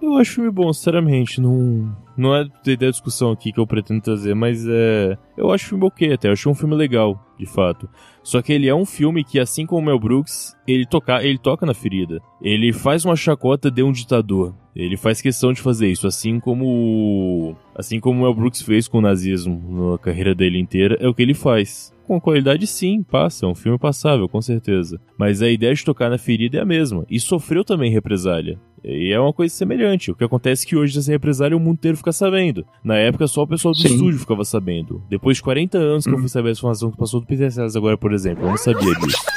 Eu 0.02 0.18
acho 0.18 0.36
filme 0.36 0.50
bom, 0.50 0.72
sinceramente. 0.72 1.42
Não, 1.42 1.96
não 2.18 2.36
é 2.36 2.46
da 2.46 2.90
discussão 2.90 3.32
aqui 3.32 3.52
que 3.52 3.60
eu 3.60 3.68
pretendo 3.68 4.02
trazer, 4.02 4.34
mas 4.34 4.66
é. 4.68 5.18
Eu 5.38 5.52
acho 5.52 5.66
o 5.66 5.70
filme 5.70 5.86
ok 5.86 6.14
até, 6.14 6.28
eu 6.28 6.34
acho 6.34 6.50
um 6.50 6.56
filme 6.56 6.76
legal, 6.76 7.20
de 7.38 7.46
fato. 7.46 7.90
Só 8.24 8.42
que 8.42 8.54
ele 8.54 8.68
é 8.68 8.76
um 8.76 8.86
filme 8.86 9.24
que, 9.24 9.40
assim 9.40 9.66
como 9.66 9.82
o 9.82 9.86
Mel 9.86 10.00
Brooks, 10.00 10.56
ele, 10.68 10.86
toca, 10.86 11.24
ele 11.24 11.38
toca 11.38 11.66
na 11.66 11.74
ferida. 11.74 12.22
Ele 12.42 12.72
faz 12.72 13.04
uma 13.04 13.16
chacota 13.16 13.70
de 13.70 13.84
um 13.84 13.92
ditador. 13.92 14.54
Ele 14.76 14.96
faz 14.96 15.22
questão 15.22 15.52
de 15.52 15.62
fazer 15.62 15.88
isso, 15.88 16.08
assim 16.08 16.40
como. 16.40 17.56
Assim 17.76 18.00
como 18.00 18.20
o 18.20 18.24
Mel 18.24 18.34
Brooks 18.34 18.62
fez 18.62 18.88
com 18.88 19.00
o 19.00 19.02
nazismo 19.02 19.92
na 19.92 19.98
carreira 19.98 20.34
dele 20.34 20.60
inteira, 20.60 20.98
é 21.00 21.08
o 21.08 21.14
que 21.14 21.22
ele 21.22 21.34
faz 21.34 21.94
com 22.10 22.20
qualidade 22.20 22.66
sim, 22.66 23.04
passa, 23.04 23.46
é 23.46 23.50
um 23.50 23.54
filme 23.54 23.78
passável, 23.78 24.28
com 24.28 24.42
certeza. 24.42 25.00
Mas 25.16 25.44
a 25.44 25.48
ideia 25.48 25.76
de 25.76 25.86
tocar 25.86 26.10
na 26.10 26.18
ferida 26.18 26.58
é 26.58 26.62
a 26.62 26.66
mesma. 26.66 27.06
E 27.08 27.20
sofreu 27.20 27.64
também 27.64 27.92
represália. 27.92 28.60
E 28.84 29.14
é 29.14 29.20
uma 29.20 29.32
coisa 29.32 29.54
semelhante. 29.54 30.10
O 30.10 30.16
que 30.16 30.24
acontece 30.24 30.66
é 30.66 30.70
que 30.70 30.76
hoje 30.76 30.98
essa 30.98 31.12
represália 31.12 31.56
o 31.56 31.60
mundo 31.60 31.76
inteiro 31.76 31.98
fica 31.98 32.12
sabendo. 32.12 32.66
Na 32.84 32.96
época 32.96 33.28
só 33.28 33.44
o 33.44 33.48
pessoal 33.48 33.76
do 33.76 33.80
Sim. 33.80 33.94
estúdio 33.94 34.20
ficava 34.20 34.44
sabendo. 34.44 35.04
Depois 35.08 35.38
de 35.38 35.44
40 35.44 35.78
anos 35.78 36.04
que 36.04 36.10
hum. 36.10 36.16
eu 36.16 36.20
fui 36.20 36.30
saber 36.30 36.50
essa 36.50 36.62
informação 36.62 36.90
que 36.90 36.98
passou 36.98 37.20
do 37.20 37.28
Peter 37.28 37.52
Sellers 37.52 37.76
agora, 37.76 37.96
por 37.96 38.12
exemplo. 38.12 38.44
Eu 38.44 38.50
não 38.50 38.58
sabia 38.58 38.96
disso. 38.96 39.18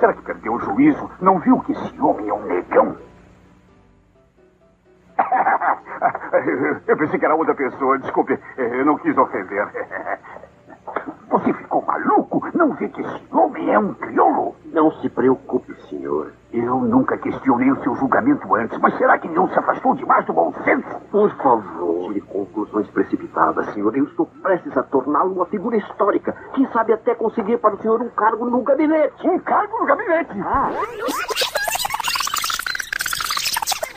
Será 0.00 0.14
que 0.14 0.22
perdeu 0.22 0.54
o 0.54 0.58
juízo? 0.60 1.10
Não 1.20 1.38
viu 1.38 1.60
que 1.60 1.72
esse 1.72 2.00
homem 2.00 2.30
é 2.30 2.32
um 2.32 2.46
negão? 2.46 2.96
Eu 6.86 6.96
pensei 6.96 7.18
que 7.18 7.24
era 7.24 7.34
outra 7.34 7.54
pessoa. 7.54 7.98
Desculpe, 7.98 8.38
eu 8.56 8.84
não 8.84 8.96
quis 8.98 9.16
ofender. 9.16 9.66
Você 11.28 11.52
ficou 11.52 11.82
maluco? 11.82 12.42
Não 12.54 12.72
vê 12.74 12.88
que 12.88 13.02
esse 13.02 13.22
homem 13.30 13.72
é 13.72 13.78
um 13.78 13.92
crioulo? 13.94 14.56
Não 14.72 14.90
se 14.92 15.08
preocupe, 15.08 15.74
senhor. 15.88 16.32
Eu 16.52 16.80
nunca 16.80 17.18
questionei 17.18 17.70
o 17.70 17.82
seu 17.82 17.94
julgamento 17.96 18.54
antes, 18.54 18.78
mas 18.78 18.96
será 18.96 19.18
que 19.18 19.28
não 19.28 19.48
se 19.48 19.58
afastou 19.58 19.94
demais 19.94 20.24
do 20.24 20.32
bom 20.32 20.52
senso? 20.64 20.88
Por 21.10 21.30
favor, 21.36 22.08
tire 22.08 22.22
conclusões 22.22 22.88
precipitadas, 22.88 23.66
senhor. 23.74 23.94
Eu 23.94 24.04
estou 24.04 24.26
prestes 24.42 24.74
a 24.76 24.82
torná-lo 24.82 25.34
uma 25.34 25.46
figura 25.46 25.76
histórica. 25.76 26.34
Quem 26.54 26.66
sabe 26.72 26.94
até 26.94 27.14
conseguir 27.14 27.58
para 27.58 27.74
o 27.74 27.78
senhor 27.82 28.00
um 28.00 28.08
cargo 28.10 28.48
no 28.48 28.62
gabinete. 28.62 29.28
Um 29.28 29.38
cargo 29.40 29.78
no 29.78 29.86
gabinete? 29.86 30.40
Ah. 30.40 30.70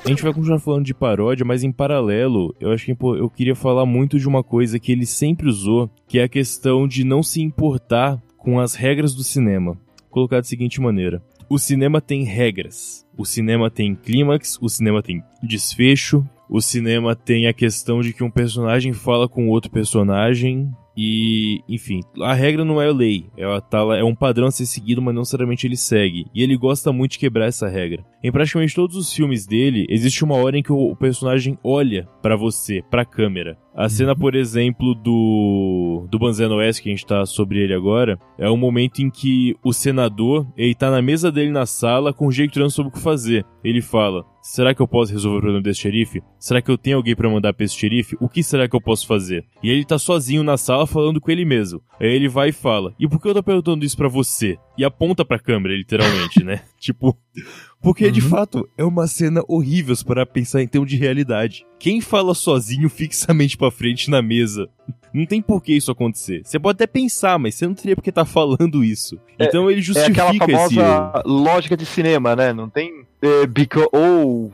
A 0.04 0.10
gente 0.10 0.24
vai 0.24 0.34
continuar 0.34 0.60
falando 0.60 0.84
de 0.84 0.96
paródia, 0.96 1.46
mas 1.46 1.64
em 1.64 1.72
paralelo, 1.72 2.56
eu 2.60 2.72
acho 2.72 2.86
que 2.86 2.98
eu 3.00 3.30
queria 3.30 3.56
falar 3.56 3.86
muito 3.86 4.18
de 4.18 4.28
uma 4.28 4.44
coisa 4.44 4.80
que 4.80 4.92
ele 4.92 5.06
sempre 5.06 5.48
usou, 5.48 5.90
que 6.08 6.18
é 6.18 6.24
a 6.24 6.30
questão 6.30 6.88
de 6.88 7.04
não 7.04 7.22
se 7.22 7.40
importar 7.40 8.20
com 8.36 8.60
as 8.60 8.74
regras 8.74 9.14
do 9.14 9.24
cinema. 9.24 9.74
Vou 9.74 10.10
colocar 10.10 10.38
da 10.38 10.44
seguinte 10.44 10.82
maneira: 10.82 11.22
o 11.48 11.60
cinema 11.60 12.02
tem 12.02 12.24
regras. 12.24 13.06
O 13.16 13.26
cinema 13.26 13.70
tem 13.70 13.94
clímax, 13.94 14.58
o 14.60 14.68
cinema 14.68 15.04
tem 15.04 15.24
desfecho, 15.44 16.28
o 16.50 16.60
cinema 16.60 17.16
tem 17.16 17.46
a 17.46 17.54
questão 17.54 18.02
de 18.02 18.12
que 18.12 18.24
um 18.24 18.32
personagem 18.32 18.94
fala 18.94 19.30
com 19.30 19.50
outro 19.50 19.70
personagem, 19.70 20.72
e, 20.96 21.62
enfim, 21.70 22.02
a 22.22 22.34
regra 22.34 22.66
não 22.66 22.82
é 22.82 22.92
lei, 22.92 23.26
é, 23.38 23.62
tá, 23.62 23.80
é 23.98 24.04
um 24.04 24.16
padrão 24.16 24.48
a 24.48 24.52
ser 24.52 24.66
seguido, 24.66 25.02
mas 25.02 25.14
não 25.14 25.22
necessariamente 25.22 25.66
ele 25.66 25.78
segue. 25.78 26.26
E 26.34 26.44
ele 26.44 26.58
gosta 26.58 26.92
muito 26.92 27.14
de 27.14 27.20
quebrar 27.20 27.48
essa 27.48 27.68
regra. 27.68 28.06
Em 28.24 28.32
praticamente 28.32 28.76
todos 28.76 28.96
os 28.96 29.14
filmes 29.14 29.46
dele, 29.46 29.86
existe 29.90 30.24
uma 30.24 30.36
hora 30.36 30.58
em 30.58 30.64
que 30.64 30.72
o, 30.72 30.92
o 30.92 30.96
personagem 30.96 31.58
olha 31.64 32.08
para 32.22 32.36
você, 32.36 32.84
pra 32.90 33.06
câmera. 33.06 33.58
A 33.76 33.88
cena, 33.88 34.16
por 34.16 34.36
exemplo, 34.36 34.94
do 34.94 36.06
do 36.10 36.20
Banzano 36.20 36.58
West, 36.58 36.82
que 36.82 36.90
a 36.90 36.92
gente 36.92 37.06
tá 37.06 37.26
sobre 37.26 37.60
ele 37.60 37.74
agora, 37.74 38.20
é 38.38 38.50
um 38.50 38.58
momento 38.58 39.00
em 39.00 39.10
que 39.10 39.56
o 39.64 39.72
senador, 39.72 40.46
ele 40.58 40.76
tá 40.76 40.92
na 40.92 41.02
mesa 41.02 41.32
dele 41.32 41.52
na 41.52 41.66
sala, 41.66 42.14
conjecturando 42.14 42.72
sobre 42.72 42.90
o 42.90 42.94
que 42.94 43.00
fazer. 43.00 43.46
Ele 43.64 43.82
fala: 43.82 44.26
Será 44.42 44.74
que 44.74 44.82
eu 44.82 44.88
posso 44.88 45.14
resolver 45.14 45.38
o 45.38 45.42
problema 45.42 45.64
desse 45.64 45.82
xerife? 45.82 46.22
Será 46.38 46.62
que 46.62 46.70
eu 46.70 46.78
tenho 46.78 46.98
alguém 46.98 47.16
para 47.16 47.30
mandar 47.30 47.54
pra 47.54 47.64
esse 47.64 47.76
xerife? 47.76 48.18
O 48.20 48.28
que 48.28 48.44
será 48.44 48.68
que 48.68 48.76
eu 48.76 48.82
posso 48.82 49.08
fazer? 49.08 49.46
E 49.64 49.70
ele 49.70 49.86
tá 49.86 49.98
sozinho 49.98 50.44
na 50.44 50.58
sala 50.58 50.86
falando 50.86 51.22
com 51.22 51.32
ele 51.32 51.46
mesmo. 51.46 51.82
Aí 52.00 52.10
ele 52.10 52.28
vai 52.28 52.50
e 52.50 52.54
fala: 52.54 52.94
E 53.00 53.08
por 53.08 53.22
que 53.22 53.28
eu 53.30 53.34
tô 53.34 53.44
perguntando 53.44 53.86
isso 53.86 53.96
para 53.96 54.10
você? 54.10 54.58
E 54.78 54.84
aponta 54.84 55.24
pra 55.24 55.40
câmera, 55.40 55.76
literalmente, 55.76 56.44
né? 56.44 56.62
tipo, 56.82 57.16
porque, 57.82 58.06
uhum. 58.06 58.12
de 58.12 58.22
fato, 58.22 58.70
é 58.78 58.84
uma 58.84 59.08
cena 59.08 59.44
horrível 59.48 59.96
para 60.06 60.26
pensar 60.26 60.62
em 60.62 60.68
termos 60.68 60.90
de 60.90 60.98
realidade. 60.98 61.66
Quem 61.80 62.02
fala 62.02 62.34
sozinho 62.34 62.90
fixamente 62.90 63.58
pra 63.58 63.72
frente 63.72 64.10
na 64.10 64.22
mesa? 64.22 64.70
Não 65.14 65.26
tem 65.26 65.42
por 65.42 65.62
que 65.62 65.74
isso 65.74 65.92
acontecer. 65.92 66.42
Você 66.46 66.58
pode 66.58 66.78
até 66.78 66.88
pensar, 66.88 67.38
mas 67.38 67.56
você 67.56 67.68
não 67.68 67.74
teria 67.74 67.96
porque 67.96 68.12
tá 68.12 68.24
falando 68.24 68.84
isso. 68.84 69.20
É, 69.38 69.46
então 69.46 69.70
ele 69.70 69.82
justifica 69.82 70.22
é 70.22 70.30
aquela 70.30 70.48
famosa 70.48 71.12
esse... 71.16 71.28
lógica 71.28 71.76
de 71.76 71.86
cinema, 71.86 72.36
né? 72.36 72.54
Não 72.54 72.70
tem... 72.70 73.06
É, 73.22 73.46
because, 73.46 73.90
ou, 73.92 74.54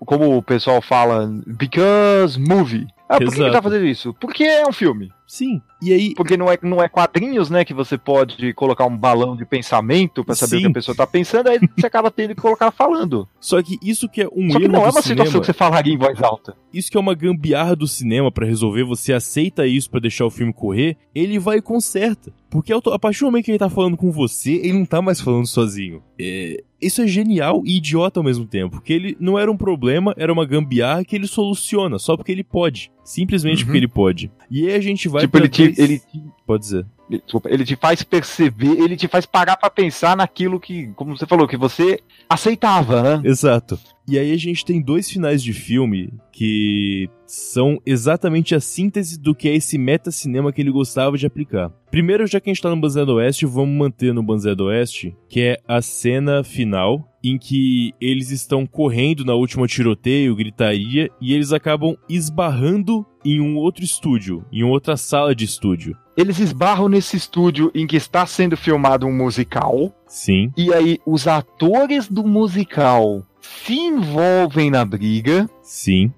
como 0.00 0.36
o 0.36 0.42
pessoal 0.42 0.80
fala, 0.80 1.26
because 1.46 2.38
movie. 2.38 2.86
Ah, 3.08 3.18
por 3.18 3.32
que 3.32 3.40
ele 3.40 3.50
tá 3.50 3.62
fazendo 3.62 3.84
isso? 3.84 4.14
Porque 4.14 4.44
é 4.44 4.66
um 4.66 4.72
filme. 4.72 5.10
Sim. 5.26 5.60
E 5.82 5.92
aí. 5.92 6.14
Porque 6.14 6.36
não 6.36 6.50
é, 6.50 6.58
não 6.62 6.82
é 6.82 6.88
quadrinhos, 6.88 7.50
né? 7.50 7.64
Que 7.64 7.74
você 7.74 7.98
pode 7.98 8.52
colocar 8.54 8.86
um 8.86 8.96
balão 8.96 9.36
de 9.36 9.44
pensamento 9.44 10.24
para 10.24 10.34
saber 10.34 10.50
Sim. 10.50 10.56
o 10.56 10.60
que 10.60 10.66
a 10.66 10.74
pessoa 10.74 10.96
tá 10.96 11.06
pensando, 11.06 11.48
aí 11.48 11.58
você 11.76 11.86
acaba 11.86 12.10
tendo 12.10 12.34
que 12.34 12.40
colocar 12.40 12.70
falando. 12.70 13.28
Só 13.40 13.62
que 13.62 13.78
isso 13.82 14.08
que 14.08 14.22
é 14.22 14.28
um 14.32 14.50
Só 14.50 14.58
que 14.58 14.68
não 14.68 14.84
é 14.84 14.90
uma 14.90 15.02
cinema, 15.02 15.24
situação 15.26 15.40
que 15.40 15.46
você 15.46 15.52
falaria 15.52 15.92
em 15.92 15.98
voz 15.98 16.22
alta. 16.22 16.56
Isso 16.72 16.90
que 16.90 16.96
é 16.96 17.00
uma 17.00 17.14
gambiarra 17.14 17.74
do 17.74 17.88
cinema 17.88 18.30
para 18.30 18.46
resolver, 18.46 18.84
você 18.84 19.12
aceita 19.12 19.66
isso 19.66 19.90
para 19.90 20.00
deixar 20.00 20.26
o 20.26 20.30
filme 20.30 20.52
correr, 20.52 20.96
ele 21.14 21.38
vai 21.38 21.58
e 21.58 21.62
conserta. 21.62 22.32
Porque 22.50 22.72
a 22.72 22.98
partir 22.98 23.20
do 23.20 23.26
momento 23.26 23.44
que 23.44 23.50
ele 23.50 23.58
tá 23.58 23.68
falando 23.68 23.96
com 23.96 24.10
você, 24.10 24.52
ele 24.52 24.74
não 24.74 24.86
tá 24.86 25.02
mais 25.02 25.20
falando 25.20 25.46
sozinho. 25.46 26.02
É, 26.18 26.62
isso 26.80 27.02
é 27.02 27.06
genial 27.06 27.62
e 27.64 27.78
idiota 27.78 28.20
ao 28.20 28.24
mesmo 28.24 28.46
tempo. 28.46 28.76
Porque 28.76 28.92
ele 28.92 29.16
não 29.18 29.38
era 29.38 29.50
um 29.50 29.56
problema, 29.56 30.14
era 30.16 30.32
uma 30.32 30.46
gambiarra 30.46 31.04
que 31.04 31.16
ele 31.16 31.26
soluciona, 31.26 31.98
só 31.98 32.16
porque 32.16 32.32
ele 32.32 32.44
pode. 32.44 32.90
Simplesmente 33.04 33.60
uhum. 33.60 33.66
porque 33.66 33.78
ele 33.78 33.88
pode. 33.88 34.30
E 34.50 34.68
aí 34.68 34.74
a 34.74 34.80
gente 34.80 35.08
vai. 35.08 35.15
Tipo, 35.20 35.38
ele 35.38 35.48
te, 35.48 35.74
ele 35.78 36.02
Pode 36.46 36.62
dizer. 36.62 36.86
Desculpa, 37.08 37.48
ele 37.50 37.64
te 37.64 37.76
faz 37.76 38.02
perceber, 38.02 38.80
ele 38.80 38.96
te 38.96 39.06
faz 39.06 39.24
parar 39.24 39.56
para 39.56 39.70
pensar 39.70 40.16
naquilo 40.16 40.58
que, 40.58 40.88
como 40.88 41.16
você 41.16 41.26
falou, 41.26 41.46
que 41.46 41.56
você 41.56 42.00
aceitava, 42.28 43.02
né? 43.02 43.28
Exato. 43.28 43.78
E 44.08 44.18
aí 44.18 44.32
a 44.32 44.36
gente 44.36 44.64
tem 44.64 44.80
dois 44.80 45.10
finais 45.10 45.42
de 45.42 45.52
filme 45.52 46.12
que 46.32 47.08
são 47.26 47.80
exatamente 47.84 48.54
a 48.54 48.60
síntese 48.60 49.18
do 49.18 49.34
que 49.34 49.48
é 49.48 49.54
esse 49.54 49.76
meta-cinema 49.76 50.52
que 50.52 50.60
ele 50.60 50.70
gostava 50.70 51.18
de 51.18 51.26
aplicar. 51.26 51.72
Primeiro, 51.90 52.26
já 52.26 52.40
que 52.40 52.48
a 52.48 52.52
gente 52.52 52.62
tá 52.62 52.70
no 52.70 52.80
Banzé 52.80 53.04
do 53.04 53.14
Oeste, 53.14 53.46
vamos 53.46 53.76
manter 53.76 54.14
no 54.14 54.22
Banzé 54.22 54.54
do 54.54 54.66
Oeste, 54.66 55.16
que 55.28 55.40
é 55.40 55.56
a 55.66 55.82
cena 55.82 56.44
final 56.44 57.08
em 57.22 57.36
que 57.36 57.92
eles 58.00 58.30
estão 58.30 58.64
correndo 58.64 59.24
na 59.24 59.34
última 59.34 59.66
tiroteio, 59.66 60.36
gritaria, 60.36 61.10
e 61.20 61.34
eles 61.34 61.52
acabam 61.52 61.96
esbarrando 62.08 63.04
em 63.24 63.40
um 63.40 63.56
outro 63.56 63.82
estúdio, 63.82 64.44
em 64.52 64.62
outra 64.62 64.96
sala 64.96 65.34
de 65.34 65.44
estúdio. 65.44 65.96
Eles 66.16 66.38
esbarram 66.38 66.88
nesse 66.88 67.16
estúdio 67.16 67.70
em 67.74 67.86
que 67.86 67.96
está 67.96 68.24
sendo 68.24 68.56
filmado 68.56 69.06
um 69.06 69.12
musical. 69.12 69.92
Sim. 70.06 70.50
E 70.56 70.72
aí 70.72 70.98
os 71.04 71.28
atores 71.28 72.08
do 72.08 72.26
musical 72.26 73.22
se 73.40 73.74
envolvem 73.74 74.70
na 74.70 74.84
briga. 74.84 75.48
Sim. 75.62 76.12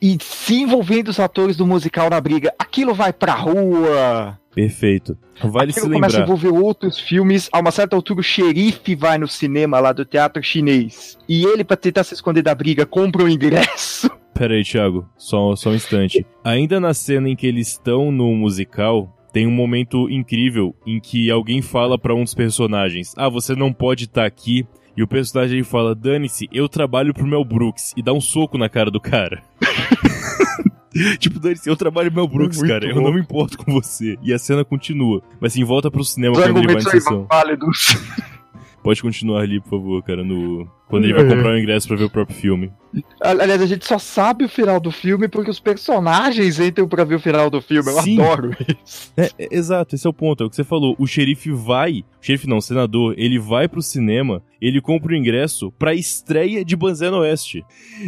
E 0.00 0.16
se 0.20 0.62
envolvendo 0.62 1.08
os 1.08 1.20
atores 1.20 1.56
do 1.56 1.66
musical 1.66 2.10
na 2.10 2.20
briga, 2.20 2.52
aquilo 2.58 2.94
vai 2.94 3.12
pra 3.12 3.34
rua. 3.34 4.38
Perfeito. 4.54 5.16
Vale 5.42 5.70
Aquilo 5.70 5.72
se 5.72 5.80
lembrar. 5.82 5.94
começa 5.94 6.18
a 6.18 6.22
envolver 6.22 6.48
outros 6.48 6.98
filmes. 6.98 7.48
A 7.52 7.60
uma 7.60 7.70
certa 7.70 7.96
altura, 7.96 8.20
o 8.20 8.22
xerife 8.22 8.94
vai 8.94 9.16
no 9.16 9.28
cinema 9.28 9.78
lá 9.80 9.92
do 9.92 10.04
teatro 10.04 10.42
chinês. 10.42 11.18
E 11.28 11.44
ele, 11.44 11.64
pra 11.64 11.76
tentar 11.76 12.04
se 12.04 12.14
esconder 12.14 12.42
da 12.42 12.54
briga, 12.54 12.84
compra 12.84 13.22
o 13.22 13.26
um 13.26 13.28
ingresso. 13.28 14.10
Pera 14.34 14.54
aí, 14.54 14.64
Thiago. 14.64 15.08
Só, 15.16 15.54
só 15.54 15.70
um 15.70 15.74
instante. 15.74 16.26
Ainda 16.42 16.80
na 16.80 16.92
cena 16.92 17.28
em 17.28 17.36
que 17.36 17.46
eles 17.46 17.68
estão 17.68 18.10
no 18.10 18.34
musical, 18.34 19.08
tem 19.32 19.46
um 19.46 19.50
momento 19.50 20.10
incrível 20.10 20.74
em 20.86 21.00
que 21.00 21.30
alguém 21.30 21.62
fala 21.62 21.98
para 21.98 22.14
um 22.14 22.22
dos 22.22 22.34
personagens: 22.34 23.14
Ah, 23.16 23.28
você 23.28 23.54
não 23.54 23.72
pode 23.72 24.04
estar 24.04 24.22
tá 24.22 24.26
aqui. 24.26 24.66
E 24.94 25.02
o 25.02 25.08
personagem 25.08 25.62
fala: 25.62 25.94
Dane-se, 25.94 26.48
eu 26.52 26.68
trabalho 26.68 27.14
pro 27.14 27.26
Mel 27.26 27.44
Brooks. 27.44 27.94
E 27.96 28.02
dá 28.02 28.12
um 28.12 28.20
soco 28.20 28.58
na 28.58 28.68
cara 28.68 28.90
do 28.90 29.00
cara. 29.00 29.42
tipo, 31.18 31.40
dane-se, 31.40 31.68
eu 31.68 31.76
trabalho 31.76 32.12
pro 32.12 32.20
Mel 32.20 32.28
Brooks, 32.28 32.58
Muito 32.58 32.70
cara. 32.70 32.86
Bom. 32.92 33.00
Eu 33.00 33.02
não 33.02 33.14
me 33.14 33.20
importo 33.20 33.56
com 33.56 33.72
você. 33.72 34.18
E 34.22 34.34
a 34.34 34.38
cena 34.38 34.64
continua. 34.64 35.22
Mas 35.40 35.52
assim, 35.52 35.64
volta 35.64 35.90
pro 35.90 36.04
cinema 36.04 36.34
quando 36.34 36.58
ele 36.58 36.66
vai 36.66 36.76
em 36.76 36.80
sessão. 36.80 37.26
Válidos. 37.30 37.96
Pode 38.82 39.00
continuar 39.00 39.42
ali, 39.42 39.60
por 39.60 39.70
favor, 39.70 40.02
cara, 40.02 40.24
no. 40.24 40.68
Quando 40.88 41.04
ele 41.04 41.14
vai 41.14 41.26
comprar 41.26 41.54
o 41.54 41.58
ingresso 41.58 41.88
pra 41.88 41.96
ver 41.96 42.04
o 42.04 42.10
próprio 42.10 42.36
filme. 42.36 42.70
Aliás, 43.18 43.62
a 43.62 43.66
gente 43.66 43.86
só 43.86 43.98
sabe 43.98 44.44
o 44.44 44.48
final 44.48 44.78
do 44.78 44.90
filme 44.90 45.26
porque 45.26 45.50
os 45.50 45.58
personagens 45.58 46.60
entram 46.60 46.86
pra 46.86 47.02
ver 47.02 47.14
o 47.14 47.20
final 47.20 47.48
do 47.48 47.62
filme. 47.62 47.88
Eu 47.90 48.02
Sim. 48.02 48.20
adoro 48.20 48.50
isso. 48.84 49.10
É, 49.16 49.30
é, 49.38 49.48
exato, 49.50 49.94
esse 49.94 50.06
é 50.06 50.10
o 50.10 50.12
ponto. 50.12 50.42
É 50.42 50.46
o 50.46 50.50
que 50.50 50.56
você 50.56 50.64
falou. 50.64 50.94
O 50.98 51.06
xerife 51.06 51.50
vai. 51.50 52.04
O 52.20 52.24
xerife 52.24 52.46
não, 52.46 52.58
o 52.58 52.62
senador, 52.62 53.14
ele 53.16 53.38
vai 53.38 53.68
pro 53.68 53.80
cinema, 53.80 54.42
ele 54.60 54.82
compra 54.82 55.12
o 55.12 55.16
ingresso 55.16 55.72
pra 55.72 55.94
estreia 55.94 56.62
de 56.62 56.76
Banzé 56.76 57.10
no 57.10 57.20
Oeste. 57.20 57.64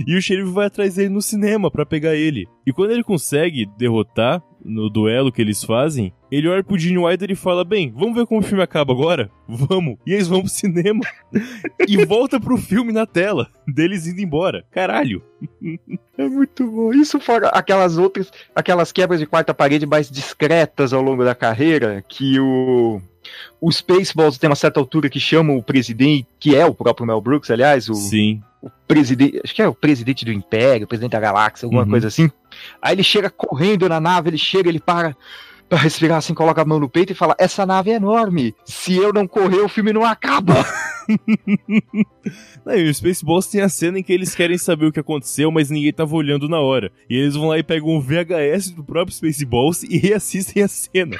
E 0.07 0.14
o 0.14 0.20
xerife 0.20 0.51
vai 0.51 0.66
atrás 0.66 0.97
dele 0.97 1.09
no 1.09 1.22
cinema 1.22 1.70
pra 1.70 1.87
pegar 1.87 2.14
ele. 2.14 2.47
E 2.66 2.72
quando 2.72 2.91
ele 2.91 3.03
consegue 3.03 3.66
derrotar 3.79 4.43
no 4.65 4.89
duelo 4.89 5.31
que 5.31 5.43
eles 5.43 5.62
fazem, 5.62 6.12
ele 6.31 6.49
olha 6.49 6.65
pro 6.65 6.79
Gene 6.79 6.99
Wilder 6.99 7.31
e 7.31 7.37
fala: 7.37 7.65
Bem, 7.65 7.93
vamos 7.95 8.15
ver 8.15 8.27
como 8.27 8.41
o 8.41 8.43
filme 8.43 8.62
acaba 8.62 8.93
agora? 8.93 9.31
Vamos. 9.47 9.99
E 10.07 10.12
eles 10.12 10.27
vão 10.27 10.41
pro 10.41 10.49
cinema 10.49 11.01
e 11.87 12.05
volta 12.05 12.41
pro 12.41 12.57
filme 12.57 12.93
na 12.93 13.07
tela, 13.07 13.49
deles 13.69 14.07
indo 14.07 14.21
embora. 14.21 14.65
Caralho. 14.71 15.23
É 16.17 16.29
muito 16.29 16.65
bom. 16.71 16.93
Isso 16.93 17.19
fora 17.19 17.49
aquelas 17.49 17.99
outras, 17.99 18.31
aquelas 18.55 18.93
quebras 18.93 19.19
de 19.19 19.27
quarta 19.27 19.53
parede 19.53 19.85
mais 19.85 20.09
discretas 20.09 20.93
ao 20.93 21.03
longo 21.03 21.25
da 21.25 21.35
carreira, 21.35 22.05
que 22.09 22.39
o. 22.39 23.01
O 23.61 23.73
Spaceballs 23.73 24.39
tem 24.39 24.49
uma 24.49 24.55
certa 24.55 24.79
altura 24.79 25.09
que 25.09 25.19
chama 25.19 25.55
o 25.55 25.62
presidente, 25.62 26.29
que 26.39 26.55
é 26.55 26.65
o 26.65 26.73
próprio 26.73 27.05
Mel 27.05 27.21
Brooks, 27.21 27.51
aliás, 27.51 27.89
o, 27.89 27.95
Sim. 27.95 28.41
o 28.62 28.71
presidente, 28.87 29.41
acho 29.45 29.55
que 29.55 29.62
é 29.62 29.68
o 29.68 29.74
presidente 29.74 30.24
do 30.24 30.32
Império, 30.32 30.85
o 30.85 30.89
presidente 30.89 31.12
da 31.12 31.20
galáxia, 31.20 31.66
alguma 31.66 31.82
Uhum. 31.82 31.91
coisa 31.91 32.09
assim. 32.09 32.30
Aí 32.80 32.95
ele 32.95 33.03
chega 33.03 33.30
correndo 33.30 33.89
na 33.89 34.01
nave, 34.01 34.30
ele 34.30 34.39
chega, 34.39 34.68
ele 34.68 34.80
para 34.80 35.16
pra 35.68 35.78
respirar 35.78 36.18
assim, 36.18 36.35
coloca 36.35 36.61
a 36.61 36.64
mão 36.64 36.78
no 36.78 36.89
peito 36.89 37.12
e 37.12 37.16
fala: 37.16 37.35
Essa 37.39 37.64
nave 37.64 37.91
é 37.91 37.95
enorme. 37.95 38.55
Se 38.64 38.95
eu 38.97 39.12
não 39.12 39.26
correr, 39.26 39.61
o 39.61 39.68
filme 39.68 39.93
não 39.93 40.05
acaba. 40.05 40.55
Não, 42.64 42.74
e 42.74 42.89
o 42.89 42.95
Spaceballs 42.95 43.47
tem 43.47 43.61
a 43.61 43.68
cena 43.68 43.99
em 43.99 44.03
que 44.03 44.11
eles 44.11 44.35
querem 44.35 44.57
saber 44.57 44.87
o 44.87 44.93
que 44.93 45.01
aconteceu, 45.01 45.51
mas 45.51 45.68
ninguém 45.68 45.93
tava 45.93 46.14
olhando 46.14 46.49
na 46.49 46.59
hora. 46.61 46.91
E 47.11 47.16
eles 47.16 47.35
vão 47.35 47.49
lá 47.49 47.59
e 47.59 47.62
pegam 47.62 47.91
um 47.91 48.01
VHS 48.01 48.70
do 48.70 48.82
próprio 48.82 49.14
Spaceballs 49.14 49.82
e 49.82 49.99
reassistem 49.99 50.62
a 50.62 50.68
cena. 50.68 51.18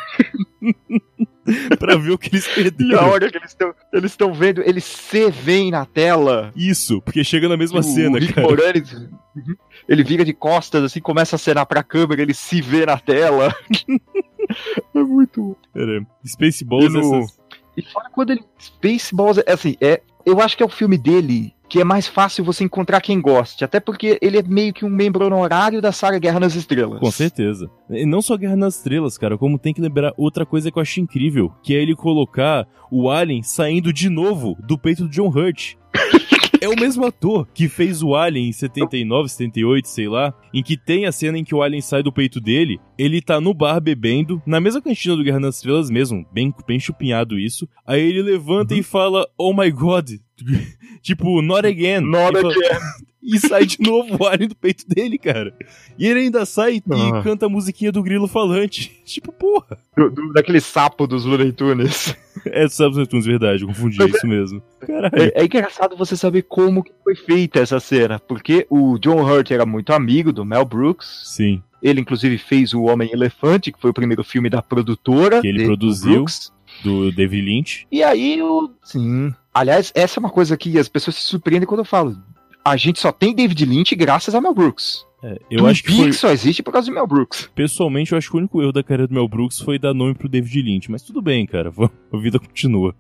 pra 1.79 1.97
ver 1.97 2.11
o 2.13 2.19
que 2.19 2.29
eles 2.35 2.47
E 2.47 2.51
a 2.51 2.55
perderam. 2.55 3.09
hora 3.09 3.31
que 3.31 3.37
eles 3.39 3.51
estão 3.51 3.75
eles 3.93 4.11
estão 4.13 4.33
vendo, 4.35 4.63
eles 4.63 4.85
se 4.85 5.31
veem 5.31 5.71
na 5.71 5.85
tela. 5.85 6.53
Isso, 6.57 7.01
porque 7.03 7.23
chega 7.25 7.49
na 7.49 7.57
mesma 7.57 7.81
o 7.81 7.83
cena, 7.83 8.19
Rick 8.19 8.33
cara. 8.33 8.47
Moranis, 8.47 8.93
uhum, 8.93 9.55
ele 9.89 10.03
vira 10.05 10.25
de 10.25 10.33
costas, 10.33 10.83
assim, 10.85 11.01
começa 11.01 11.35
a 11.35 11.39
acenar 11.39 11.67
pra 11.67 11.83
câmera, 11.83 12.23
ele 12.23 12.35
se 12.35 12.61
vê 12.61 12.85
na 12.87 12.99
tela. 12.99 13.55
é 14.95 14.99
muito. 15.03 15.57
Cara, 15.73 16.07
Spaceballs, 16.27 16.87
E 16.87 16.89
no- 16.89 17.01
essas... 17.25 17.39
E 17.77 17.83
fora 17.83 18.09
quando 18.11 18.31
ele. 18.31 18.43
Spaceballs, 18.59 19.39
é 19.47 19.53
assim, 19.53 19.77
é. 19.81 20.01
Eu 20.25 20.41
acho 20.41 20.57
que 20.57 20.63
é 20.63 20.67
o 20.67 20.71
filme 20.71 20.97
dele 20.97 21.54
que 21.69 21.81
é 21.81 21.85
mais 21.85 22.07
fácil 22.07 22.45
você 22.45 22.65
encontrar 22.65 23.01
quem 23.01 23.21
goste. 23.21 23.65
Até 23.65 23.81
porque 23.81 24.19
ele 24.21 24.39
é 24.39 24.43
meio 24.43 24.73
que 24.73 24.85
um 24.85 24.91
membro 24.91 25.25
honorário 25.25 25.81
da 25.81 25.93
saga 25.93 26.19
Guerra 26.19 26.41
nas 26.41 26.55
Estrelas. 26.55 27.01
Com 27.01 27.11
certeza. 27.11 27.69
E 27.91 28.07
não 28.07 28.23
só 28.23 28.37
Guerra 28.37 28.57
nas 28.57 28.77
Estrelas, 28.77 29.19
cara, 29.19 29.39
como 29.39 29.59
tem 29.59 29.73
que 29.73 29.81
lembrar 29.81 30.13
outra 30.17 30.45
coisa 30.45 30.71
que 30.71 30.79
eu 30.79 30.83
acho 30.83 31.01
incrível, 31.01 31.53
que 31.63 31.75
é 31.75 31.81
ele 31.81 31.97
colocar 31.97 32.67
o 32.91 33.11
Alien 33.11 33.43
saindo 33.43 33.93
de 33.93 34.09
novo 34.09 34.57
do 34.61 34.79
peito 34.79 35.05
do 35.05 35.11
John 35.11 35.29
Hurt. 35.29 35.75
É 36.65 36.69
o 36.69 36.75
mesmo 36.81 37.05
ator 37.05 37.47
que 37.53 37.69
fez 37.69 38.03
o 38.03 38.15
Alien 38.15 38.49
em 38.49 38.53
79, 38.53 39.29
78, 39.29 39.87
sei 39.87 40.09
lá, 40.09 40.33
em 40.53 40.63
que 40.63 40.77
tem 40.77 41.05
a 41.05 41.13
cena 41.13 41.37
em 41.39 41.45
que 41.45 41.55
o 41.55 41.63
Alien 41.63 41.83
sai 41.83 42.03
do 42.03 42.11
peito 42.13 42.41
dele, 42.41 42.81
ele 42.97 43.21
tá 43.21 43.41
no 43.41 43.53
bar 43.53 43.81
bebendo, 43.81 44.41
na 44.47 44.61
mesma 44.61 44.81
cantina 44.81 45.15
do 45.17 45.23
Guerra 45.23 45.41
nas 45.41 45.57
Estrelas 45.57 45.91
mesmo, 45.91 46.25
bem, 46.33 46.55
bem 46.67 46.81
chupinhado 46.81 47.39
isso, 47.39 47.69
aí 47.87 48.01
ele 48.01 48.23
levanta 48.23 48.75
e 48.75 48.83
fala, 48.83 49.29
oh 49.37 49.53
my 49.53 49.71
god, 49.71 50.11
tipo, 51.03 51.43
not 51.43 51.67
again. 51.67 52.01
Not 52.01 52.37
E 52.39 52.41
fala- 52.41 52.55
again. 52.55 52.79
E 53.35 53.39
sai 53.39 53.65
de 53.65 53.79
novo 53.81 54.19
o 54.23 54.27
alien 54.27 54.49
do 54.51 54.55
peito 54.55 54.85
dele, 54.87 55.17
cara. 55.17 55.55
E 55.99 56.07
ele 56.07 56.21
ainda 56.21 56.45
sai 56.45 56.83
Ah. 56.91 57.21
e 57.21 57.23
canta 57.23 57.47
a 57.47 57.49
musiquinha 57.49 57.91
do 57.91 58.03
grilo 58.03 58.29
falante. 58.29 58.93
Tipo, 59.05 59.33
porra. 59.33 59.79
Do- 59.97 60.11
do- 60.11 60.33
daquele 60.33 60.61
sapo 60.61 61.07
dos 61.07 61.25
Looney 61.25 61.51
Tunes. 61.53 62.15
É 62.47 62.69
Subs 62.69 63.07
Tunes, 63.09 63.25
verdade, 63.25 63.63
eu 63.63 63.69
confundi, 63.69 64.03
é 64.03 64.07
isso 64.07 64.27
mesmo. 64.27 64.61
Caralho. 64.81 65.13
É, 65.15 65.41
é 65.43 65.45
engraçado 65.45 65.97
você 65.97 66.17
saber 66.17 66.43
como 66.43 66.83
que 66.85 66.93
foi 67.03 67.15
feita 67.17 67.61
essa 67.61 67.81
cena, 67.81 68.19
porque 68.19 68.67
o 68.69 68.99
John 68.99 69.23
Hurt 69.25 69.51
era 69.53 69.65
muito 69.65 69.93
amigo 69.95 70.31
do 70.33 70.45
Mel 70.45 70.65
Brooks. 70.65 71.23
Sim, 71.25 71.63
Ele, 71.83 72.01
inclusive, 72.03 72.37
fez 72.39 72.75
o 72.75 72.83
Homem 72.83 73.11
Elefante, 73.13 73.71
que 73.73 73.81
foi 73.81 73.91
o 73.91 73.95
primeiro 73.95 74.23
filme 74.25 74.51
da 74.51 74.61
produtora. 74.61 75.41
Que 75.41 75.49
ele 75.49 75.59
de- 75.59 75.65
do 75.65 75.69
produziu. 75.69 76.13
Brooks. 76.17 76.53
do 76.83 77.11
David 77.13 77.43
Lynch. 77.47 77.87
E 77.91 78.03
aí, 78.03 78.43
o. 78.43 78.71
Sim. 78.83 79.33
Aliás, 79.55 79.93
essa 79.95 80.19
é 80.19 80.21
uma 80.21 80.31
coisa 80.31 80.57
que 80.57 80.77
as 80.79 80.89
pessoas 80.89 81.15
se 81.17 81.23
surpreendem 81.23 81.67
quando 81.69 81.81
eu 81.81 81.85
falo. 81.85 82.17
A 82.65 82.77
gente 82.77 82.99
só 82.99 83.13
tem 83.13 83.35
David 83.35 83.65
Lynch 83.67 83.95
graças 83.95 84.35
a 84.35 84.41
Mel 84.41 84.55
Brooks. 84.55 85.05
É, 85.23 85.39
eu 85.51 85.59
Twin 85.59 85.71
acho 85.71 85.83
que 85.85 85.97
foi. 85.97 86.13
Só 86.13 86.31
existe 86.31 86.63
por 86.63 86.73
causa 86.73 86.87
de 86.87 86.93
Mel 86.93 87.07
Brooks. 87.07 87.51
Pessoalmente, 87.55 88.13
eu 88.13 88.19
acho 88.19 88.31
que 88.31 88.37
o 88.37 88.39
único 88.39 88.61
erro 88.63 88.73
da 88.73 88.83
carreira 88.83 89.07
do 89.07 89.15
Mel 89.15 89.29
Brooks 89.29 89.61
foi 89.61 89.79
dar 89.79 89.93
nome 89.93 90.15
pro 90.15 90.29
David 90.29 90.63
Lynch. 90.63 90.91
Mas 90.91 91.03
tudo 91.03 91.21
bem, 91.21 91.47
cara. 91.47 91.73
A 92.13 92.17
vida 92.17 92.39
continua. 92.39 92.95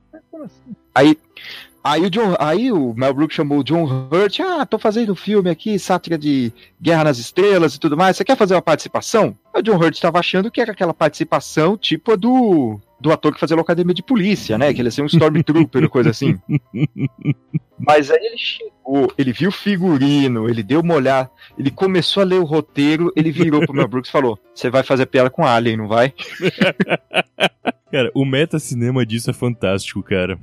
Aí, 0.94 1.18
aí, 1.82 2.02
o 2.02 2.10
John, 2.10 2.36
aí 2.38 2.70
o 2.70 2.94
Mel 2.94 3.14
Brooks 3.14 3.34
chamou 3.34 3.58
o 3.58 3.64
John 3.64 3.84
Hurt. 3.84 4.40
Ah, 4.40 4.66
tô 4.66 4.78
fazendo 4.78 5.12
um 5.12 5.16
filme 5.16 5.48
aqui, 5.48 5.78
sátira 5.78 6.18
de 6.18 6.52
Guerra 6.80 7.04
nas 7.04 7.18
Estrelas 7.18 7.74
e 7.74 7.80
tudo 7.80 7.96
mais. 7.96 8.16
Você 8.16 8.24
quer 8.24 8.36
fazer 8.36 8.54
uma 8.54 8.62
participação? 8.62 9.36
O 9.54 9.62
John 9.62 9.76
Hurt 9.76 9.94
estava 9.94 10.18
achando 10.18 10.50
que 10.50 10.60
era 10.60 10.72
aquela 10.72 10.92
participação 10.92 11.76
tipo 11.76 12.12
a 12.12 12.16
do, 12.16 12.78
do 13.05 13.12
ator 13.12 13.34
que 13.34 13.38
fazia 13.38 13.55
a 13.55 13.61
Academia 13.61 13.92
de 13.92 14.02
Polícia, 14.02 14.57
né? 14.57 14.72
Que 14.72 14.80
ele 14.80 14.88
ia 14.88 14.90
ser 14.90 15.02
um 15.02 15.07
Stormtrooper 15.07 15.86
coisa 15.90 16.09
assim. 16.09 16.40
Mas 17.78 18.11
aí 18.11 18.18
ele 18.18 18.38
chegou, 18.38 19.12
ele 19.18 19.30
viu 19.30 19.50
o 19.50 19.52
figurino, 19.52 20.48
ele 20.48 20.62
deu 20.62 20.80
uma 20.80 20.94
olhada, 20.94 21.30
ele 21.59 21.70
começou 21.70 22.22
a 22.22 22.26
ler 22.26 22.40
o 22.40 22.44
roteiro, 22.44 23.12
ele 23.14 23.30
virou 23.30 23.61
pro 23.61 23.74
Mel 23.74 23.86
Brooks 23.86 24.09
e 24.09 24.12
falou: 24.12 24.38
Você 24.55 24.70
vai 24.70 24.82
fazer 24.82 25.05
piada 25.05 25.28
com 25.28 25.44
Alien, 25.44 25.76
não 25.76 25.86
vai? 25.86 26.14
Cara, 27.95 28.11
o 28.12 28.24
meta-cinema 28.24 29.07
disso 29.07 29.30
é 29.30 29.32
fantástico, 29.32 30.03
cara. 30.03 30.36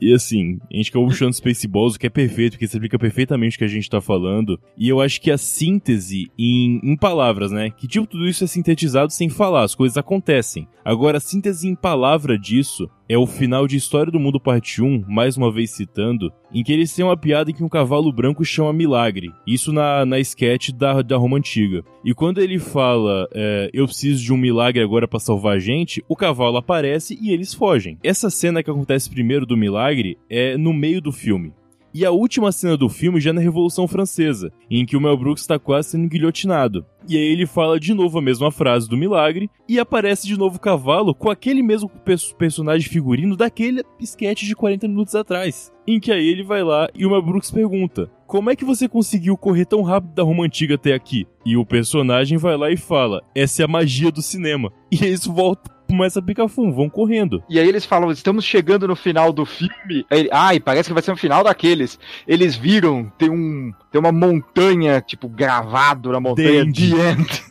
E 0.00 0.12
assim, 0.12 0.58
a 0.68 0.76
gente 0.76 0.90
acabou 0.90 1.06
puxando 1.06 1.32
Spaceballs, 1.32 1.94
o 1.94 1.98
que 2.00 2.08
é 2.08 2.10
perfeito, 2.10 2.54
porque 2.54 2.64
explica 2.64 2.98
perfeitamente 2.98 3.54
o 3.54 3.58
que 3.60 3.64
a 3.64 3.68
gente 3.68 3.88
tá 3.88 4.00
falando. 4.00 4.58
E 4.76 4.88
eu 4.88 5.00
acho 5.00 5.20
que 5.20 5.30
a 5.30 5.38
síntese 5.38 6.32
em, 6.36 6.80
em 6.82 6.96
palavras, 6.96 7.52
né? 7.52 7.70
Que 7.70 7.86
tipo, 7.86 8.08
tudo 8.08 8.26
isso 8.26 8.42
é 8.42 8.46
sintetizado 8.48 9.12
sem 9.12 9.28
falar, 9.28 9.62
as 9.62 9.76
coisas 9.76 9.96
acontecem. 9.96 10.66
Agora, 10.84 11.18
a 11.18 11.20
síntese 11.20 11.68
em 11.68 11.76
palavra 11.76 12.36
disso 12.36 12.90
é 13.10 13.18
o 13.18 13.26
final 13.26 13.66
de 13.66 13.76
História 13.76 14.12
do 14.12 14.20
Mundo 14.20 14.38
Parte 14.38 14.80
1, 14.80 15.04
mais 15.08 15.36
uma 15.36 15.50
vez 15.50 15.72
citando, 15.72 16.32
em 16.54 16.62
que 16.62 16.72
eles 16.72 16.94
têm 16.94 17.04
uma 17.04 17.16
piada 17.16 17.50
em 17.50 17.54
que 17.54 17.64
um 17.64 17.68
cavalo 17.68 18.12
branco 18.12 18.44
chama 18.44 18.72
Milagre. 18.72 19.32
Isso 19.44 19.72
na, 19.72 20.06
na 20.06 20.20
sketch 20.20 20.70
da, 20.70 21.02
da 21.02 21.16
Roma 21.16 21.36
Antiga. 21.36 21.82
E 22.04 22.14
quando 22.14 22.40
ele 22.40 22.60
fala, 22.60 23.28
é, 23.34 23.68
eu 23.74 23.84
preciso 23.86 24.22
de 24.22 24.32
um 24.32 24.36
milagre 24.36 24.80
agora 24.80 25.08
pra 25.08 25.18
salvar 25.18 25.56
a 25.56 25.58
gente, 25.58 26.04
o 26.08 26.14
cavalo 26.14 26.56
aparece 26.56 27.18
e 27.20 27.32
eles 27.32 27.52
fogem. 27.52 27.98
Essa 28.00 28.30
cena 28.30 28.62
que 28.62 28.70
acontece 28.70 29.10
primeiro 29.10 29.44
do 29.44 29.56
milagre 29.56 30.16
é 30.30 30.56
no 30.56 30.72
meio 30.72 31.00
do 31.00 31.10
filme. 31.10 31.52
E 31.92 32.04
a 32.04 32.10
última 32.10 32.52
cena 32.52 32.76
do 32.76 32.88
filme 32.88 33.20
já 33.20 33.30
é 33.30 33.32
na 33.32 33.40
Revolução 33.40 33.88
Francesa, 33.88 34.52
em 34.70 34.86
que 34.86 34.96
o 34.96 35.00
Mel 35.00 35.16
Brooks 35.16 35.42
está 35.42 35.58
quase 35.58 35.90
sendo 35.90 36.08
guilhotinado. 36.08 36.84
E 37.08 37.16
aí 37.16 37.22
ele 37.32 37.46
fala 37.46 37.80
de 37.80 37.92
novo 37.94 38.18
a 38.18 38.22
mesma 38.22 38.50
frase 38.52 38.88
do 38.88 38.96
milagre 38.96 39.50
e 39.68 39.78
aparece 39.78 40.26
de 40.26 40.38
novo 40.38 40.56
o 40.56 40.60
cavalo 40.60 41.14
com 41.14 41.30
aquele 41.30 41.62
mesmo 41.62 41.88
pers- 41.88 42.32
personagem 42.32 42.88
figurino 42.88 43.36
daquele 43.36 43.82
sketch 44.00 44.42
de 44.44 44.54
40 44.54 44.86
minutos 44.86 45.14
atrás. 45.14 45.72
Em 45.86 45.98
que 45.98 46.12
aí 46.12 46.28
ele 46.28 46.44
vai 46.44 46.62
lá 46.62 46.88
e 46.94 47.04
o 47.04 47.10
Mel 47.10 47.22
Brooks 47.22 47.50
pergunta: 47.50 48.08
Como 48.26 48.50
é 48.50 48.54
que 48.54 48.64
você 48.64 48.88
conseguiu 48.88 49.36
correr 49.36 49.64
tão 49.64 49.82
rápido 49.82 50.14
da 50.14 50.22
Roma 50.22 50.44
Antiga 50.44 50.76
até 50.76 50.92
aqui? 50.94 51.26
E 51.44 51.56
o 51.56 51.66
personagem 51.66 52.38
vai 52.38 52.56
lá 52.56 52.70
e 52.70 52.76
fala: 52.76 53.22
Essa 53.34 53.62
é 53.62 53.64
a 53.64 53.68
magia 53.68 54.12
do 54.12 54.22
cinema. 54.22 54.70
E 54.92 55.04
eles 55.04 55.24
voltam, 55.24 55.72
começa 55.90 56.18
a 56.20 56.22
picar 56.22 56.48
fumo, 56.48 56.72
vão 56.72 56.88
correndo. 56.88 57.42
E 57.48 57.58
aí 57.58 57.68
eles 57.68 57.84
falam, 57.84 58.10
estamos 58.10 58.44
chegando 58.44 58.88
no 58.88 58.96
final 58.96 59.32
do 59.32 59.44
filme. 59.44 60.06
Aí 60.10 60.28
Ai, 60.32 60.60
parece 60.60 60.88
que 60.88 60.94
vai 60.94 61.02
ser 61.02 61.12
um 61.12 61.16
final 61.16 61.44
daqueles. 61.44 61.98
Eles 62.26 62.56
viram, 62.56 63.10
tem 63.18 63.30
um. 63.30 63.72
Tem 63.90 64.00
uma 64.00 64.12
montanha, 64.12 65.00
tipo, 65.00 65.28
gravado 65.28 66.12
na 66.12 66.20
montanha 66.20 66.64
The 66.64 67.10
End. 67.10 67.50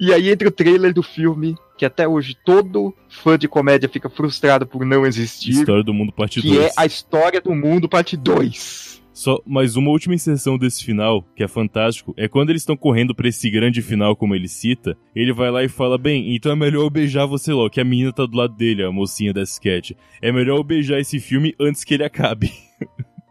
E 0.00 0.12
aí 0.12 0.30
entra 0.30 0.48
o 0.48 0.50
trailer 0.50 0.92
do 0.92 1.02
filme, 1.02 1.56
que 1.76 1.84
até 1.84 2.08
hoje 2.08 2.36
todo 2.44 2.94
fã 3.08 3.38
de 3.38 3.46
comédia 3.46 3.88
fica 3.88 4.08
frustrado 4.08 4.66
por 4.66 4.84
não 4.84 5.06
existir. 5.06 5.50
História 5.50 5.84
do 5.84 5.94
Mundo 5.94 6.12
Parte 6.12 6.40
que 6.40 6.48
2. 6.48 6.60
é 6.60 6.72
a 6.76 6.84
história 6.84 7.40
do 7.40 7.54
mundo, 7.54 7.88
parte 7.88 8.16
2. 8.16 8.97
Só 9.18 9.42
mais 9.44 9.74
uma 9.74 9.90
última 9.90 10.14
inserção 10.14 10.56
desse 10.56 10.84
final, 10.84 11.26
que 11.34 11.42
é 11.42 11.48
fantástico, 11.48 12.14
é 12.16 12.28
quando 12.28 12.50
eles 12.50 12.62
estão 12.62 12.76
correndo 12.76 13.12
pra 13.16 13.26
esse 13.26 13.50
grande 13.50 13.82
final, 13.82 14.14
como 14.14 14.32
ele 14.32 14.46
cita, 14.46 14.96
ele 15.12 15.32
vai 15.32 15.50
lá 15.50 15.64
e 15.64 15.68
fala, 15.68 15.98
bem, 15.98 16.36
então 16.36 16.52
é 16.52 16.54
melhor 16.54 16.84
eu 16.84 16.90
beijar 16.90 17.26
você 17.26 17.52
logo, 17.52 17.68
que 17.68 17.80
a 17.80 17.84
menina 17.84 18.12
tá 18.12 18.24
do 18.24 18.36
lado 18.36 18.54
dele, 18.54 18.84
a 18.84 18.92
mocinha 18.92 19.34
da 19.34 19.42
sketch. 19.42 19.90
É 20.22 20.30
melhor 20.30 20.58
eu 20.58 20.62
beijar 20.62 21.00
esse 21.00 21.18
filme 21.18 21.52
antes 21.58 21.82
que 21.82 21.94
ele 21.94 22.04
acabe. 22.04 22.52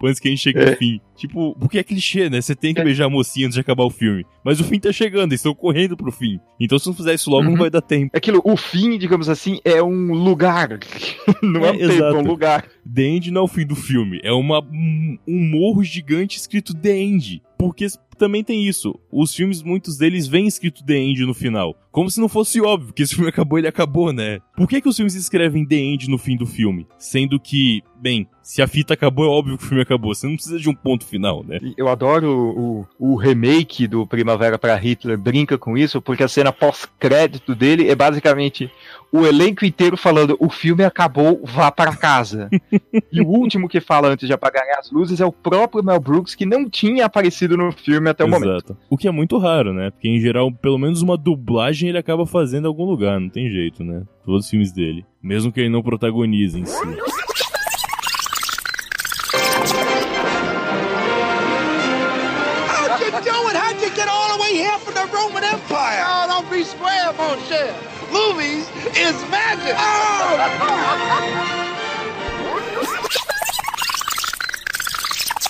antes 0.03 0.19
que 0.19 0.27
a 0.27 0.31
gente 0.31 0.41
chegue 0.41 0.59
É. 0.59 0.71
no 0.71 0.77
fim. 0.77 0.99
Tipo, 1.15 1.55
porque 1.59 1.79
é 1.79 1.83
clichê, 1.83 2.29
né? 2.29 2.39
Você 2.41 2.55
tem 2.55 2.73
que 2.73 2.83
beijar 2.83 3.05
a 3.05 3.09
mocinha 3.09 3.47
antes 3.47 3.55
de 3.55 3.61
acabar 3.61 3.83
o 3.83 3.89
filme. 3.89 4.23
Mas 4.43 4.59
o 4.59 4.63
fim 4.63 4.79
tá 4.79 4.91
chegando, 4.91 5.31
eles 5.31 5.39
estão 5.39 5.55
correndo 5.55 5.97
pro 5.97 6.11
fim. 6.11 6.39
Então 6.59 6.77
se 6.77 6.85
não 6.87 6.93
fizer 6.93 7.13
isso 7.15 7.29
logo, 7.29 7.43
não 7.43 7.51
Uhum. 7.53 7.57
vai 7.57 7.69
dar 7.69 7.81
tempo. 7.81 8.15
Aquilo, 8.15 8.41
o 8.43 8.55
fim, 8.55 8.97
digamos 8.97 9.27
assim, 9.29 9.59
é 9.65 9.81
um 9.81 10.13
lugar. 10.13 10.69
não 11.41 11.65
é, 11.65 11.69
É, 11.69 11.71
um 11.71 11.89
tempo, 11.89 12.03
é 12.03 12.13
um 12.13 12.27
lugar. 12.27 12.65
The 12.93 13.01
End 13.03 13.31
não 13.31 13.41
é 13.41 13.43
o 13.45 13.47
fim 13.47 13.65
do 13.65 13.75
filme. 13.75 14.19
É 14.23 14.31
uma, 14.31 14.59
um, 14.61 15.17
um 15.27 15.49
morro 15.49 15.83
gigante 15.83 16.37
escrito 16.37 16.73
The 16.75 16.95
End. 16.97 17.41
Porque 17.57 17.87
também 18.19 18.43
tem 18.43 18.67
isso. 18.67 18.93
Os 19.11 19.33
filmes, 19.33 19.63
muitos 19.63 19.97
deles, 19.97 20.27
vêm 20.27 20.47
escrito 20.47 20.85
The 20.85 20.95
End 20.95 21.25
no 21.25 21.33
final. 21.33 21.75
Como 21.91 22.09
se 22.11 22.19
não 22.19 22.29
fosse 22.29 22.61
óbvio 22.61 22.93
que 22.93 23.01
esse 23.01 23.15
filme 23.15 23.29
acabou, 23.29 23.57
ele 23.57 23.67
acabou, 23.67 24.13
né? 24.13 24.39
Por 24.55 24.67
que, 24.67 24.79
que 24.79 24.87
os 24.87 24.95
filmes 24.95 25.15
escrevem 25.15 25.65
The 25.65 25.75
End 25.75 26.07
no 26.09 26.19
fim 26.19 26.37
do 26.37 26.45
filme? 26.45 26.85
Sendo 26.99 27.39
que, 27.39 27.81
bem, 27.99 28.27
se 28.41 28.61
a 28.61 28.67
fita 28.67 28.93
acabou, 28.93 29.25
é 29.25 29.27
óbvio 29.27 29.57
que 29.57 29.63
o 29.63 29.67
filme 29.67 29.83
acabou. 29.83 30.13
Você 30.13 30.27
não 30.27 30.35
precisa 30.35 30.59
de 30.59 30.69
um 30.69 30.73
ponto 30.73 31.05
final, 31.05 31.43
né? 31.43 31.59
Eu 31.77 31.87
adoro 31.87 32.87
o, 32.99 33.13
o 33.13 33.15
remake 33.15 33.87
do 33.87 34.07
Primavera 34.07 34.57
para 34.57 34.75
Hitler, 34.75 35.17
brinca 35.17 35.57
com 35.57 35.77
isso, 35.77 36.01
porque 36.01 36.23
a 36.23 36.27
cena 36.27 36.51
pós-crédito 36.51 37.53
dele 37.53 37.89
é 37.89 37.95
basicamente 37.95 38.71
o 39.11 39.25
elenco 39.25 39.65
inteiro 39.65 39.95
falando 39.95 40.35
o 40.39 40.49
filme 40.49 40.83
acabou, 40.83 41.41
vá 41.43 41.71
para 41.71 41.95
casa. 41.95 42.49
e 43.11 43.21
o 43.21 43.27
último 43.27 43.67
que 43.67 43.79
fala 43.79 44.09
antes 44.09 44.27
de 44.27 44.33
apagarem 44.33 44.73
as 44.77 44.91
luzes 44.91 45.19
é 45.19 45.25
o 45.25 45.31
próprio 45.31 45.83
Mel 45.83 45.99
Brooks, 45.99 46.35
que 46.35 46.45
não 46.45 46.69
tinha 46.69 47.05
aparecido 47.05 47.57
no 47.57 47.71
filme 47.71 48.09
até 48.09 48.23
o 48.23 48.27
Exato. 48.27 48.45
momento. 48.45 48.77
O 48.89 48.97
que 48.97 49.07
é 49.07 49.11
muito 49.11 49.37
raro, 49.37 49.73
né? 49.73 49.91
Porque 49.91 50.07
em 50.07 50.19
geral, 50.19 50.51
pelo 50.51 50.77
menos 50.77 51.01
uma 51.01 51.17
dublagem 51.17 51.89
ele 51.89 51.97
acaba 51.97 52.25
fazendo 52.25 52.65
em 52.65 52.67
algum 52.67 52.85
lugar, 52.85 53.19
não 53.19 53.29
tem 53.29 53.49
jeito, 53.49 53.83
né? 53.83 54.03
Todos 54.25 54.45
os 54.45 54.49
filmes 54.49 54.71
dele. 54.71 55.05
Mesmo 55.21 55.51
que 55.51 55.59
ele 55.59 55.69
não 55.69 55.81
protagonize 55.81 56.59
em 56.59 56.65
si. 56.65 56.97
Get 63.97 64.07
all 64.07 64.37
the 64.37 64.41
way 64.43 64.53
here 64.53 64.77
from 64.77 64.93
the 64.93 65.05
Roman 65.11 65.43
Empire? 65.43 66.03
Oh, 66.05 66.25
don't 66.27 66.49
be 66.51 66.63
square, 66.63 67.11
mon 67.17 67.39
cher. 67.49 67.73
Movies 68.11 68.69
is 68.95 69.17
magic. 69.29 69.75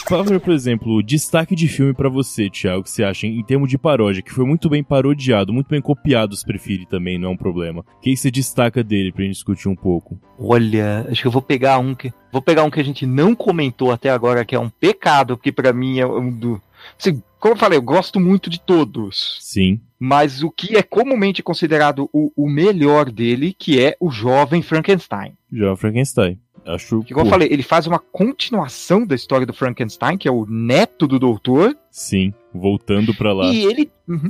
Fala, 0.08 0.40
por 0.40 0.54
exemplo, 0.54 1.04
destaque 1.04 1.54
de 1.54 1.68
filme 1.68 1.94
pra 1.94 2.08
você, 2.08 2.50
Thiago, 2.50 2.84
que 2.84 2.90
você 2.90 3.04
acha 3.04 3.28
em 3.28 3.44
termos 3.44 3.70
de 3.70 3.78
paródia, 3.78 4.22
que 4.22 4.32
foi 4.32 4.46
muito 4.46 4.70
bem 4.70 4.82
parodiado, 4.82 5.52
muito 5.52 5.68
bem 5.68 5.82
copiado, 5.82 6.34
se 6.34 6.46
prefere 6.46 6.86
também, 6.86 7.20
não 7.20 7.32
é 7.32 7.32
um 7.34 7.38
problema. 7.38 7.82
O 7.98 8.00
que 8.00 8.16
você 8.16 8.32
destaca 8.32 8.82
dele 8.82 9.12
pra 9.12 9.26
gente 9.26 9.34
discutir 9.34 9.68
um 9.68 9.76
pouco? 9.76 10.18
Olha, 10.40 11.06
acho 11.12 11.22
que 11.22 11.28
eu 11.28 11.32
vou 11.32 11.42
pegar 11.42 11.80
um 11.80 11.94
que. 11.94 12.14
Vou 12.32 12.42
pegar 12.42 12.64
um 12.64 12.70
que 12.70 12.80
a 12.80 12.84
gente 12.84 13.06
não 13.06 13.36
comentou 13.36 13.92
até 13.92 14.10
agora, 14.10 14.46
que 14.46 14.56
é 14.56 14.60
um 14.60 14.70
pecado, 14.70 15.36
porque 15.36 15.52
pra 15.52 15.74
mim 15.74 16.00
é 16.00 16.08
um 16.08 16.32
do. 16.32 16.62
Assim, 17.00 17.22
como 17.40 17.54
eu 17.54 17.58
falei, 17.58 17.78
eu 17.78 17.84
gosto 17.84 18.20
muito 18.20 18.50
de 18.50 18.60
todos. 18.60 19.38
Sim. 19.42 19.80
Mas 20.00 20.44
o 20.44 20.52
que 20.52 20.76
é 20.76 20.84
comumente 20.84 21.42
considerado 21.42 22.10
o, 22.14 22.32
o 22.36 22.50
melhor 22.50 23.12
dele, 23.12 23.56
que 23.58 23.82
é 23.82 23.96
o 24.00 24.10
jovem 24.12 24.62
Frankenstein. 24.62 25.34
Já 25.52 25.76
Frankenstein. 25.76 26.40
Acho 26.66 27.02
que, 27.02 27.14
como 27.14 27.28
eu 27.28 27.30
falei, 27.30 27.48
ele 27.50 27.64
faz 27.64 27.88
uma 27.88 27.98
continuação 27.98 29.06
da 29.06 29.16
história 29.16 29.46
do 29.46 29.54
Frankenstein, 29.54 30.18
que 30.18 30.28
é 30.28 30.32
o 30.32 30.46
neto 30.46 31.08
do 31.08 31.18
doutor. 31.18 31.78
Sim, 31.90 32.34
voltando 32.54 33.14
pra 33.14 33.34
lá. 33.34 33.46
E 33.48 33.64
ele. 33.64 33.90
Uhum, 34.06 34.30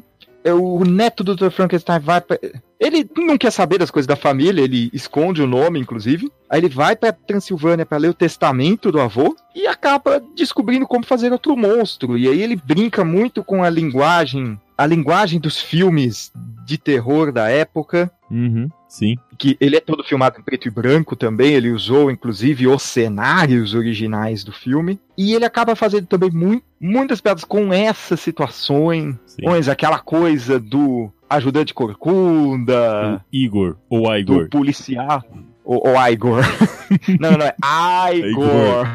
o 0.54 0.84
neto 0.84 1.24
do 1.24 1.36
Dr. 1.36 1.50
Frankenstein 1.50 2.00
vai 2.00 2.22
pra, 2.22 2.38
Ele 2.80 3.10
não 3.18 3.38
quer 3.38 3.52
saber 3.52 3.78
das 3.78 3.92
coisas 3.92 4.08
da 4.08 4.16
família, 4.16 4.62
ele 4.62 4.90
esconde 4.94 5.42
o 5.42 5.48
nome, 5.48 5.80
inclusive. 5.80 6.32
Aí 6.50 6.60
ele 6.60 6.70
vai 6.70 6.96
pra 6.96 7.12
Transilvânia 7.12 7.86
para 7.86 7.98
ler 7.98 8.10
o 8.10 8.14
testamento 8.14 8.92
do 8.92 9.02
avô 9.02 9.36
e 9.56 9.66
acaba 9.68 10.22
descobrindo 10.36 10.88
como 10.88 11.06
fazer 11.06 11.32
outro 11.32 11.56
monstro. 11.58 12.18
E 12.18 12.28
aí 12.28 12.42
ele 12.42 12.56
brinca 12.56 13.04
muito 13.04 13.44
com 13.44 13.64
a 13.64 13.70
linguagem, 13.70 14.60
a 14.78 14.86
linguagem 14.86 15.40
dos 15.40 15.60
filmes 15.60 16.32
de 16.66 16.78
terror 16.78 17.32
da 17.32 17.50
época. 17.50 18.12
Uhum, 18.30 18.70
sim. 18.88 19.16
Que 19.38 19.58
ele 19.60 19.76
é 19.76 19.80
todo 19.80 20.04
filmado 20.04 20.40
em 20.40 20.44
preto 20.44 20.68
e 20.68 20.72
branco 20.72 21.16
também. 21.16 21.54
Ele 21.54 21.72
usou, 21.72 22.10
inclusive, 22.10 22.68
os 22.68 22.84
cenários 22.84 23.74
originais 23.74 24.44
do 24.44 24.52
filme. 24.52 25.00
E 25.18 25.34
ele 25.34 25.46
acaba 25.46 25.76
fazendo 25.76 26.08
também 26.08 26.62
muitas 26.80 27.22
piadas 27.22 27.44
com 27.44 27.74
essas 27.74 28.20
situações. 28.20 29.16
Sim. 29.26 29.46
Aquela 29.70 30.00
coisa 30.00 30.60
do 30.60 31.12
ajudante 31.30 31.74
corcunda. 31.74 33.18
O 33.18 33.36
Igor, 33.36 33.78
ou 33.90 34.16
Igor. 34.16 34.44
Do 34.44 34.50
policial. 34.50 35.24
O, 35.64 35.90
o 35.90 36.08
Igor. 36.08 36.42
não, 37.20 37.32
não, 37.32 37.46
é 37.46 37.56
Igor. 38.16 38.88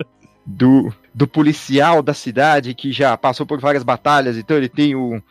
do, 0.46 0.92
do 1.14 1.26
policial 1.26 2.02
da 2.02 2.12
cidade 2.12 2.74
que 2.74 2.92
já 2.92 3.16
passou 3.16 3.46
por 3.46 3.58
várias 3.60 3.82
batalhas, 3.82 4.36
então 4.36 4.56
ele 4.56 4.68
tem 4.68 4.94
o, 4.94 5.22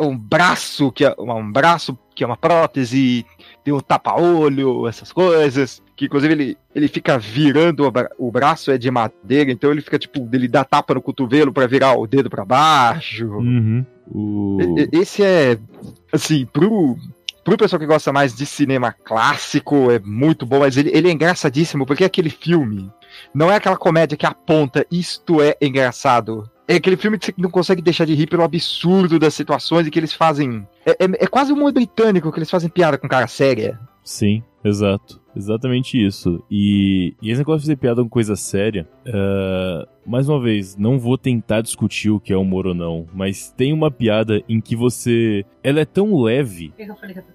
um 0.00 0.18
braço 0.18 0.92
que 0.92 1.04
é 1.04 1.14
um 1.18 1.50
braço 1.50 1.98
que 2.14 2.22
é 2.22 2.26
uma 2.26 2.36
prótese, 2.36 3.24
tem 3.64 3.72
o 3.72 3.78
um 3.78 3.80
tapa-olho, 3.80 4.86
essas 4.86 5.10
coisas, 5.10 5.82
que 5.96 6.04
inclusive 6.04 6.34
ele, 6.34 6.58
ele 6.74 6.88
fica 6.88 7.18
virando 7.18 7.86
o, 7.86 7.90
bra 7.90 8.10
o 8.18 8.30
braço 8.30 8.70
é 8.70 8.76
de 8.76 8.90
madeira, 8.90 9.50
então 9.50 9.70
ele 9.70 9.80
fica 9.80 9.98
tipo, 9.98 10.28
ele 10.32 10.48
dá 10.48 10.64
tapa 10.64 10.94
no 10.94 11.00
cotovelo 11.00 11.52
para 11.52 11.66
virar 11.66 11.98
o 11.98 12.06
dedo 12.06 12.28
para 12.28 12.44
baixo. 12.44 13.26
Uhum. 13.26 13.86
O... 14.10 14.58
Esse 14.92 15.22
é 15.22 15.58
assim, 16.12 16.44
pro 16.44 16.98
pro 17.44 17.56
pessoal 17.56 17.80
que 17.80 17.86
gosta 17.86 18.12
mais 18.12 18.34
de 18.34 18.46
cinema 18.46 18.92
clássico, 18.92 19.90
é 19.90 19.98
muito 19.98 20.46
bom, 20.46 20.60
mas 20.60 20.76
ele, 20.76 20.90
ele 20.92 21.08
é 21.08 21.12
engraçadíssimo, 21.12 21.84
porque 21.84 22.04
é 22.04 22.06
aquele 22.06 22.30
filme. 22.30 22.90
Não 23.34 23.50
é 23.50 23.56
aquela 23.56 23.76
comédia 23.76 24.16
que 24.16 24.26
aponta 24.26 24.86
isto 24.90 25.40
é 25.40 25.56
engraçado. 25.60 26.48
É 26.66 26.76
aquele 26.76 26.96
filme 26.96 27.18
que 27.18 27.26
você 27.26 27.34
não 27.38 27.50
consegue 27.50 27.82
deixar 27.82 28.04
de 28.04 28.14
rir 28.14 28.26
pelo 28.26 28.42
absurdo 28.42 29.18
das 29.18 29.34
situações 29.34 29.86
e 29.86 29.90
que 29.90 29.98
eles 29.98 30.12
fazem. 30.12 30.66
É, 30.86 30.92
é, 30.92 31.24
é 31.24 31.26
quase 31.26 31.52
um 31.52 31.56
humor 31.56 31.72
britânico 31.72 32.30
que 32.32 32.38
eles 32.38 32.50
fazem 32.50 32.70
piada 32.70 32.96
com 32.98 33.08
cara 33.08 33.26
séria. 33.26 33.78
Sim, 34.02 34.42
exato. 34.64 35.20
Exatamente 35.34 36.02
isso. 36.02 36.42
E, 36.50 37.14
e 37.22 37.30
esse 37.30 37.38
negócio 37.38 37.60
de 37.60 37.66
fazer 37.66 37.76
piada 37.76 38.02
com 38.02 38.08
coisa 38.08 38.36
séria, 38.36 38.88
uh, 39.06 39.88
mais 40.06 40.28
uma 40.28 40.40
vez, 40.40 40.76
não 40.76 40.98
vou 40.98 41.16
tentar 41.16 41.62
discutir 41.62 42.10
o 42.10 42.20
que 42.20 42.32
é 42.32 42.36
humor 42.36 42.66
ou 42.66 42.74
não, 42.74 43.06
mas 43.14 43.50
tem 43.50 43.72
uma 43.72 43.90
piada 43.90 44.42
em 44.48 44.60
que 44.60 44.76
você. 44.76 45.44
Ela 45.62 45.80
é 45.80 45.84
tão 45.84 46.20
leve 46.20 46.72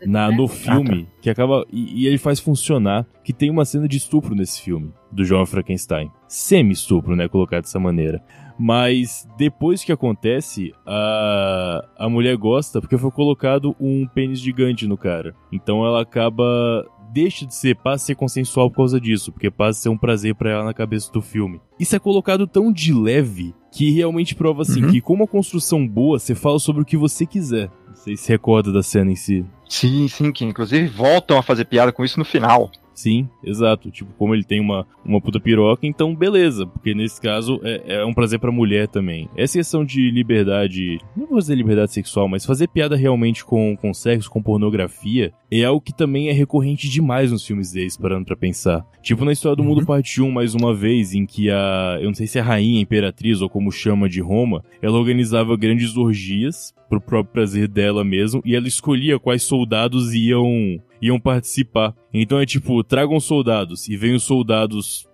na, 0.05 0.31
no 0.31 0.47
filme 0.47 1.07
que 1.21 1.29
acaba. 1.29 1.65
E, 1.71 2.03
e 2.03 2.07
ele 2.07 2.17
faz 2.17 2.39
funcionar 2.39 3.05
que 3.23 3.33
tem 3.33 3.49
uma 3.49 3.65
cena 3.65 3.87
de 3.87 3.97
estupro 3.97 4.35
nesse 4.35 4.61
filme, 4.61 4.91
do 5.11 5.25
João 5.25 5.45
Frankenstein. 5.45 6.11
Semi-estupro, 6.27 7.15
né? 7.15 7.27
Colocar 7.27 7.61
dessa 7.61 7.79
maneira. 7.79 8.21
Mas 8.59 9.27
depois 9.37 9.83
que 9.83 9.91
acontece, 9.91 10.73
a, 10.85 11.85
a 11.97 12.09
mulher 12.09 12.35
gosta 12.37 12.81
porque 12.81 12.97
foi 12.97 13.11
colocado 13.11 13.75
um 13.79 14.07
pênis 14.07 14.39
gigante 14.39 14.87
no 14.87 14.97
cara. 14.97 15.35
Então 15.51 15.85
ela 15.85 16.01
acaba 16.01 16.85
deixa 17.11 17.45
de 17.45 17.55
ser, 17.55 17.75
passa 17.75 18.03
a 18.03 18.07
ser 18.07 18.15
consensual 18.15 18.69
por 18.69 18.77
causa 18.77 18.99
disso, 18.99 19.31
porque 19.31 19.49
passa 19.49 19.79
a 19.79 19.81
ser 19.83 19.89
um 19.89 19.97
prazer 19.97 20.35
para 20.35 20.51
ela 20.51 20.63
na 20.63 20.73
cabeça 20.73 21.11
do 21.11 21.21
filme. 21.21 21.61
Isso 21.79 21.95
é 21.95 21.99
colocado 21.99 22.45
tão 22.45 22.71
de 22.71 22.93
leve 22.93 23.55
que 23.71 23.91
realmente 23.91 24.35
prova 24.35 24.61
assim 24.61 24.83
uhum. 24.83 24.91
que 24.91 25.01
com 25.01 25.13
uma 25.13 25.27
construção 25.27 25.87
boa, 25.87 26.19
você 26.19 26.35
fala 26.35 26.59
sobre 26.59 26.81
o 26.81 26.85
que 26.85 26.97
você 26.97 27.25
quiser. 27.25 27.69
Não 27.87 27.95
sei 27.95 28.15
se 28.15 28.29
recorda 28.29 28.71
da 28.71 28.83
cena 28.83 29.11
em 29.11 29.15
si. 29.15 29.45
Sim, 29.67 30.07
sim, 30.07 30.31
que 30.31 30.45
inclusive 30.45 30.87
voltam 30.87 31.37
a 31.37 31.43
fazer 31.43 31.65
piada 31.65 31.91
com 31.91 32.03
isso 32.03 32.19
no 32.19 32.25
final. 32.25 32.71
Sim, 32.97 33.29
exato. 33.43 33.91
Tipo, 33.91 34.11
como 34.17 34.33
ele 34.33 34.43
tem 34.43 34.59
uma, 34.59 34.83
uma 35.05 35.21
puta 35.21 35.39
piroca, 35.39 35.85
então 35.85 36.15
beleza. 36.15 36.65
Porque 36.65 36.95
nesse 36.95 37.21
caso 37.21 37.61
é, 37.63 37.97
é 37.97 38.05
um 38.05 38.13
prazer 38.13 38.39
pra 38.39 38.51
mulher 38.51 38.87
também. 38.87 39.29
Essa 39.37 39.59
questão 39.59 39.85
de 39.85 40.09
liberdade. 40.09 40.99
Não 41.15 41.27
vou 41.27 41.37
dizer 41.37 41.53
liberdade 41.53 41.93
sexual, 41.93 42.27
mas 42.27 42.43
fazer 42.43 42.67
piada 42.67 42.95
realmente 42.95 43.45
com, 43.45 43.77
com 43.77 43.93
sexo, 43.93 44.31
com 44.31 44.41
pornografia, 44.41 45.31
é 45.51 45.63
algo 45.63 45.79
que 45.79 45.93
também 45.93 46.29
é 46.29 46.31
recorrente 46.31 46.89
demais 46.89 47.31
nos 47.31 47.45
filmes 47.45 47.71
deles, 47.71 47.95
parando 47.95 48.25
pra 48.25 48.35
pensar. 48.35 48.83
Tipo 49.03 49.23
na 49.23 49.31
história 49.31 49.55
do 49.55 49.63
mundo 49.63 49.81
uhum. 49.81 49.85
parte 49.85 50.19
1, 50.19 50.31
mais 50.31 50.55
uma 50.55 50.73
vez, 50.73 51.13
em 51.13 51.27
que 51.27 51.51
a. 51.51 51.99
Eu 52.01 52.07
não 52.07 52.15
sei 52.15 52.25
se 52.25 52.39
é 52.39 52.41
a 52.41 52.45
rainha, 52.45 52.79
a 52.79 52.81
imperatriz, 52.81 53.41
ou 53.41 53.49
como 53.49 53.71
chama 53.71 54.09
de 54.09 54.21
Roma, 54.21 54.63
ela 54.81 54.97
organizava 54.97 55.55
grandes 55.55 55.95
orgias 55.95 56.73
pro 56.89 57.01
próprio 57.01 57.33
prazer 57.33 57.67
dela 57.67 58.03
mesmo, 58.03 58.41
e 58.45 58.55
ela 58.55 58.67
escolhia 58.67 59.19
quais 59.19 59.43
soldados 59.43 60.13
iam 60.13 60.81
iam 61.01 61.19
participar. 61.19 61.93
Então 62.13 62.39
é 62.39 62.45
tipo, 62.45 62.83
tragam 62.83 63.19
soldados, 63.19 63.87
e 63.87 63.95
vem 63.95 64.15
os 64.15 64.23
soldados 64.23 65.07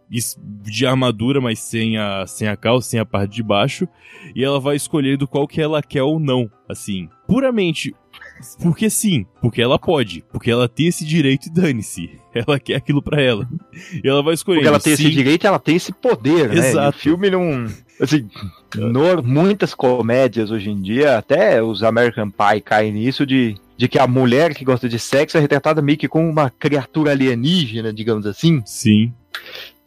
de 0.61 0.85
armadura, 0.85 1.41
mas 1.41 1.59
sem 1.59 1.97
a, 1.97 2.25
sem 2.27 2.47
a 2.47 2.55
calça, 2.55 2.89
sem 2.89 2.99
a 2.99 3.05
parte 3.05 3.33
de 3.33 3.43
baixo, 3.43 3.87
e 4.35 4.43
ela 4.43 4.59
vai 4.59 4.75
escolhendo 4.75 5.27
qual 5.27 5.47
que 5.47 5.61
ela 5.61 5.81
quer 5.81 6.03
ou 6.03 6.19
não, 6.19 6.49
assim, 6.69 7.09
puramente 7.27 7.93
porque 8.61 8.89
sim, 8.89 9.25
porque 9.41 9.61
ela 9.61 9.79
pode, 9.79 10.23
porque 10.31 10.51
ela 10.51 10.67
tem 10.67 10.87
esse 10.87 11.05
direito 11.05 11.47
e 11.47 11.49
dane-se. 11.51 12.19
Ela 12.33 12.59
quer 12.59 12.77
aquilo 12.77 12.99
para 12.99 13.21
ela. 13.21 13.47
E 14.03 14.09
ela 14.09 14.23
vai 14.23 14.33
escolher. 14.33 14.57
Porque 14.57 14.67
ela 14.67 14.79
tem 14.79 14.95
sim. 14.95 15.03
esse 15.03 15.11
direito 15.13 15.43
e 15.43 15.47
ela 15.47 15.59
tem 15.59 15.75
esse 15.75 15.93
poder, 15.93 16.49
né? 16.49 16.69
Exato. 16.69 16.97
o 16.97 16.99
filme 16.99 17.29
não. 17.29 17.67
Assim, 18.01 18.27
no, 18.75 19.21
muitas 19.21 19.75
comédias 19.75 20.49
hoje 20.49 20.71
em 20.71 20.81
dia, 20.81 21.15
até 21.15 21.61
os 21.61 21.83
American 21.83 22.31
Pie 22.31 22.61
caem 22.61 22.91
nisso 22.91 23.23
de 23.23 23.55
de 23.77 23.87
que 23.87 23.99
a 23.99 24.07
mulher 24.07 24.53
que 24.53 24.63
gosta 24.63 24.87
de 24.87 24.99
sexo 24.99 25.37
é 25.37 25.41
retratada 25.41 25.81
meio 25.81 25.97
que 25.97 26.07
como 26.07 26.29
uma 26.29 26.49
criatura 26.49 27.11
alienígena, 27.11 27.91
digamos 27.91 28.25
assim. 28.25 28.61
Sim. 28.65 29.13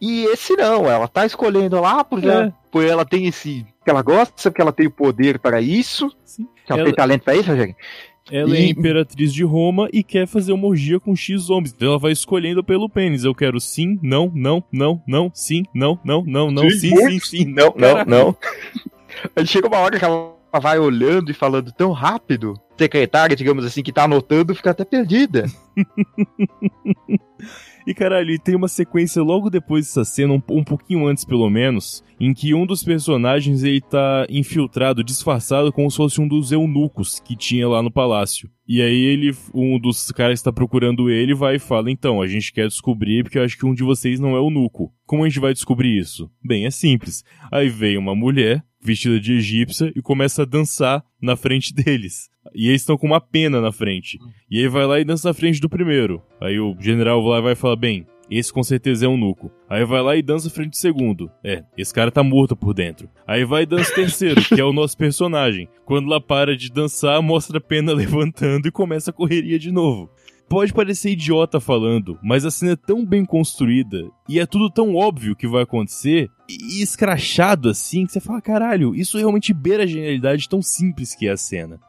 E 0.01 0.25
esse 0.27 0.55
não, 0.55 0.91
ela 0.91 1.09
tá 1.09 1.25
escolhendo 1.25 1.81
lá 1.81 2.05
porque, 2.05 2.27
é. 2.27 2.31
ela, 2.31 2.55
porque 2.71 2.89
ela 2.89 3.05
tem 3.05 3.27
esse. 3.27 3.65
que 3.83 3.91
ela 3.91 4.03
gosta, 4.03 4.51
que 4.51 4.61
ela 4.61 4.73
tem 4.73 4.87
o 4.87 4.91
poder 4.91 5.39
para 5.39 5.61
isso. 5.61 6.15
Sim. 6.25 6.47
Que 6.65 6.73
ela, 6.73 6.81
ela... 6.81 6.89
tem 6.89 6.95
talento 6.95 7.23
pra 7.23 7.37
isso, 7.37 7.49
Rogério. 7.49 7.75
Ela 8.31 8.57
é 8.57 8.61
e... 8.61 8.65
é 8.65 8.71
imperatriz 8.71 9.33
de 9.33 9.45
Roma 9.45 9.89
e 9.93 10.03
quer 10.03 10.27
fazer 10.27 10.53
uma 10.53 10.67
orgia 10.67 10.99
com 10.99 11.15
X 11.15 11.49
homens. 11.49 11.73
Então 11.73 11.89
ela 11.89 11.99
vai 11.99 12.13
escolhendo 12.13 12.63
pelo 12.63 12.89
pênis. 12.89 13.25
Eu 13.25 13.35
quero 13.35 13.61
sim, 13.61 13.99
não, 14.03 14.31
não, 14.35 14.63
não, 14.73 15.03
não, 15.07 15.31
sim, 15.35 15.63
não, 15.75 15.99
não, 16.05 16.25
não, 16.25 16.51
não, 16.51 16.69
sim, 16.71 16.79
sim, 16.79 16.97
sim, 16.97 17.21
sim. 17.21 17.45
Não, 17.47 17.75
não, 17.77 18.05
não. 18.05 18.37
Aí 19.35 19.47
chega 19.47 19.69
uma 19.69 19.79
hora 19.79 19.99
que 19.99 20.05
ela 20.05 20.35
vai 20.61 20.79
olhando 20.79 21.31
e 21.31 21.35
falando 21.35 21.73
tão 21.73 21.93
rápido. 21.93 22.55
Secretária, 22.77 23.37
digamos 23.37 23.65
assim, 23.65 23.83
que 23.83 23.93
tá 23.93 24.05
anotando, 24.05 24.55
fica 24.55 24.71
até 24.71 24.85
perdida. 24.85 25.47
E 27.87 27.95
caralho, 27.95 28.33
e 28.33 28.39
tem 28.39 28.57
uma 28.57 28.67
sequência 28.67 29.23
logo 29.23 29.49
depois 29.49 29.87
dessa 29.87 30.05
cena, 30.05 30.33
um, 30.33 30.43
um 30.51 30.65
pouquinho 30.65 31.07
antes 31.07 31.25
pelo 31.25 31.49
menos, 31.49 32.03
em 32.19 32.35
que 32.35 32.53
um 32.53 32.67
dos 32.67 32.83
personagens 32.83 33.63
ele 33.63 33.81
tá 33.81 34.27
infiltrado, 34.29 35.05
disfarçado 35.05 35.73
como 35.73 35.89
se 35.89 35.97
fosse 35.97 36.21
um 36.21 36.27
dos 36.27 36.51
eunucos 36.51 37.21
que 37.21 37.37
tinha 37.37 37.69
lá 37.69 37.81
no 37.81 37.91
palácio. 37.91 38.51
E 38.67 38.83
aí 38.83 39.05
ele, 39.05 39.33
um 39.55 39.79
dos 39.79 40.11
caras 40.11 40.41
que 40.41 40.41
está 40.41 40.53
procurando 40.53 41.09
ele 41.09 41.33
vai 41.33 41.57
e 41.57 41.61
fala: 41.61 41.89
"Então, 41.89 42.21
a 42.21 42.27
gente 42.27 42.53
quer 42.53 42.67
descobrir 42.67 43.23
porque 43.23 43.39
eu 43.39 43.45
acho 43.45 43.57
que 43.57 43.65
um 43.65 43.73
de 43.73 43.85
vocês 43.85 44.19
não 44.19 44.35
é 44.35 44.39
eunuco. 44.39 44.93
Como 45.07 45.23
a 45.23 45.29
gente 45.29 45.39
vai 45.39 45.53
descobrir 45.53 45.97
isso?" 45.97 46.29
Bem, 46.45 46.67
é 46.67 46.71
simples. 46.73 47.23
Aí 47.53 47.69
vem 47.69 47.97
uma 47.97 48.17
mulher 48.17 48.65
vestida 48.87 49.21
de 49.21 49.35
egípcia 49.35 49.93
e 49.95 50.01
começa 50.01 50.43
a 50.43 50.47
dançar 50.47 51.05
na 51.21 51.37
frente 51.37 51.73
deles. 51.75 52.29
E 52.55 52.69
eles 52.69 52.83
estão 52.83 52.97
com 52.97 53.07
uma 53.07 53.21
pena 53.21 53.61
na 53.61 53.73
frente. 53.73 54.19
E 54.51 54.61
aí 54.61 54.69
vai 54.69 54.87
lá 54.87 55.01
e 55.01 55.05
dança 55.05 55.29
na 55.29 55.35
frente 55.35 55.61
do 55.61 55.69
primeiro. 55.69 56.23
Aí 56.41 56.59
o 56.59 56.77
general 56.81 57.21
lá 57.21 57.41
vai 57.41 57.55
falar: 57.55 57.77
"Bem, 57.77 58.07
esse 58.31 58.53
com 58.53 58.63
certeza 58.63 59.07
é 59.07 59.09
um 59.09 59.17
nuco. 59.17 59.51
Aí 59.69 59.85
vai 59.85 60.03
lá 60.03 60.17
e 60.17 60.23
dança 60.23 60.51
frente 60.51 60.71
do 60.71 60.77
segundo. 60.77 61.31
É, 61.45 61.63
esse 61.77 61.93
cara 61.95 62.11
tá 62.11 62.23
morto 62.23 62.57
por 62.57 62.75
dentro. 62.75 63.09
Aí 63.27 63.45
vai 63.45 63.63
e 63.63 63.67
dança 63.67 63.91
o 63.93 63.95
terceiro, 63.95 64.43
que 64.43 64.61
é 64.61 64.65
o 64.65 64.73
nosso 64.73 64.97
personagem. 64.97 65.69
Quando 65.85 66.07
ela 66.07 66.21
para 66.21 66.57
de 66.57 66.71
dançar, 66.71 67.23
mostra 67.23 67.59
a 67.59 67.61
pena 67.61 67.93
levantando 67.95 68.67
e 68.67 68.73
começa 68.73 69.11
a 69.11 69.15
correria 69.15 69.59
de 69.59 69.71
novo. 69.71 70.11
Pode 70.49 70.73
parecer 70.73 71.11
idiota 71.11 71.59
falando, 71.59 72.19
mas 72.23 72.45
a 72.45 72.51
cena 72.51 72.73
é 72.73 72.77
tão 72.77 73.05
bem 73.05 73.25
construída 73.25 74.09
e 74.29 74.39
é 74.39 74.47
tudo 74.47 74.71
tão 74.71 74.95
óbvio 74.95 75.35
que 75.35 75.49
vai 75.49 75.65
acontecer 75.65 76.31
e 76.49 76.81
escrachado 76.81 77.69
assim 77.69 78.07
que 78.07 78.13
você 78.13 78.21
fala, 78.21 78.41
caralho, 78.41 78.95
isso 78.95 79.19
realmente 79.19 79.53
beira 79.53 79.83
a 79.83 79.87
genialidade 79.87 80.49
tão 80.49 80.63
simples 80.63 81.15
que 81.15 81.27
é 81.27 81.33
a 81.33 81.37
cena. 81.37 81.81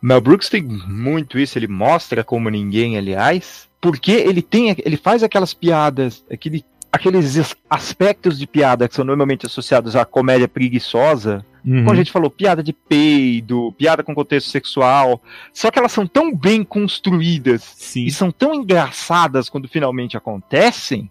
Mel 0.00 0.20
Brooks 0.20 0.48
tem 0.48 0.62
muito 0.62 1.38
isso, 1.38 1.58
ele 1.58 1.68
mostra 1.68 2.22
como 2.22 2.50
ninguém, 2.50 2.96
aliás, 2.96 3.68
porque 3.80 4.12
ele 4.12 4.42
tem, 4.42 4.74
ele 4.84 4.96
faz 4.96 5.22
aquelas 5.22 5.52
piadas, 5.54 6.24
aquele, 6.30 6.64
aqueles 6.90 7.56
aspectos 7.68 8.38
de 8.38 8.46
piada 8.46 8.88
que 8.88 8.94
são 8.94 9.04
normalmente 9.04 9.46
associados 9.46 9.96
à 9.96 10.04
comédia 10.04 10.48
preguiçosa. 10.48 11.44
Uhum. 11.64 11.84
Como 11.84 11.92
a 11.92 11.94
gente 11.94 12.10
falou, 12.10 12.30
piada 12.30 12.62
de 12.62 12.72
peido, 12.72 13.72
piada 13.78 14.02
com 14.02 14.14
contexto 14.14 14.50
sexual. 14.50 15.22
Só 15.52 15.70
que 15.70 15.78
elas 15.78 15.92
são 15.92 16.06
tão 16.06 16.34
bem 16.34 16.64
construídas 16.64 17.62
Sim. 17.76 18.04
e 18.04 18.10
são 18.10 18.30
tão 18.30 18.54
engraçadas 18.54 19.48
quando 19.48 19.68
finalmente 19.68 20.16
acontecem, 20.16 21.08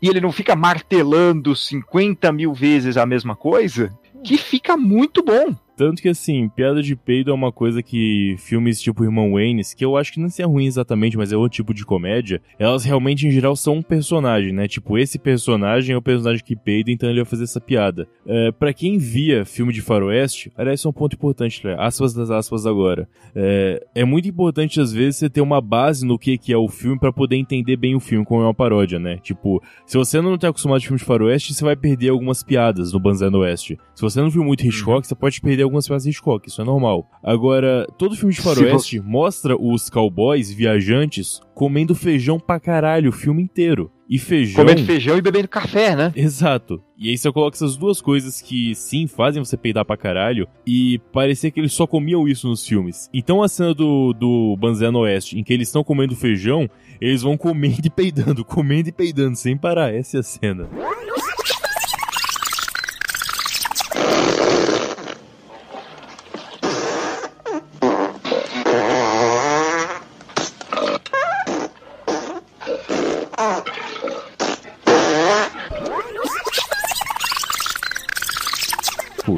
e 0.00 0.08
ele 0.08 0.20
não 0.20 0.32
fica 0.32 0.54
martelando 0.54 1.56
50 1.56 2.30
mil 2.32 2.52
vezes 2.52 2.96
a 2.96 3.06
mesma 3.06 3.34
coisa, 3.34 3.92
que 4.22 4.38
fica 4.38 4.76
muito 4.76 5.22
bom. 5.22 5.54
Tanto 5.76 6.00
que, 6.00 6.08
assim, 6.08 6.48
piada 6.48 6.82
de 6.82 6.94
peido 6.94 7.30
é 7.30 7.34
uma 7.34 7.50
coisa 7.50 7.82
que 7.82 8.36
filmes 8.38 8.80
tipo 8.80 9.04
Irmão 9.04 9.32
Waynes, 9.32 9.74
que 9.74 9.84
eu 9.84 9.96
acho 9.96 10.12
que 10.12 10.20
não 10.20 10.28
é 10.38 10.42
ruim 10.44 10.66
exatamente, 10.66 11.16
mas 11.16 11.32
é 11.32 11.36
outro 11.36 11.56
tipo 11.56 11.74
de 11.74 11.84
comédia, 11.84 12.40
elas 12.58 12.84
realmente, 12.84 13.26
em 13.26 13.30
geral, 13.30 13.56
são 13.56 13.76
um 13.76 13.82
personagem, 13.82 14.52
né? 14.52 14.68
Tipo, 14.68 14.98
esse 14.98 15.18
personagem 15.18 15.94
é 15.94 15.96
o 15.96 16.02
personagem 16.02 16.44
que 16.44 16.54
peida, 16.54 16.90
então 16.90 17.08
ele 17.08 17.20
vai 17.20 17.24
fazer 17.24 17.44
essa 17.44 17.60
piada. 17.60 18.06
É, 18.26 18.52
para 18.52 18.72
quem 18.72 18.98
via 18.98 19.44
filme 19.44 19.72
de 19.72 19.82
faroeste, 19.82 20.52
aliás, 20.56 20.80
isso 20.80 20.88
é 20.88 20.90
um 20.90 20.94
ponto 20.94 21.14
importante, 21.14 21.64
né? 21.64 21.74
aspas 21.78 22.14
das 22.14 22.30
aspas 22.30 22.66
agora. 22.66 23.08
É, 23.34 23.84
é 23.94 24.04
muito 24.04 24.28
importante, 24.28 24.80
às 24.80 24.92
vezes, 24.92 25.16
você 25.16 25.28
ter 25.28 25.40
uma 25.40 25.60
base 25.60 26.06
no 26.06 26.18
que, 26.18 26.38
que 26.38 26.52
é 26.52 26.56
o 26.56 26.68
filme 26.68 26.98
para 26.98 27.12
poder 27.12 27.36
entender 27.36 27.76
bem 27.76 27.94
o 27.94 28.00
filme, 28.00 28.24
como 28.24 28.42
é 28.42 28.44
uma 28.44 28.54
paródia, 28.54 28.98
né? 28.98 29.18
Tipo, 29.18 29.62
se 29.86 29.96
você 29.96 30.20
não 30.20 30.38
tá 30.38 30.48
acostumado 30.48 30.80
de 30.80 30.86
filme 30.86 30.98
de 30.98 31.04
faroeste, 31.04 31.52
você 31.52 31.64
vai 31.64 31.76
perder 31.76 32.10
algumas 32.10 32.42
piadas 32.42 32.92
no 32.92 33.00
Banzé 33.00 33.28
no 33.28 33.38
Oeste. 33.38 33.78
Se 33.94 34.02
você 34.02 34.20
não 34.20 34.30
viu 34.30 34.44
muito 34.44 34.64
Hitchcock, 34.64 35.06
você 35.06 35.14
pode 35.14 35.40
perder 35.40 35.63
algumas 35.64 35.86
piadas 35.86 36.04
de 36.04 36.10
Hitchcock, 36.10 36.48
isso 36.48 36.60
é 36.60 36.64
normal. 36.64 37.08
Agora, 37.22 37.86
todo 37.98 38.16
filme 38.16 38.34
de 38.34 38.40
faroeste 38.40 39.00
mostra 39.00 39.56
os 39.56 39.90
cowboys 39.90 40.52
viajantes 40.52 41.40
comendo 41.54 41.94
feijão 41.94 42.38
pra 42.38 42.60
caralho 42.60 43.10
o 43.10 43.12
filme 43.12 43.42
inteiro. 43.42 43.90
E 44.08 44.18
feijão. 44.18 44.62
Comendo 44.62 44.84
feijão 44.84 45.16
e 45.16 45.22
bebendo 45.22 45.48
café, 45.48 45.96
né? 45.96 46.12
Exato. 46.14 46.82
E 46.98 47.08
aí 47.08 47.16
você 47.16 47.32
coloca 47.32 47.56
essas 47.56 47.76
duas 47.76 48.02
coisas 48.02 48.40
que 48.40 48.74
sim 48.74 49.06
fazem 49.06 49.42
você 49.42 49.56
peidar 49.56 49.84
pra 49.84 49.96
caralho 49.96 50.46
e 50.66 51.00
parecia 51.10 51.50
que 51.50 51.58
eles 51.58 51.72
só 51.72 51.86
comiam 51.86 52.28
isso 52.28 52.46
nos 52.46 52.66
filmes. 52.66 53.08
Então 53.14 53.42
a 53.42 53.48
cena 53.48 53.72
do, 53.72 54.12
do 54.12 54.56
Banzé 54.58 54.90
no 54.90 55.00
Oeste, 55.00 55.38
em 55.38 55.42
que 55.42 55.52
eles 55.52 55.68
estão 55.68 55.82
comendo 55.82 56.14
feijão, 56.14 56.68
eles 57.00 57.22
vão 57.22 57.36
comendo 57.36 57.86
e 57.86 57.90
peidando, 57.90 58.44
comendo 58.44 58.90
e 58.90 58.92
peidando 58.92 59.36
sem 59.36 59.56
parar. 59.56 59.92
Essa 59.94 60.18
é 60.18 60.20
a 60.20 60.22
cena. 60.22 60.68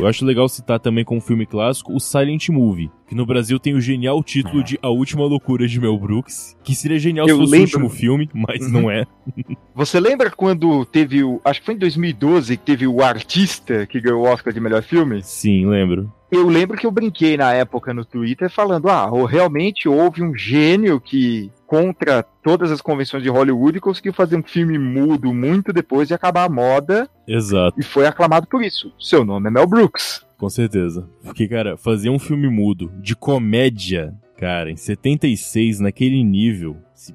Eu 0.06 0.10
acho 0.10 0.24
legal 0.24 0.48
citar 0.48 0.78
também 0.78 1.04
como 1.04 1.20
filme 1.20 1.44
clássico 1.44 1.92
o 1.92 1.98
Silent 1.98 2.48
Movie, 2.48 2.92
que 3.08 3.14
no 3.16 3.26
Brasil 3.26 3.58
tem 3.58 3.74
o 3.74 3.80
genial 3.80 4.22
título 4.22 4.62
de 4.62 4.78
A 4.80 4.88
Última 4.88 5.24
Loucura 5.24 5.66
de 5.66 5.80
Mel 5.80 5.98
Brooks, 5.98 6.56
que 6.62 6.76
seria 6.76 6.96
genial 6.96 7.26
Eu 7.28 7.34
se 7.34 7.40
fosse 7.42 7.50
lembro. 7.52 7.66
o 7.80 7.82
último 7.82 7.88
filme, 7.90 8.30
mas 8.32 8.60
Uhum. 8.66 8.70
não 8.82 8.88
é. 8.90 9.04
Você 9.74 9.98
lembra 9.98 10.30
quando 10.30 10.84
teve 10.84 11.24
o. 11.24 11.40
Acho 11.44 11.58
que 11.58 11.66
foi 11.66 11.74
em 11.74 11.78
2012 11.78 12.56
que 12.56 12.62
teve 12.64 12.86
o 12.86 13.02
artista 13.02 13.84
que 13.84 14.00
ganhou 14.00 14.22
o 14.22 14.28
Oscar 14.32 14.52
de 14.54 14.60
melhor 14.60 14.80
filme? 14.84 15.20
Sim, 15.24 15.66
lembro. 15.66 16.12
Eu 16.30 16.48
lembro 16.48 16.76
que 16.76 16.86
eu 16.86 16.90
brinquei 16.90 17.36
na 17.36 17.52
época 17.52 17.94
no 17.94 18.04
Twitter 18.04 18.50
falando: 18.50 18.88
ah, 18.88 19.08
ou 19.10 19.24
realmente 19.24 19.88
houve 19.88 20.22
um 20.22 20.34
gênio 20.36 21.00
que, 21.00 21.50
contra 21.66 22.22
todas 22.42 22.70
as 22.70 22.80
convenções 22.80 23.22
de 23.22 23.28
Hollywood, 23.28 23.80
conseguiu 23.80 24.12
fazer 24.12 24.36
um 24.36 24.42
filme 24.42 24.76
mudo 24.78 25.32
muito 25.32 25.72
depois 25.72 26.08
de 26.08 26.14
acabar 26.14 26.44
a 26.44 26.48
moda 26.48 27.08
Exato, 27.28 27.78
e 27.78 27.82
foi 27.82 28.06
aclamado 28.06 28.46
por 28.48 28.62
isso. 28.62 28.92
Seu 28.98 29.24
nome 29.24 29.48
é 29.48 29.50
Mel 29.50 29.66
Brooks. 29.66 30.24
com 30.36 30.48
certeza. 30.50 31.08
Porque, 31.22 31.46
cara, 31.48 31.76
fazer 31.76 32.10
um 32.10 32.18
filme 32.18 32.48
mudo 32.48 32.90
de 33.00 33.14
comédia, 33.16 34.12
cara, 34.36 34.70
em 34.70 34.76
76, 34.76 35.80
naquele 35.80 36.22
nível, 36.24 36.76
se- 36.94 37.14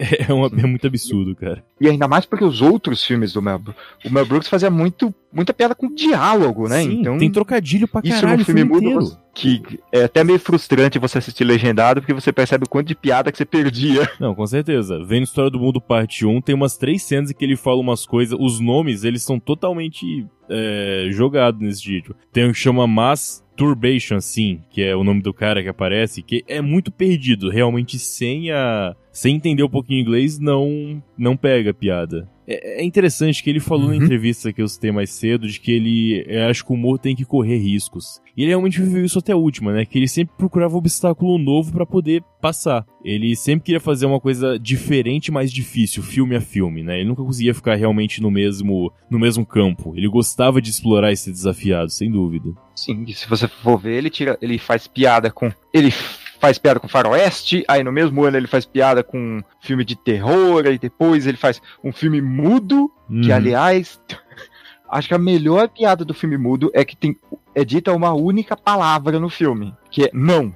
é, 0.28 0.32
uma- 0.32 0.46
é 0.46 0.66
muito 0.66 0.86
absurdo, 0.86 1.36
cara. 1.36 1.62
E 1.80 1.86
ainda 1.88 2.08
mais 2.08 2.24
porque 2.24 2.44
os 2.44 2.62
outros 2.62 3.04
filmes 3.04 3.32
do 3.32 3.42
Mel 3.42 3.58
Brooks. 3.58 3.82
O 4.04 4.10
Mel 4.10 4.24
Brooks 4.26 4.48
fazia 4.48 4.70
muito, 4.70 5.14
muita 5.32 5.52
piada 5.52 5.74
com 5.74 5.94
diálogo, 5.94 6.68
né? 6.68 6.82
Sim, 6.82 7.00
então. 7.00 7.18
tem 7.18 7.30
trocadilho 7.30 7.86
pra 7.86 8.00
Isso 8.02 8.14
caralho 8.20 8.36
no 8.38 8.42
o 8.42 8.46
filme 8.46 8.62
filme 8.64 8.90
mudo 8.90 9.00
você- 9.06 9.16
que 9.32 9.62
é 9.92 10.04
até 10.04 10.24
meio 10.24 10.38
frustrante 10.40 10.98
você 10.98 11.18
assistir 11.18 11.44
legendado, 11.44 12.00
porque 12.00 12.12
você 12.12 12.32
percebe 12.32 12.64
o 12.64 12.68
quanto 12.68 12.88
de 12.88 12.94
piada 12.94 13.30
que 13.30 13.38
você 13.38 13.44
perdia. 13.44 14.10
Não, 14.18 14.34
com 14.34 14.46
certeza. 14.46 15.04
Vendo 15.04 15.24
História 15.24 15.50
do 15.50 15.60
Mundo 15.60 15.80
Parte 15.80 16.26
1, 16.26 16.40
tem 16.40 16.54
umas 16.54 16.76
três 16.76 17.02
cenas 17.04 17.30
em 17.30 17.34
que 17.34 17.44
ele 17.44 17.56
fala 17.56 17.80
umas 17.80 18.04
coisas. 18.04 18.36
Os 18.40 18.58
nomes, 18.58 19.04
eles 19.04 19.22
são 19.22 19.38
totalmente 19.38 20.26
é, 20.48 21.08
jogados 21.10 21.60
nesse 21.60 21.80
título. 21.82 22.16
Tem 22.32 22.44
um 22.48 22.52
que 22.52 22.58
chama 22.58 22.86
Masturbation, 22.86 24.16
assim, 24.16 24.60
que 24.70 24.82
é 24.82 24.96
o 24.96 25.04
nome 25.04 25.22
do 25.22 25.32
cara 25.32 25.62
que 25.62 25.68
aparece, 25.68 26.22
que 26.22 26.44
é 26.48 26.60
muito 26.60 26.90
perdido. 26.90 27.50
Realmente, 27.50 27.98
sem 27.98 28.50
a. 28.50 28.94
Sem 29.12 29.36
entender 29.36 29.62
um 29.62 29.68
pouquinho 29.68 30.00
inglês, 30.00 30.38
não, 30.38 31.02
não 31.18 31.36
pega 31.36 31.70
a 31.70 31.74
piada. 31.74 32.28
É, 32.50 32.80
é 32.80 32.84
interessante 32.84 33.42
que 33.42 33.48
ele 33.48 33.60
falou 33.60 33.88
na 33.88 33.96
entrevista 33.96 34.52
que 34.52 34.60
eu 34.60 34.66
citei 34.66 34.90
mais 34.90 35.10
cedo, 35.10 35.46
de 35.46 35.60
que 35.60 35.70
ele 35.70 36.24
é, 36.26 36.44
acha 36.46 36.64
que 36.64 36.72
o 36.72 36.74
humor 36.74 36.98
tem 36.98 37.14
que 37.14 37.24
correr 37.24 37.56
riscos. 37.58 38.20
E 38.36 38.42
ele 38.42 38.50
realmente 38.50 38.80
viveu 38.80 39.04
isso 39.04 39.18
até 39.18 39.32
a 39.32 39.36
última, 39.36 39.72
né? 39.72 39.84
Que 39.84 39.98
ele 39.98 40.08
sempre 40.08 40.34
procurava 40.36 40.74
um 40.74 40.78
obstáculo 40.78 41.38
novo 41.38 41.72
pra 41.72 41.86
poder 41.86 42.22
passar. 42.40 42.84
Ele 43.04 43.36
sempre 43.36 43.66
queria 43.66 43.80
fazer 43.80 44.06
uma 44.06 44.18
coisa 44.18 44.58
diferente, 44.58 45.30
mais 45.30 45.52
difícil, 45.52 46.02
filme 46.02 46.34
a 46.34 46.40
filme, 46.40 46.82
né? 46.82 46.98
Ele 46.98 47.08
nunca 47.08 47.22
conseguia 47.22 47.54
ficar 47.54 47.76
realmente 47.76 48.20
no 48.20 48.30
mesmo, 48.30 48.92
no 49.08 49.18
mesmo 49.18 49.46
campo. 49.46 49.92
Ele 49.96 50.08
gostava 50.08 50.60
de 50.60 50.70
explorar 50.70 51.12
esse 51.12 51.30
desafiado, 51.30 51.90
sem 51.90 52.10
dúvida. 52.10 52.50
Sim, 52.74 53.04
e 53.06 53.12
se 53.12 53.28
você 53.28 53.46
for 53.46 53.78
ver, 53.78 53.96
ele 53.96 54.10
tira, 54.10 54.38
ele 54.40 54.58
faz 54.58 54.86
piada 54.88 55.30
com. 55.30 55.52
Ele 55.72 55.92
faz 56.40 56.58
piada 56.58 56.80
com 56.80 56.88
faroeste, 56.88 57.64
aí 57.68 57.84
no 57.84 57.92
mesmo 57.92 58.24
ano 58.24 58.36
ele 58.36 58.46
faz 58.46 58.64
piada 58.64 59.02
com 59.04 59.42
filme 59.60 59.84
de 59.84 59.94
terror, 59.94 60.64
aí 60.66 60.78
depois 60.78 61.26
ele 61.26 61.36
faz 61.36 61.60
um 61.84 61.92
filme 61.92 62.20
mudo, 62.20 62.90
que 63.22 63.28
Uhum. 63.30 63.34
aliás. 63.36 64.00
Acho 64.90 65.06
que 65.06 65.14
a 65.14 65.18
melhor 65.18 65.68
piada 65.68 66.04
do 66.04 66.12
filme 66.12 66.36
mudo 66.36 66.68
é 66.74 66.84
que 66.84 66.96
tem 66.96 67.16
é 67.54 67.64
dita 67.64 67.92
uma 67.92 68.12
única 68.12 68.56
palavra 68.56 69.20
no 69.20 69.28
filme, 69.28 69.72
que 69.88 70.04
é 70.04 70.10
não. 70.12 70.52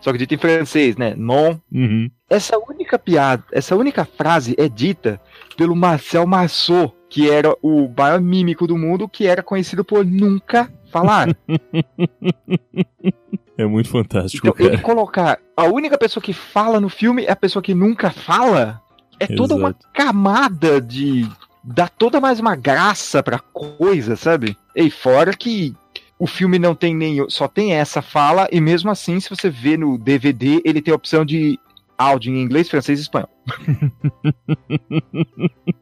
Só 0.00 0.12
que 0.12 0.18
dita 0.18 0.34
em 0.34 0.38
francês, 0.38 0.96
né? 0.96 1.14
Non. 1.16 1.58
Uhum. 1.72 2.08
Essa 2.28 2.56
única 2.58 2.98
piada, 2.98 3.42
essa 3.52 3.74
única 3.74 4.04
frase 4.04 4.54
é 4.58 4.68
dita 4.68 5.20
pelo 5.56 5.74
Marcel 5.74 6.26
Marceau, 6.26 6.94
que 7.08 7.28
era 7.30 7.56
o 7.62 7.88
maior 7.96 8.20
mímico 8.20 8.66
do 8.66 8.76
mundo, 8.78 9.08
que 9.08 9.26
era 9.26 9.42
conhecido 9.42 9.84
por 9.84 10.04
nunca 10.04 10.72
falar. 10.90 11.28
É 13.62 13.66
muito 13.66 13.88
fantástico, 13.88 14.48
Então, 14.48 14.66
ele 14.66 14.76
cara. 14.76 14.82
colocar 14.82 15.38
a 15.56 15.64
única 15.64 15.96
pessoa 15.96 16.22
que 16.22 16.32
fala 16.32 16.80
no 16.80 16.88
filme 16.88 17.24
é 17.24 17.32
a 17.32 17.36
pessoa 17.36 17.62
que 17.62 17.74
nunca 17.74 18.10
fala, 18.10 18.80
é 19.20 19.26
toda 19.26 19.54
uma 19.54 19.68
Exato. 19.70 19.86
camada 19.94 20.80
de. 20.80 21.28
dá 21.62 21.86
toda 21.88 22.20
mais 22.20 22.40
uma 22.40 22.56
graça 22.56 23.22
pra 23.22 23.38
coisa, 23.38 24.16
sabe? 24.16 24.56
E 24.74 24.90
fora 24.90 25.32
que 25.32 25.74
o 26.18 26.26
filme 26.26 26.58
não 26.58 26.74
tem 26.74 26.94
nem. 26.94 27.24
só 27.28 27.46
tem 27.48 27.72
essa 27.74 28.02
fala, 28.02 28.48
e 28.50 28.60
mesmo 28.60 28.90
assim, 28.90 29.20
se 29.20 29.30
você 29.30 29.48
vê 29.50 29.76
no 29.76 29.96
DVD, 29.98 30.60
ele 30.64 30.82
tem 30.82 30.92
a 30.92 30.96
opção 30.96 31.24
de 31.24 31.58
áudio 31.96 32.32
em 32.34 32.42
inglês, 32.42 32.68
francês 32.68 32.98
e 32.98 33.02
espanhol. 33.02 33.28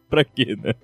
pra 0.09 0.24
quê, 0.24 0.57
né? 0.62 0.74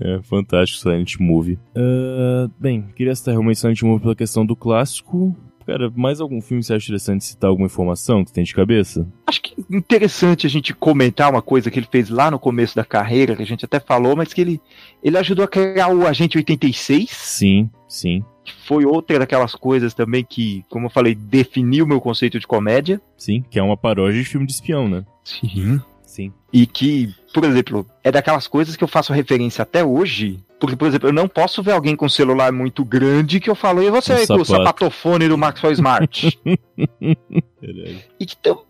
é, 0.00 0.20
fantástico 0.22 0.80
Silent 0.80 1.16
Movie. 1.18 1.58
Uh, 1.76 2.50
bem, 2.58 2.82
queria 2.94 3.14
citar 3.14 3.32
realmente 3.32 3.58
Silent 3.58 3.82
Movie 3.82 4.02
pela 4.02 4.14
questão 4.16 4.44
do 4.46 4.56
clássico. 4.56 5.36
Cara, 5.66 5.90
mais 5.94 6.20
algum 6.20 6.40
filme 6.40 6.62
você 6.62 6.74
acha 6.74 6.86
interessante 6.86 7.24
citar 7.24 7.48
alguma 7.48 7.66
informação 7.66 8.24
que 8.24 8.32
tem 8.32 8.44
de 8.44 8.54
cabeça? 8.54 9.06
Acho 9.26 9.42
que 9.42 9.54
interessante 9.70 10.46
a 10.46 10.50
gente 10.50 10.74
comentar 10.74 11.30
uma 11.30 11.42
coisa 11.42 11.70
que 11.70 11.78
ele 11.78 11.88
fez 11.90 12.10
lá 12.10 12.30
no 12.30 12.38
começo 12.38 12.76
da 12.76 12.84
carreira, 12.84 13.34
que 13.34 13.42
a 13.42 13.46
gente 13.46 13.64
até 13.64 13.80
falou, 13.80 14.14
mas 14.14 14.32
que 14.32 14.40
ele, 14.40 14.60
ele 15.02 15.16
ajudou 15.16 15.44
a 15.44 15.48
criar 15.48 15.88
o 15.88 16.06
Agente 16.06 16.36
86. 16.36 17.10
Sim, 17.10 17.70
sim. 17.88 18.24
Que 18.44 18.52
foi 18.66 18.84
outra 18.84 19.18
daquelas 19.18 19.54
coisas 19.54 19.94
também 19.94 20.22
que, 20.22 20.64
como 20.68 20.86
eu 20.86 20.90
falei, 20.90 21.14
definiu 21.14 21.86
o 21.86 21.88
meu 21.88 22.00
conceito 22.00 22.38
de 22.38 22.46
comédia. 22.46 23.00
Sim, 23.16 23.42
que 23.50 23.58
é 23.58 23.62
uma 23.62 23.76
paródia 23.76 24.22
de 24.22 24.28
filme 24.28 24.46
de 24.46 24.52
espião, 24.52 24.88
né? 24.88 25.04
Sim. 25.24 25.80
Sim. 26.04 26.32
E 26.52 26.66
que, 26.66 27.12
por 27.34 27.44
exemplo, 27.44 27.84
é 28.02 28.10
daquelas 28.12 28.46
coisas 28.46 28.76
que 28.76 28.84
eu 28.84 28.88
faço 28.88 29.12
referência 29.12 29.62
até 29.62 29.84
hoje. 29.84 30.38
Porque, 30.60 30.76
por 30.76 30.86
exemplo, 30.88 31.08
eu 31.08 31.12
não 31.12 31.28
posso 31.28 31.62
ver 31.62 31.72
alguém 31.72 31.94
com 31.94 32.06
um 32.06 32.08
celular 32.08 32.50
muito 32.52 32.84
grande 32.84 33.40
que 33.40 33.50
eu 33.50 33.54
falo, 33.54 33.82
e 33.82 33.90
você 33.90 34.12
Um 34.12 34.16
aí 34.16 34.26
com 34.26 34.34
o 34.34 34.44
sapato. 34.44 34.64
sapatofone 34.64 35.28
do 35.28 35.36
Maxwell 35.36 35.72
Smart? 35.72 36.38
E, 38.18 38.26
que 38.26 38.36
tam- 38.36 38.60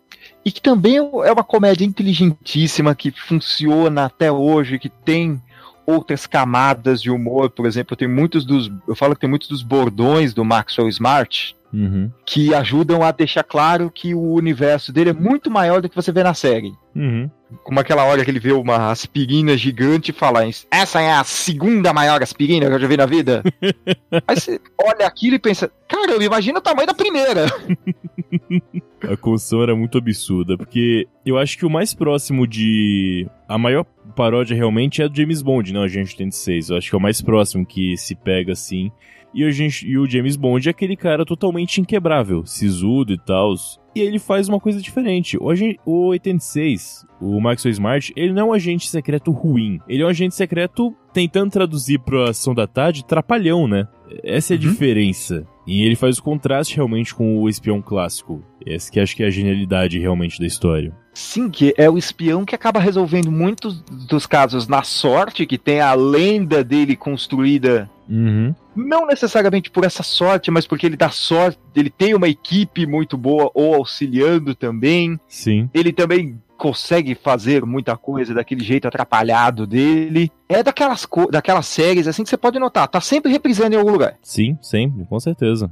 e 0.43 0.51
que 0.51 0.61
também 0.61 0.97
é 0.97 1.01
uma 1.31 1.43
comédia 1.43 1.85
inteligentíssima 1.85 2.95
que 2.95 3.11
funciona 3.11 4.05
até 4.05 4.31
hoje, 4.31 4.79
que 4.79 4.89
tem 4.89 5.41
outras 5.85 6.25
camadas 6.25 7.01
de 7.01 7.11
humor. 7.11 7.49
Por 7.49 7.65
exemplo, 7.65 7.95
tem 7.95 8.07
muitos 8.07 8.45
dos. 8.45 8.71
Eu 8.87 8.95
falo 8.95 9.13
que 9.15 9.21
tem 9.21 9.29
muitos 9.29 9.47
dos 9.49 9.61
bordões 9.61 10.33
do 10.33 10.43
Maxwell 10.45 10.89
Smart 10.89 11.55
Uhum. 11.75 12.09
que 12.25 12.53
ajudam 12.53 13.03
a 13.03 13.11
deixar 13.11 13.43
claro 13.43 13.91
que 13.93 14.15
o 14.15 14.31
universo 14.33 14.93
dele 14.93 15.09
é 15.09 15.13
muito 15.13 15.51
maior 15.51 15.81
do 15.81 15.89
que 15.89 15.95
você 15.95 16.09
vê 16.09 16.23
na 16.23 16.33
série. 16.33 16.71
Uhum. 16.95 17.29
Como 17.65 17.79
aquela 17.79 18.05
hora 18.05 18.23
que 18.23 18.31
ele 18.31 18.39
vê 18.39 18.53
uma 18.53 18.91
aspirina 18.91 19.57
gigante 19.57 20.11
e 20.11 20.13
fala: 20.13 20.45
Essa 20.71 21.01
é 21.01 21.11
a 21.11 21.23
segunda 21.25 21.91
maior 21.91 22.23
aspirina 22.23 22.67
que 22.67 22.73
eu 22.73 22.79
já 22.79 22.87
vi 22.87 22.95
na 22.95 23.05
vida. 23.05 23.43
Aí 24.25 24.39
você 24.39 24.59
olha 24.81 25.05
aquilo 25.05 25.35
e 25.35 25.39
pensa: 25.39 25.69
Caramba, 25.87 26.23
imagina 26.23 26.59
o 26.59 26.61
tamanho 26.61 26.87
da 26.87 26.93
primeira. 26.93 27.45
A 29.03 29.15
construção 29.15 29.61
era 29.61 29.75
muito 29.75 29.97
absurda, 29.97 30.57
porque 30.57 31.07
eu 31.25 31.37
acho 31.37 31.57
que 31.57 31.65
o 31.65 31.69
mais 31.69 31.93
próximo 31.93 32.47
de. 32.47 33.27
A 33.47 33.57
maior 33.57 33.85
paródia 34.15 34.55
realmente 34.55 35.01
é 35.01 35.07
do 35.07 35.15
James 35.15 35.41
Bond, 35.41 35.71
não, 35.71 35.83
Agente 35.83 36.13
86. 36.13 36.69
Eu 36.69 36.77
acho 36.77 36.89
que 36.89 36.95
é 36.95 36.97
o 36.97 37.01
mais 37.01 37.21
próximo 37.21 37.65
que 37.65 37.95
se 37.97 38.15
pega 38.15 38.53
assim. 38.53 38.91
E, 39.35 39.43
a 39.43 39.51
gente, 39.51 39.85
e 39.85 39.97
o 39.97 40.07
James 40.09 40.37
Bond 40.37 40.67
é 40.67 40.71
aquele 40.71 40.95
cara 40.95 41.25
totalmente 41.25 41.81
inquebrável, 41.81 42.45
sisudo 42.45 43.11
e 43.11 43.17
tal. 43.17 43.53
E 43.93 43.99
ele 43.99 44.17
faz 44.17 44.47
uma 44.47 44.59
coisa 44.59 44.81
diferente. 44.81 45.37
O, 45.37 45.49
agen- 45.49 45.75
o 45.85 46.07
86, 46.07 47.05
o 47.21 47.39
Maxwell 47.41 47.71
Smart, 47.73 48.13
ele 48.15 48.33
não 48.33 48.41
é 48.41 48.45
um 48.45 48.53
agente 48.53 48.87
secreto 48.87 49.31
ruim. 49.31 49.79
Ele 49.87 50.03
é 50.03 50.05
um 50.05 50.09
agente 50.09 50.35
secreto 50.35 50.95
tentando 51.13 51.51
traduzir 51.51 51.99
pra 51.99 52.29
ação 52.29 52.53
da 52.53 52.65
tarde 52.67 53.05
trapalhão, 53.05 53.67
né? 53.67 53.87
Essa 54.23 54.53
é 54.53 54.55
a 54.55 54.59
diferença. 54.59 55.45
E 55.67 55.83
ele 55.83 55.95
faz 55.95 56.17
o 56.17 56.23
contraste 56.23 56.75
realmente 56.75 57.13
com 57.13 57.37
o 57.41 57.49
espião 57.49 57.81
clássico. 57.81 58.43
Essa 58.65 58.91
que 58.91 58.99
acho 58.99 59.15
que 59.15 59.23
é 59.23 59.27
a 59.27 59.31
genialidade 59.31 59.99
realmente 59.99 60.39
da 60.39 60.45
história. 60.45 60.93
Sim, 61.15 61.49
que 61.49 61.73
é 61.77 61.89
o 61.89 61.97
espião 61.97 62.43
que 62.43 62.53
acaba 62.53 62.77
resolvendo 62.79 63.31
muitos 63.31 63.81
dos 63.81 64.25
casos 64.27 64.67
na 64.67 64.83
sorte, 64.83 65.45
que 65.45 65.57
tem 65.57 65.79
a 65.79 65.93
lenda 65.93 66.61
dele 66.63 66.95
construída 66.95 67.89
Uhum. 68.07 68.53
não 68.75 69.07
necessariamente 69.07 69.71
por 69.71 69.83
essa 69.83 70.03
sorte, 70.03 70.51
mas 70.51 70.67
porque 70.67 70.85
ele 70.85 70.97
dá 70.97 71.09
sorte, 71.09 71.57
ele 71.75 71.89
tem 71.89 72.13
uma 72.13 72.27
equipe 72.27 72.85
muito 72.85 73.17
boa 73.17 73.49
ou 73.55 73.73
auxiliando 73.73 74.53
também. 74.53 75.19
Sim. 75.27 75.69
Ele 75.73 75.91
também 75.91 76.39
consegue 76.57 77.15
fazer 77.15 77.65
muita 77.65 77.97
coisa 77.97 78.33
daquele 78.33 78.63
jeito 78.63 78.87
atrapalhado 78.87 79.65
dele. 79.65 80.31
É 80.47 80.61
daquelas, 80.61 81.07
daquelas 81.31 81.65
séries 81.65 82.07
assim 82.07 82.23
que 82.23 82.29
você 82.29 82.37
pode 82.37 82.59
notar, 82.59 82.87
tá 82.87 83.01
sempre 83.01 83.31
reprisando 83.31 83.73
em 83.73 83.79
algum 83.79 83.91
lugar. 83.91 84.15
Sim, 84.21 84.57
sempre, 84.61 85.05
com 85.05 85.19
certeza. 85.19 85.71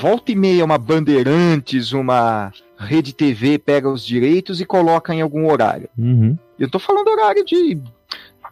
Volta 0.00 0.32
e 0.32 0.34
meia 0.36 0.64
uma 0.64 0.78
Bandeirantes, 0.78 1.92
uma 1.92 2.52
Rede 2.78 3.12
TV 3.14 3.58
pega 3.58 3.88
os 3.88 4.04
direitos 4.04 4.60
e 4.60 4.66
coloca 4.66 5.14
em 5.14 5.22
algum 5.22 5.50
horário. 5.50 5.88
Uhum. 5.96 6.36
Eu 6.58 6.70
tô 6.70 6.78
falando 6.78 7.08
horário 7.08 7.44
de 7.44 7.78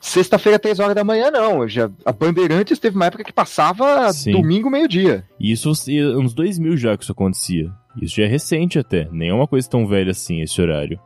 sexta-feira, 0.00 0.58
três 0.58 0.78
horas 0.78 0.94
da 0.94 1.02
manhã, 1.04 1.30
não. 1.30 1.66
Já, 1.66 1.90
a 2.04 2.12
Bandeirantes 2.12 2.78
teve 2.78 2.96
uma 2.96 3.06
época 3.06 3.24
que 3.24 3.32
passava 3.32 4.12
Sim. 4.12 4.32
domingo, 4.32 4.70
meio-dia. 4.70 5.24
E 5.40 5.52
isso 5.52 5.72
e 5.88 5.98
anos 5.98 6.34
2000 6.34 6.76
já 6.76 6.96
que 6.96 7.02
isso 7.02 7.12
acontecia. 7.12 7.70
Isso 8.00 8.16
já 8.16 8.24
é 8.24 8.26
recente 8.26 8.78
até. 8.78 9.08
Nem 9.10 9.30
é 9.30 9.34
uma 9.34 9.46
coisa 9.46 9.68
tão 9.68 9.86
velha 9.86 10.10
assim 10.10 10.40
esse 10.40 10.60
horário. 10.60 10.98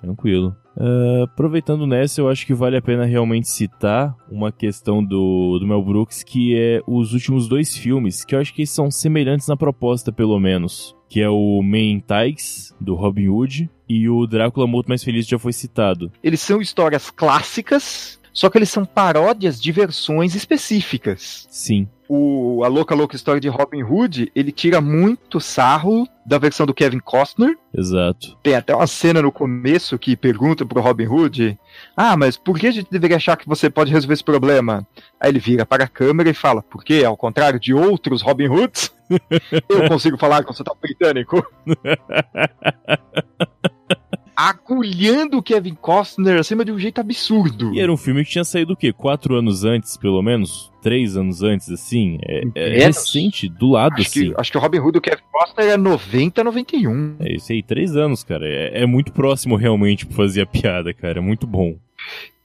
Tranquilo. 0.00 0.54
Ah, 0.78 1.24
aproveitando 1.24 1.86
nessa, 1.86 2.20
eu 2.20 2.28
acho 2.28 2.46
que 2.46 2.54
vale 2.54 2.76
a 2.76 2.82
pena 2.82 3.04
realmente 3.04 3.48
citar 3.48 4.14
uma 4.30 4.50
questão 4.50 5.04
do, 5.04 5.58
do 5.58 5.66
Mel 5.66 5.82
Brooks, 5.82 6.22
que 6.22 6.56
é 6.56 6.80
os 6.86 7.12
últimos 7.12 7.48
dois 7.48 7.76
filmes, 7.76 8.24
que 8.24 8.34
eu 8.34 8.40
acho 8.40 8.54
que 8.54 8.66
são 8.66 8.90
semelhantes 8.90 9.48
na 9.48 9.56
proposta, 9.56 10.10
pelo 10.10 10.38
menos. 10.38 10.96
Que 11.08 11.20
é 11.20 11.28
o 11.28 11.60
Men 11.62 12.00
Tigers, 12.00 12.74
do 12.80 12.94
Robin 12.94 13.28
Hood, 13.28 13.68
e 13.88 14.08
o 14.08 14.26
Drácula 14.26 14.66
Morto 14.66 14.88
Mais 14.88 15.02
Feliz 15.02 15.26
já 15.26 15.38
foi 15.38 15.52
citado. 15.52 16.10
Eles 16.22 16.40
são 16.40 16.60
histórias 16.60 17.10
clássicas, 17.10 18.20
só 18.32 18.48
que 18.48 18.56
eles 18.56 18.70
são 18.70 18.84
paródias 18.84 19.60
de 19.60 19.72
versões 19.72 20.34
específicas. 20.34 21.46
Sim. 21.50 21.88
O 22.12 22.64
A 22.64 22.66
Louca 22.66 22.92
Louca 22.92 23.14
História 23.14 23.40
de 23.40 23.48
Robin 23.48 23.84
Hood, 23.84 24.32
ele 24.34 24.50
tira 24.50 24.80
muito 24.80 25.40
sarro 25.40 26.08
da 26.26 26.38
versão 26.38 26.66
do 26.66 26.74
Kevin 26.74 26.98
Costner. 26.98 27.56
Exato. 27.72 28.36
Tem 28.42 28.56
até 28.56 28.74
uma 28.74 28.88
cena 28.88 29.22
no 29.22 29.30
começo 29.30 29.96
que 29.96 30.16
pergunta 30.16 30.66
pro 30.66 30.80
Robin 30.80 31.06
Hood: 31.06 31.56
Ah, 31.96 32.16
mas 32.16 32.36
por 32.36 32.58
que 32.58 32.66
a 32.66 32.72
gente 32.72 32.90
deveria 32.90 33.16
achar 33.16 33.36
que 33.36 33.46
você 33.46 33.70
pode 33.70 33.92
resolver 33.92 34.14
esse 34.14 34.24
problema? 34.24 34.84
Aí 35.20 35.30
ele 35.30 35.38
vira 35.38 35.64
para 35.64 35.84
a 35.84 35.88
câmera 35.88 36.28
e 36.28 36.34
fala: 36.34 36.62
Porque, 36.62 37.04
ao 37.04 37.16
contrário 37.16 37.60
de 37.60 37.72
outros 37.72 38.22
Robin 38.22 38.48
Hoods, 38.48 38.92
eu 39.70 39.86
consigo 39.86 40.18
falar 40.18 40.42
com 40.42 40.52
sotaque 40.52 40.80
britânico. 40.80 41.46
Agulhando 44.42 45.36
o 45.36 45.42
Kevin 45.42 45.74
Costner 45.74 46.38
acima 46.38 46.64
de 46.64 46.72
um 46.72 46.78
jeito 46.78 46.98
absurdo. 46.98 47.74
E 47.74 47.80
era 47.80 47.92
um 47.92 47.96
filme 47.96 48.24
que 48.24 48.30
tinha 48.30 48.42
saído 48.44 48.72
o 48.72 48.76
quê? 48.76 48.90
Quatro 48.90 49.34
anos 49.36 49.64
antes, 49.64 49.98
pelo 49.98 50.22
menos? 50.22 50.72
Três 50.80 51.14
anos 51.14 51.42
antes, 51.42 51.70
assim? 51.70 52.18
É, 52.26 52.42
é 52.54 52.86
recente, 52.86 53.50
do 53.50 53.72
lado, 53.72 53.96
Acho 53.98 54.08
assim. 54.08 54.30
que, 54.30 54.34
acho 54.40 54.50
que 54.50 54.56
o 54.56 54.60
Robin 54.62 54.78
Hood 54.78 54.92
do 54.92 55.00
Kevin 55.02 55.22
Costner 55.30 55.68
é 55.68 55.76
90, 55.76 56.42
91. 56.42 57.16
É 57.20 57.34
isso 57.34 57.52
aí, 57.52 57.62
três 57.62 57.94
anos, 57.94 58.24
cara. 58.24 58.46
É, 58.48 58.82
é 58.82 58.86
muito 58.86 59.12
próximo 59.12 59.56
realmente 59.56 60.06
pra 60.06 60.16
fazer 60.16 60.40
a 60.40 60.46
piada, 60.46 60.94
cara. 60.94 61.18
É 61.18 61.22
muito 61.22 61.46
bom. 61.46 61.76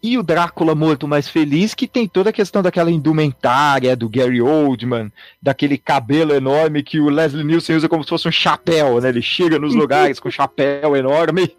E 0.05 0.19
o 0.19 0.21
Drácula 0.21 0.75
Morto 0.75 1.07
Mais 1.07 1.27
Feliz, 1.27 1.73
que 1.73 1.87
tem 1.87 2.07
toda 2.07 2.29
a 2.29 2.33
questão 2.33 2.61
daquela 2.61 2.91
indumentária 2.91 3.95
do 3.95 4.07
Gary 4.07 4.39
Oldman, 4.39 5.11
daquele 5.41 5.79
cabelo 5.79 6.31
enorme 6.31 6.83
que 6.83 6.99
o 6.99 7.09
Leslie 7.09 7.43
Nielsen 7.43 7.75
usa 7.75 7.89
como 7.89 8.03
se 8.03 8.09
fosse 8.09 8.27
um 8.27 8.31
chapéu, 8.31 9.01
né? 9.01 9.09
Ele 9.09 9.23
chega 9.23 9.57
nos 9.57 9.73
lugares 9.73 10.19
com 10.19 10.27
um 10.27 10.31
chapéu 10.31 10.95
enorme. 10.95 11.57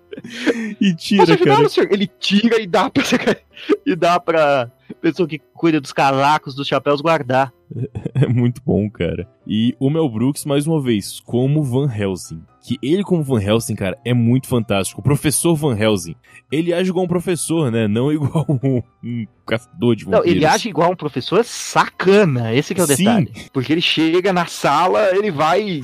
E 0.81 0.95
tira, 0.95 1.27
Posso 1.27 1.33
ajudar, 1.33 1.69
cara. 1.69 1.89
Ele 1.93 2.07
tira 2.21 2.63
e 2.63 2.69
dá 2.69 2.89
pra, 2.89 3.03
e 3.85 3.97
dá 3.97 4.21
pra 4.21 4.71
pessoa 5.03 5.29
que 5.29 5.41
cuida 5.53 5.81
dos 5.81 5.93
casacos, 5.93 6.55
dos 6.55 6.69
chapéus, 6.69 7.01
guardar. 7.01 7.53
É 8.15 8.29
muito 8.29 8.63
bom, 8.65 8.89
cara. 8.89 9.29
E 9.45 9.75
o 9.81 9.91
Mel 9.91 10.09
Brooks, 10.09 10.45
mais 10.45 10.69
uma 10.69 10.81
vez, 10.81 11.19
como 11.19 11.65
Van 11.65 11.93
Helsing. 11.93 12.43
Que 12.67 12.77
ele, 12.83 13.05
como 13.05 13.23
Van 13.23 13.41
Helsing, 13.41 13.77
cara, 13.77 13.97
é 14.05 14.13
muito 14.13 14.49
fantástico. 14.49 15.01
O 15.01 15.05
professor 15.05 15.55
Van 15.55 15.79
Helsing. 15.79 16.17
Ele 16.51 16.75
age 16.75 16.91
igual 16.91 17.05
um 17.05 17.09
professor, 17.09 17.71
né? 17.71 17.87
Não 17.87 18.11
igual 18.13 18.45
um, 18.49 18.83
um 19.05 19.25
caçador 19.47 19.95
de 19.95 20.05
Não, 20.05 20.19
vampiros. 20.19 20.37
ele 20.37 20.45
age 20.45 20.69
igual 20.69 20.91
um 20.91 20.97
professor 20.97 21.45
sacana, 21.45 22.53
esse 22.53 22.75
que 22.75 22.81
é 22.81 22.85
o 22.85 22.87
Sim. 22.89 22.97
detalhe. 22.97 23.33
Porque 23.53 23.73
ele 23.73 23.81
chega 23.81 24.33
na 24.33 24.47
sala, 24.47 25.15
ele 25.17 25.31
vai. 25.31 25.81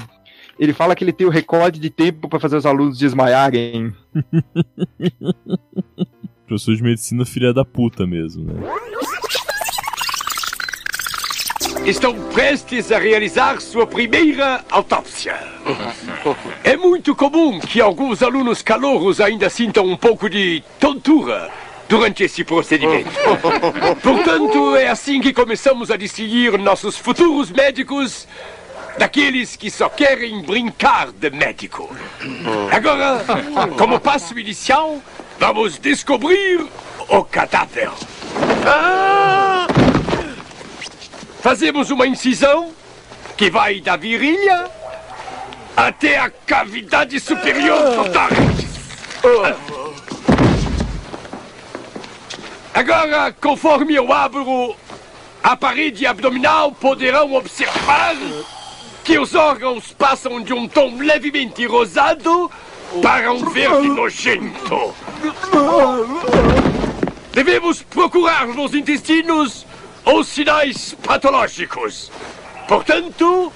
Ele 0.59 0.73
fala 0.73 0.97
que 0.97 1.05
ele 1.05 1.13
tem 1.13 1.25
o 1.25 1.31
recorde 1.31 1.79
de 1.79 1.89
tempo 1.89 2.29
pra 2.29 2.41
fazer 2.41 2.57
os 2.57 2.67
alunos 2.67 2.99
desmaiarem. 2.99 3.93
Professor 6.49 6.75
de 6.75 6.83
medicina, 6.83 7.25
filha 7.25 7.55
da 7.55 7.65
puta 7.65 8.05
mesmo, 8.07 8.45
né? 8.45 8.55
Estão 11.85 12.15
prestes 12.31 12.93
a 12.93 12.99
realizar 12.99 13.61
sua 13.61 13.85
primeira 13.89 14.65
autópsia. 14.71 15.37
É 16.63 16.77
muito 16.77 17.13
comum 17.13 17.59
que 17.59 17.81
alguns 17.81 18.23
alunos 18.23 18.63
calouros 18.63 19.21
ainda 19.21 19.51
sintam 19.51 19.85
um 19.87 19.97
pouco 19.97 20.31
de 20.31 20.63
tontura 20.79 21.51
durante 21.89 22.23
esse 22.23 22.45
procedimento. 22.45 23.11
Portanto, 24.01 24.77
é 24.77 24.89
assim 24.89 25.21
que 25.21 25.33
começamos 25.33 25.91
a 25.91 25.97
distinguir 25.97 26.57
nossos 26.57 26.97
futuros 26.97 27.51
médicos 27.51 28.29
daqueles 28.97 29.57
que 29.57 29.69
só 29.69 29.89
querem 29.89 30.41
brincar 30.43 31.11
de 31.11 31.31
médico. 31.31 31.91
Agora, 32.71 33.25
como 33.77 33.99
passo 33.99 34.39
inicial, 34.39 35.03
vamos 35.37 35.79
descobrir 35.79 36.65
o 37.09 37.25
cadáver. 37.25 37.91
Ah! 38.65 38.92
Fazemos 41.43 41.91
uma 41.91 42.07
incisão 42.07 42.71
que 43.37 43.51
vai 43.51 43.81
da 43.81 43.97
virilha 43.97 44.71
até 45.77 46.17
a 46.17 46.31
cavidade 46.31 47.19
superior 47.19 47.83
do 47.83 48.13
tórax. 48.13 48.39
Agora, 52.73 53.33
conforme 53.33 53.97
eu 53.97 54.13
abro 54.13 54.77
a 55.43 55.57
parede 55.57 56.07
abdominal, 56.07 56.71
poderão 56.71 57.35
observar 57.35 58.15
que 59.03 59.19
os 59.19 59.35
órgãos 59.35 59.93
passam 59.93 60.41
de 60.41 60.53
um 60.53 60.69
tom 60.69 60.97
levemente 60.99 61.67
rosado 61.67 62.49
para 63.03 63.33
um 63.33 63.51
verde 63.51 63.89
nojento. 63.89 64.95
Devemos 67.33 67.83
procurar 67.83 68.47
nos 68.47 68.75
intestinos 68.75 69.67
os 70.05 70.29
sinais 70.29 70.95
patológicos. 71.03 72.11
Portanto. 72.69 73.53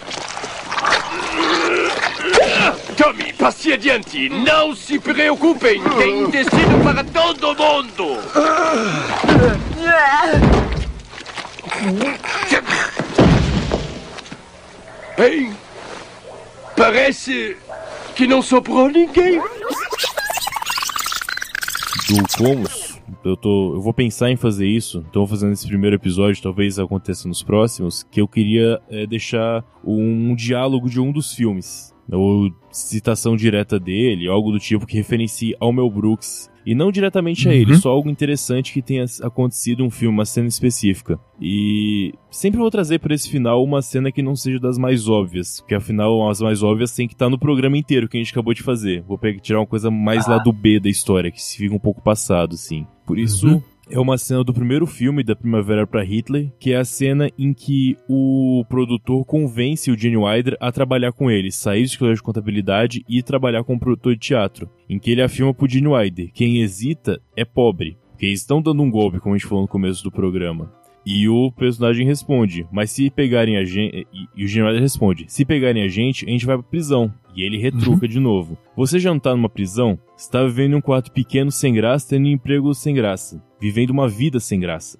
Tommy, 2.97 3.32
passe 3.32 3.72
adiante. 3.72 4.28
Não 4.28 4.74
se 4.74 4.99
preocupem. 4.99 5.82
Tem 5.99 6.22
intestino 6.22 6.82
para 6.82 7.05
todo 7.05 7.55
mundo. 7.55 8.18
Bem, 15.16 15.57
parece 16.76 17.57
que 18.14 18.26
não 18.26 18.42
sobrou 18.42 18.88
ninguém. 18.90 19.40
Do 22.09 22.28
Comos, 22.38 22.86
eu, 23.29 23.37
tô, 23.37 23.74
eu 23.74 23.81
vou 23.81 23.93
pensar 23.93 24.31
em 24.31 24.37
fazer 24.37 24.66
isso. 24.66 25.05
Então, 25.09 25.27
fazendo 25.27 25.53
esse 25.53 25.66
primeiro 25.66 25.97
episódio, 25.97 26.43
talvez 26.43 26.79
aconteça 26.79 27.29
nos 27.29 27.43
próximos. 27.43 28.03
Que 28.05 28.20
eu 28.20 28.29
queria 28.29 28.81
é, 28.89 29.07
deixar 29.07 29.64
um, 29.85 30.31
um 30.31 30.35
diálogo 30.35 30.89
de 30.89 31.01
um 31.01 31.12
dos 31.12 31.35
filmes. 31.35 31.95
Ou 32.11 32.51
citação 32.70 33.37
direta 33.37 33.81
dele, 33.81 34.29
algo 34.29 34.53
do 34.53 34.61
tipo 34.61 34.87
que 34.87 34.97
referencie 34.97 35.57
ao 35.59 35.72
Mel 35.72 35.91
Brooks 35.91 36.51
e 36.67 36.75
não 36.75 36.91
diretamente 36.91 37.49
a 37.49 37.55
ele, 37.55 37.73
Uhum. 37.75 37.79
só 37.81 37.91
algo 37.91 38.11
interessante 38.11 38.73
que 38.73 38.83
tenha 38.83 39.05
acontecido 39.23 39.85
um 39.85 39.91
filme, 39.91 40.12
uma 40.19 40.25
cena 40.25 40.49
específica. 40.49 41.19
E 41.41 42.12
sempre 42.31 42.59
vou 42.59 42.71
trazer 42.71 42.99
para 42.99 43.14
esse 43.14 43.31
final 43.31 43.62
uma 43.62 43.81
cena 43.81 44.11
que 44.11 44.21
não 44.21 44.35
seja 44.35 44.59
das 44.59 44.77
mais 44.77 45.09
óbvias, 45.09 45.61
porque 45.61 45.75
afinal 45.77 46.29
as 46.29 46.41
mais 46.41 46.62
óbvias 46.62 46.95
tem 46.95 47.07
que 47.07 47.14
estar 47.14 47.31
no 47.31 47.39
programa 47.39 47.79
inteiro 47.79 48.09
que 48.09 48.17
a 48.17 48.21
gente 48.21 48.33
acabou 48.33 48.53
de 48.53 48.62
fazer. 48.62 49.03
Vou 49.07 49.17
pegar, 49.17 49.41
tirar 49.41 49.61
uma 49.61 49.67
coisa 49.67 49.91
mais 49.91 50.27
lá 50.27 50.39
do 50.39 50.53
B 50.53 50.81
da 50.81 50.89
história, 50.89 51.31
que 51.31 51.41
se 51.41 51.57
fica 51.57 51.75
um 51.75 51.79
pouco 51.79 52.03
passado, 52.03 52.55
assim. 52.55 52.87
Por 53.07 53.19
isso, 53.19 53.47
Uhum. 53.47 53.62
É 53.91 53.99
uma 53.99 54.18
cena 54.18 54.43
do 54.43 54.53
primeiro 54.53 54.87
filme 54.87 55.22
da 55.22 55.37
Primavera 55.37 55.87
para 55.87 56.03
Hitler, 56.03 56.53
que 56.59 56.72
é 56.72 56.76
a 56.76 56.84
cena 56.84 57.30
em 57.39 57.53
que 57.53 57.97
o 58.09 58.64
produtor 58.68 59.24
convence 59.24 59.91
o 59.91 59.99
Gene 59.99 60.16
Wilder 60.16 60.57
a 60.61 60.72
trabalhar 60.72 61.12
com 61.12 61.30
ele, 61.30 61.53
sair 61.53 61.82
do 61.82 61.87
escritório 61.87 62.16
de 62.16 62.22
contabilidade 62.22 63.05
e 63.09 63.22
trabalhar 63.22 63.62
como 63.64 63.78
produtor 63.78 64.14
de 64.14 64.20
teatro, 64.20 64.68
em 64.89 64.99
que 64.99 65.11
ele 65.11 65.22
afirma 65.22 65.55
pro 65.55 65.68
Gene 65.68 65.89
Wilder, 65.89 66.30
quem 66.32 66.61
hesita 66.61 67.20
é 67.37 67.45
pobre, 67.45 67.97
porque 68.11 68.26
eles 68.26 68.41
estão 68.41 68.61
dando 68.61 68.82
um 68.82 68.91
golpe, 68.91 69.20
como 69.20 69.34
a 69.34 69.39
gente 69.39 69.47
falou 69.47 69.62
no 69.62 69.68
começo 69.68 70.03
do 70.03 70.11
programa. 70.11 70.72
E 71.07 71.28
o 71.28 71.52
personagem 71.52 72.04
responde, 72.04 72.66
mas 72.72 72.90
se 72.90 73.09
pegarem 73.11 73.57
a 73.57 73.64
gente. 73.64 74.04
E, 74.36 74.44
o 74.44 74.48
Gene 74.48 74.66
Wilder 74.66 74.82
responde: 74.82 75.24
se 75.28 75.44
pegarem 75.44 75.84
a 75.84 75.88
gente, 75.88 76.26
a 76.26 76.30
gente 76.30 76.44
vai 76.44 76.59
pra 76.59 76.66
prisão. 76.68 77.14
E 77.36 77.42
ele 77.42 77.59
retruca 77.59 78.09
de 78.09 78.18
novo. 78.18 78.59
Você 78.76 78.98
já 78.98 79.11
não 79.11 79.20
tá 79.20 79.30
numa 79.30 79.48
prisão? 79.48 79.96
Você 80.16 80.28
tá 80.28 80.42
vivendo 80.42 80.72
em 80.72 80.76
um 80.76 80.80
quarto 80.80 81.12
pequeno 81.12 81.52
sem 81.52 81.72
graça, 81.72 82.09
tendo 82.09 82.26
um 82.26 82.30
emprego 82.30 82.74
sem 82.74 82.92
graça. 82.92 83.40
Vivendo 83.61 83.90
uma 83.90 84.09
vida 84.09 84.40
sem 84.40 84.59
graça. 84.59 84.98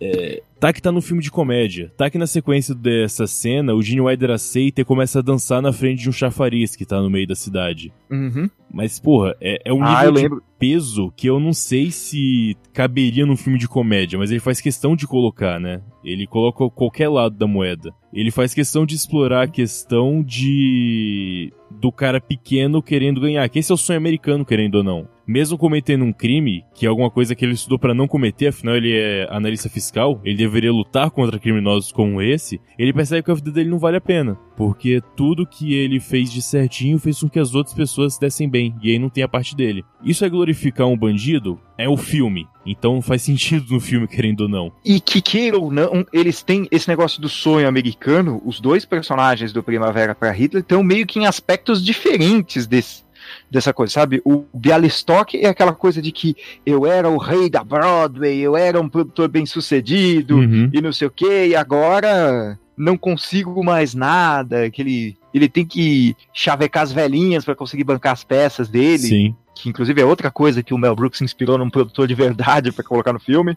É, 0.00 0.42
tá 0.58 0.72
que 0.72 0.82
tá 0.82 0.90
no 0.90 1.00
filme 1.00 1.22
de 1.22 1.30
comédia. 1.30 1.92
Tá 1.96 2.10
que 2.10 2.18
na 2.18 2.26
sequência 2.26 2.74
dessa 2.74 3.26
cena, 3.26 3.72
o 3.72 3.80
Gene 3.80 4.00
Wilder 4.00 4.32
aceita 4.32 4.80
e 4.80 4.84
começa 4.84 5.20
a 5.20 5.22
dançar 5.22 5.62
na 5.62 5.72
frente 5.72 6.02
de 6.02 6.08
um 6.08 6.12
chafariz 6.12 6.74
que 6.74 6.84
tá 6.84 7.00
no 7.00 7.08
meio 7.08 7.26
da 7.26 7.36
cidade. 7.36 7.92
Uhum. 8.10 8.50
Mas, 8.72 8.98
porra, 8.98 9.34
é, 9.40 9.60
é 9.66 9.72
um 9.72 9.82
Ah, 9.82 10.10
nível 10.10 10.36
de 10.36 10.42
peso 10.58 11.12
que 11.16 11.28
eu 11.28 11.38
não 11.38 11.52
sei 11.52 11.90
se 11.90 12.56
caberia 12.72 13.26
num 13.26 13.36
filme 13.36 13.58
de 13.58 13.68
comédia, 13.68 14.18
mas 14.18 14.30
ele 14.30 14.40
faz 14.40 14.60
questão 14.60 14.96
de 14.96 15.06
colocar, 15.06 15.60
né? 15.60 15.82
Ele 16.04 16.26
coloca 16.26 16.68
qualquer 16.70 17.08
lado 17.08 17.36
da 17.36 17.46
moeda. 17.46 17.92
Ele 18.12 18.30
faz 18.30 18.54
questão 18.54 18.86
de 18.86 18.94
explorar 18.94 19.42
a 19.42 19.48
questão 19.48 20.22
de. 20.22 21.52
do 21.70 21.90
cara 21.90 22.20
pequeno 22.20 22.82
querendo 22.82 23.20
ganhar, 23.20 23.48
que 23.48 23.58
esse 23.58 23.72
é 23.72 23.74
o 23.74 23.78
sonho 23.78 23.98
americano, 23.98 24.44
querendo 24.44 24.76
ou 24.76 24.84
não. 24.84 25.08
Mesmo 25.26 25.56
cometendo 25.56 26.04
um 26.04 26.12
crime, 26.12 26.64
que 26.74 26.84
é 26.84 26.88
alguma 26.88 27.10
coisa 27.10 27.34
que 27.34 27.44
ele 27.44 27.54
estudou 27.54 27.78
pra 27.78 27.94
não 27.94 28.08
cometer, 28.08 28.48
afinal 28.48 28.76
ele 28.76 28.92
é 28.92 29.26
analista 29.30 29.68
fiscal, 29.68 30.20
ele 30.24 30.36
deveria 30.36 30.72
lutar 30.72 31.10
contra 31.10 31.38
criminosos 31.38 31.92
como 31.92 32.20
esse, 32.20 32.60
ele 32.76 32.92
percebe 32.92 33.22
que 33.22 33.30
a 33.30 33.34
vida 33.34 33.52
dele 33.52 33.70
não 33.70 33.78
vale 33.78 33.96
a 33.96 34.00
pena. 34.00 34.36
Porque 34.56 35.02
tudo 35.16 35.46
que 35.46 35.74
ele 35.74 35.98
fez 35.98 36.30
de 36.30 36.42
certinho 36.42 36.98
fez 36.98 37.18
com 37.20 37.28
que 37.28 37.38
as 37.38 37.54
outras 37.54 37.74
pessoas 37.74 38.14
se 38.14 38.20
dessem 38.20 38.48
bem, 38.48 38.74
e 38.82 38.90
aí 38.90 38.98
não 38.98 39.08
tem 39.08 39.22
a 39.24 39.28
parte 39.28 39.56
dele. 39.56 39.84
Isso 40.04 40.24
é 40.24 40.28
glorificar 40.28 40.86
um 40.86 40.96
bandido? 40.96 41.58
É 41.78 41.88
o 41.88 41.96
filme. 41.96 42.46
Então 42.64 43.00
faz 43.02 43.22
sentido 43.22 43.72
no 43.72 43.80
filme, 43.80 44.06
querendo 44.08 44.42
ou 44.42 44.48
não. 44.48 44.72
E 44.84 45.00
que 45.00 45.20
queira 45.20 45.58
ou 45.58 45.70
não, 45.72 46.06
eles 46.12 46.42
têm 46.42 46.68
esse 46.70 46.88
negócio 46.88 47.20
do 47.20 47.28
sonho 47.28 47.66
americano. 47.66 48.40
Os 48.44 48.60
dois 48.60 48.84
personagens 48.84 49.52
do 49.52 49.62
Primavera 49.62 50.14
para 50.14 50.30
Hitler 50.30 50.62
estão 50.62 50.82
meio 50.82 51.06
que 51.06 51.18
em 51.18 51.26
aspectos 51.26 51.84
diferentes 51.84 52.66
desse, 52.66 53.02
dessa 53.50 53.72
coisa, 53.72 53.92
sabe? 53.94 54.20
O 54.24 54.44
Bialystok 54.54 55.38
é 55.38 55.48
aquela 55.48 55.72
coisa 55.72 56.00
de 56.02 56.12
que 56.12 56.36
eu 56.64 56.86
era 56.86 57.08
o 57.08 57.16
rei 57.18 57.48
da 57.50 57.64
Broadway, 57.64 58.38
eu 58.38 58.56
era 58.56 58.80
um 58.80 58.88
produtor 58.88 59.28
bem 59.28 59.46
sucedido 59.46 60.36
Uhum. 60.36 60.70
e 60.72 60.80
não 60.80 60.92
sei 60.92 61.08
o 61.08 61.10
que, 61.10 61.46
e 61.48 61.56
agora 61.56 62.58
não 62.76 62.96
consigo 62.96 63.62
mais 63.62 63.94
nada, 63.94 64.70
que 64.70 64.82
ele, 64.82 65.16
ele 65.32 65.48
tem 65.48 65.64
que 65.64 66.16
chavecar 66.32 66.82
as 66.82 66.92
velhinhas 66.92 67.44
para 67.44 67.54
conseguir 67.54 67.84
bancar 67.84 68.12
as 68.12 68.24
peças 68.24 68.68
dele 68.68 68.98
Sim. 68.98 69.36
que 69.54 69.68
inclusive 69.68 70.00
é 70.00 70.04
outra 70.04 70.30
coisa 70.30 70.62
que 70.62 70.74
o 70.74 70.78
Mel 70.78 70.96
Brooks 70.96 71.20
inspirou 71.20 71.58
num 71.58 71.70
produtor 71.70 72.06
de 72.06 72.14
verdade 72.14 72.72
pra 72.72 72.84
colocar 72.84 73.12
no 73.12 73.20
filme. 73.20 73.56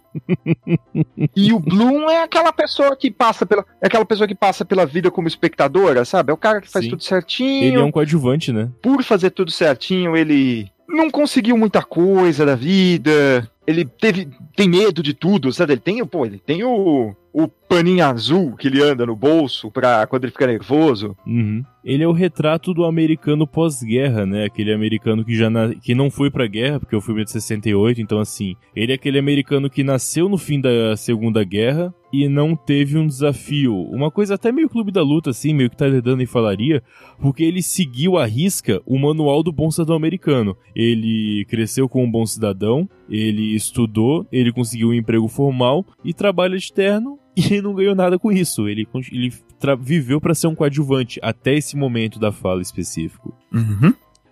e 1.35 1.53
o 1.53 1.59
Bloom 1.59 2.09
é 2.09 2.23
aquela 2.23 2.51
pessoa 2.51 2.95
que 2.95 3.09
passa 3.09 3.45
pela, 3.45 3.65
é 3.81 3.87
aquela 3.87 4.05
pessoa 4.05 4.27
que 4.27 4.35
passa 4.35 4.65
pela 4.65 4.85
vida 4.85 5.09
como 5.09 5.27
espectadora, 5.27 6.03
sabe? 6.05 6.31
É 6.31 6.33
o 6.33 6.37
cara 6.37 6.61
que 6.61 6.69
faz 6.69 6.85
Sim. 6.85 6.91
tudo 6.91 7.03
certinho. 7.03 7.63
Ele 7.63 7.77
é 7.77 7.83
um 7.83 7.91
coadjuvante, 7.91 8.51
né? 8.51 8.69
Por 8.81 9.03
fazer 9.03 9.31
tudo 9.31 9.51
certinho, 9.51 10.15
ele 10.15 10.69
não 10.87 11.09
conseguiu 11.09 11.57
muita 11.57 11.81
coisa 11.81 12.45
da 12.45 12.55
vida. 12.55 13.49
Ele 13.65 13.85
teve 13.85 14.29
tem 14.55 14.69
medo 14.69 15.01
de 15.01 15.13
tudo, 15.13 15.51
sabe? 15.51 15.73
Ele 15.73 15.81
tem, 15.81 16.05
pô, 16.05 16.25
ele 16.25 16.39
tem 16.39 16.63
o 16.63 17.15
o 17.37 17.49
paninho 17.49 18.05
azul 18.05 18.55
que 18.55 18.69
ele 18.69 18.81
anda 18.81 19.05
no 19.05 19.13
bolso 19.13 19.69
pra 19.69 20.07
quando 20.07 20.23
ele 20.23 20.31
fica 20.31 20.47
nervoso. 20.47 21.17
Uhum. 21.27 21.61
Ele 21.83 22.01
é 22.01 22.07
o 22.07 22.13
retrato 22.13 22.73
do 22.73 22.85
americano 22.85 23.45
pós-guerra, 23.45 24.25
né? 24.25 24.45
Aquele 24.45 24.71
americano 24.71 25.25
que 25.25 25.35
já 25.35 25.49
na... 25.49 25.75
que 25.75 25.93
não 25.93 26.09
foi 26.09 26.31
pra 26.31 26.47
guerra, 26.47 26.79
porque 26.79 26.95
o 26.95 27.01
filme 27.01 27.21
é 27.21 27.25
de 27.25 27.31
68, 27.31 27.99
então 27.99 28.19
assim, 28.19 28.55
ele 28.73 28.93
é 28.93 28.95
aquele 28.95 29.19
americano 29.19 29.69
que 29.69 29.83
nasceu 29.83 30.29
no 30.29 30.37
fim 30.37 30.61
da 30.61 30.95
Segunda 30.95 31.43
Guerra 31.43 31.93
e 32.11 32.29
não 32.29 32.55
teve 32.55 32.97
um 32.97 33.05
desafio. 33.05 33.75
Uma 33.75 34.09
coisa 34.09 34.35
até 34.35 34.49
meio 34.49 34.69
clube 34.69 34.89
da 34.89 35.03
luta, 35.03 35.31
assim, 35.31 35.53
meio 35.53 35.69
que 35.69 35.75
tá 35.75 35.89
dando 35.89 36.23
em 36.23 36.25
falaria, 36.25 36.81
porque 37.19 37.43
ele 37.43 37.61
seguiu 37.61 38.17
à 38.17 38.25
risca 38.25 38.81
o 38.85 38.97
manual 38.97 39.43
do 39.43 39.51
bom 39.51 39.69
cidadão 39.69 39.97
americano. 39.97 40.55
Ele 40.73 41.45
cresceu 41.49 41.89
como 41.89 42.05
um 42.05 42.11
bom 42.11 42.25
cidadão, 42.25 42.89
ele 43.09 43.53
estudou, 43.53 44.25
ele 44.31 44.53
conseguiu 44.53 44.89
um 44.89 44.93
emprego 44.93 45.27
formal 45.27 45.85
e 46.01 46.13
trabalha 46.13 46.57
de 46.57 46.71
terno 46.71 47.19
e 47.51 47.61
não 47.61 47.73
ganhou 47.73 47.95
nada 47.95 48.17
com 48.17 48.31
isso. 48.31 48.67
Ele, 48.67 48.87
ele 49.11 49.33
viveu 49.79 50.21
pra 50.21 50.33
ser 50.33 50.47
um 50.47 50.55
coadjuvante 50.55 51.19
até 51.21 51.55
esse 51.55 51.75
momento 51.75 52.19
da 52.19 52.31
fala 52.31 52.61
específico. 52.61 53.33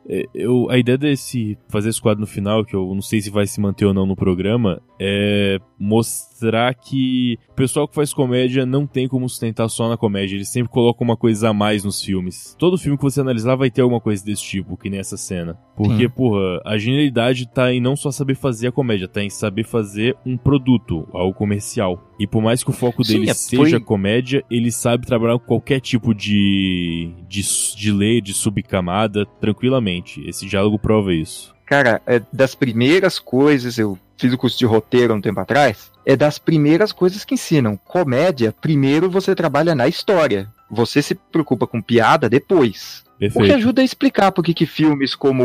É, 0.07 0.25
eu, 0.33 0.69
a 0.69 0.77
ideia 0.77 0.97
desse 0.97 1.57
fazer 1.69 1.89
esse 1.89 2.01
quadro 2.01 2.21
no 2.21 2.27
final, 2.27 2.65
que 2.65 2.75
eu 2.75 2.93
não 2.93 3.01
sei 3.01 3.21
se 3.21 3.29
vai 3.29 3.47
se 3.47 3.59
manter 3.61 3.85
ou 3.85 3.93
não 3.93 4.05
no 4.05 4.15
programa, 4.15 4.81
é 4.99 5.59
mostrar 5.79 6.32
que 6.73 7.37
o 7.49 7.53
pessoal 7.53 7.87
que 7.87 7.95
faz 7.95 8.13
comédia 8.13 8.65
não 8.65 8.85
tem 8.87 9.07
como 9.07 9.27
sustentar 9.29 9.69
só 9.69 9.87
na 9.89 9.97
comédia. 9.97 10.35
Eles 10.35 10.49
sempre 10.49 10.71
colocam 10.71 11.05
uma 11.05 11.15
coisa 11.17 11.49
a 11.49 11.53
mais 11.53 11.83
nos 11.83 12.01
filmes. 12.01 12.55
Todo 12.59 12.77
filme 12.77 12.97
que 12.97 13.03
você 13.03 13.21
analisar 13.21 13.55
vai 13.55 13.69
ter 13.71 13.81
alguma 13.81 13.99
coisa 14.01 14.23
desse 14.23 14.43
tipo, 14.43 14.75
que 14.77 14.89
nem 14.89 14.99
essa 14.99 15.17
cena. 15.17 15.57
Porque, 15.75 16.03
Sim. 16.03 16.09
porra, 16.09 16.61
a 16.65 16.77
genialidade 16.77 17.47
tá 17.47 17.71
em 17.73 17.79
não 17.81 17.95
só 17.95 18.11
saber 18.11 18.35
fazer 18.35 18.67
a 18.67 18.71
comédia, 18.71 19.07
tá 19.07 19.23
em 19.23 19.29
saber 19.29 19.63
fazer 19.63 20.15
um 20.25 20.37
produto, 20.37 21.07
algo 21.13 21.33
comercial. 21.33 22.11
E 22.19 22.27
por 22.27 22.41
mais 22.41 22.63
que 22.63 22.69
o 22.69 22.73
foco 22.73 23.03
Sim, 23.03 23.13
dele 23.19 23.31
é, 23.31 23.33
seja 23.33 23.77
foi- 23.77 23.79
comédia, 23.79 24.43
ele 24.49 24.71
sabe 24.71 25.05
trabalhar 25.07 25.39
com 25.39 25.45
qualquer 25.45 25.79
tipo 25.79 26.13
de, 26.13 27.11
de, 27.27 27.41
de 27.75 27.91
lei, 27.91 28.21
de 28.21 28.33
subcamada, 28.33 29.25
tranquilamente. 29.41 30.21
Esse 30.27 30.45
diálogo 30.45 30.77
prova 30.77 31.13
isso. 31.13 31.53
Cara, 31.65 32.01
é 32.05 32.21
das 32.31 32.53
primeiras 32.53 33.17
coisas, 33.17 33.77
eu 33.77 33.97
fiz 34.17 34.31
o 34.31 34.37
curso 34.37 34.57
de 34.59 34.65
roteiro 34.65 35.13
há 35.13 35.15
um 35.15 35.21
tempo 35.21 35.39
atrás, 35.39 35.91
é 36.05 36.15
das 36.15 36.37
primeiras 36.37 36.91
coisas 36.91 37.23
que 37.25 37.35
ensinam. 37.35 37.77
Comédia, 37.77 38.53
primeiro 38.61 39.09
você 39.09 39.33
trabalha 39.35 39.73
na 39.75 39.87
história. 39.87 40.47
Você 40.69 41.01
se 41.01 41.15
preocupa 41.15 41.67
com 41.67 41.81
piada 41.81 42.29
depois. 42.29 43.03
O 43.15 43.19
que 43.19 43.29
Perfeito. 43.29 43.55
ajuda 43.55 43.81
a 43.81 43.85
explicar 43.85 44.31
por 44.31 44.43
que 44.43 44.65
filmes 44.65 45.15
como 45.15 45.43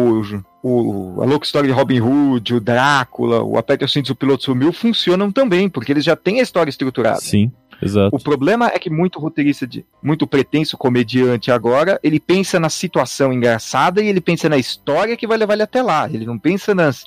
o, 0.62 1.16
o- 1.16 1.22
A 1.22 1.26
Louca 1.26 1.44
História 1.46 1.68
de 1.68 1.72
Robin 1.74 2.00
Hood, 2.00 2.54
o 2.54 2.60
Drácula, 2.60 3.42
o 3.42 3.56
Aperta 3.58 3.84
os 3.84 3.92
Cintos, 3.92 4.10
o 4.10 4.16
Piloto 4.16 4.44
Sumiu 4.44 4.72
funcionam 4.72 5.30
também, 5.30 5.68
porque 5.68 5.92
eles 5.92 6.04
já 6.04 6.16
têm 6.16 6.40
a 6.40 6.42
história 6.42 6.70
estruturada. 6.70 7.20
Sim. 7.20 7.52
Exato. 7.80 8.16
O 8.16 8.18
problema 8.18 8.66
é 8.74 8.78
que 8.78 8.90
muito 8.90 9.20
roteirista, 9.20 9.64
de, 9.64 9.84
muito 10.02 10.26
pretenso 10.26 10.76
comediante 10.76 11.52
agora, 11.52 12.00
ele 12.02 12.18
pensa 12.18 12.58
na 12.58 12.68
situação 12.68 13.32
engraçada 13.32 14.02
e 14.02 14.08
ele 14.08 14.20
pensa 14.20 14.48
na 14.48 14.56
história 14.58 15.16
que 15.16 15.26
vai 15.28 15.38
levar 15.38 15.52
ele 15.54 15.62
até 15.62 15.80
lá. 15.80 16.08
Ele 16.12 16.26
não 16.26 16.36
pensa 16.36 16.74
nas 16.74 17.04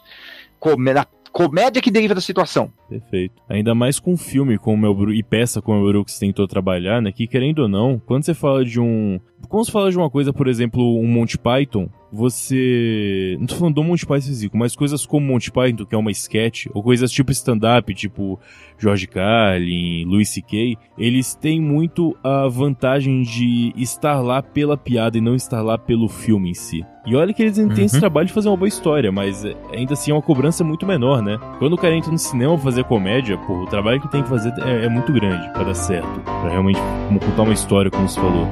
na 0.94 1.06
comédia 1.32 1.82
que 1.82 1.92
deriva 1.92 2.16
da 2.16 2.22
situação. 2.22 2.72
Perfeito. 2.90 3.42
Ainda 3.50 3.74
mais 3.74 4.00
com 4.00 4.18
filme 4.18 4.58
como 4.58 4.92
o 4.92 4.94
Mel 4.96 5.14
e 5.14 5.24
peça 5.24 5.62
como 5.62 5.78
o 5.80 5.82
Mel 5.82 5.94
Brooks 5.94 6.20
tentou 6.20 6.48
trabalhar, 6.48 7.02
né? 7.02 7.12
Que 7.12 7.28
querendo 7.28 7.60
ou 7.60 7.68
não, 7.68 8.00
quando 8.00 8.24
você 8.24 8.34
fala 8.34 8.64
de 8.64 8.80
um. 8.80 9.20
Quando 9.50 9.66
você 9.66 9.72
fala 9.72 9.92
de 9.92 9.98
uma 9.98 10.10
coisa, 10.10 10.32
por 10.32 10.48
exemplo, 10.48 10.82
um 11.00 11.08
Monty 11.08 11.38
Python, 11.38 11.90
você. 12.12 13.36
Não 13.40 13.48
tô 13.48 13.56
falando 13.56 13.76
do 13.76 13.84
Monty 13.84 14.06
Python 14.06 14.28
físico, 14.28 14.58
mas 14.58 14.76
coisas 14.76 15.06
como 15.06 15.26
Monty 15.26 15.52
Python, 15.52 15.86
que 15.86 15.96
é 15.96 15.98
uma 15.98 16.12
sketch, 16.12 16.68
ou 16.74 16.84
coisas 16.84 17.12
tipo 17.12 17.32
stand-up, 17.32 17.94
tipo 17.94 18.40
George 18.78 19.08
Carlin, 19.08 20.06
Louis 20.06 20.28
C.K., 20.30 20.78
eles 20.98 21.34
têm 21.36 21.62
muito 21.62 22.16
a 22.24 22.48
vantagem 22.48 23.22
de 23.22 23.74
estar 23.78 24.20
lá 24.22 24.42
pela 24.42 24.76
piada 24.78 25.18
e 25.18 25.22
não 25.22 25.36
estar 25.36 25.62
lá 25.62 25.78
pelo 25.78 26.08
filme 26.08 26.50
em 26.52 26.54
si. 26.54 26.86
E 27.06 27.16
olha 27.16 27.34
que 27.34 27.42
eles 27.42 27.58
ainda 27.58 27.74
têm 27.74 27.86
esse 27.86 27.96
Uhum. 27.96 28.02
trabalho 28.02 28.28
de 28.28 28.34
fazer 28.34 28.48
uma 28.50 28.58
boa 28.58 28.68
história, 28.68 29.12
mas 29.12 29.44
é, 29.44 29.56
ainda 29.74 29.94
assim 29.94 30.12
é 30.12 30.14
uma 30.14 30.22
cobrança 30.22 30.64
muito 30.64 30.86
menor, 30.86 31.22
né? 31.22 31.38
Quando 31.60 31.74
o 31.74 31.78
cara 31.78 31.96
entra 31.96 32.12
no 32.12 32.18
cinema 32.18 32.58
fazer 32.58 32.84
comédia, 32.84 33.38
pô, 33.40 33.64
o 33.64 33.66
trabalho 33.66 34.00
que 34.00 34.10
tem 34.12 34.22
que 34.22 34.30
fazer 34.30 34.54
é, 34.64 34.86
é 34.86 34.90
muito 34.90 35.12
grande 35.12 35.52
pra 35.54 35.64
dar 35.64 35.74
certo. 35.74 36.20
Pra 36.22 36.50
realmente 36.50 36.80
contar 37.26 37.44
uma 37.44 37.54
história, 37.54 37.90
como 37.90 38.08
você 38.08 38.20
falou. 38.20 38.48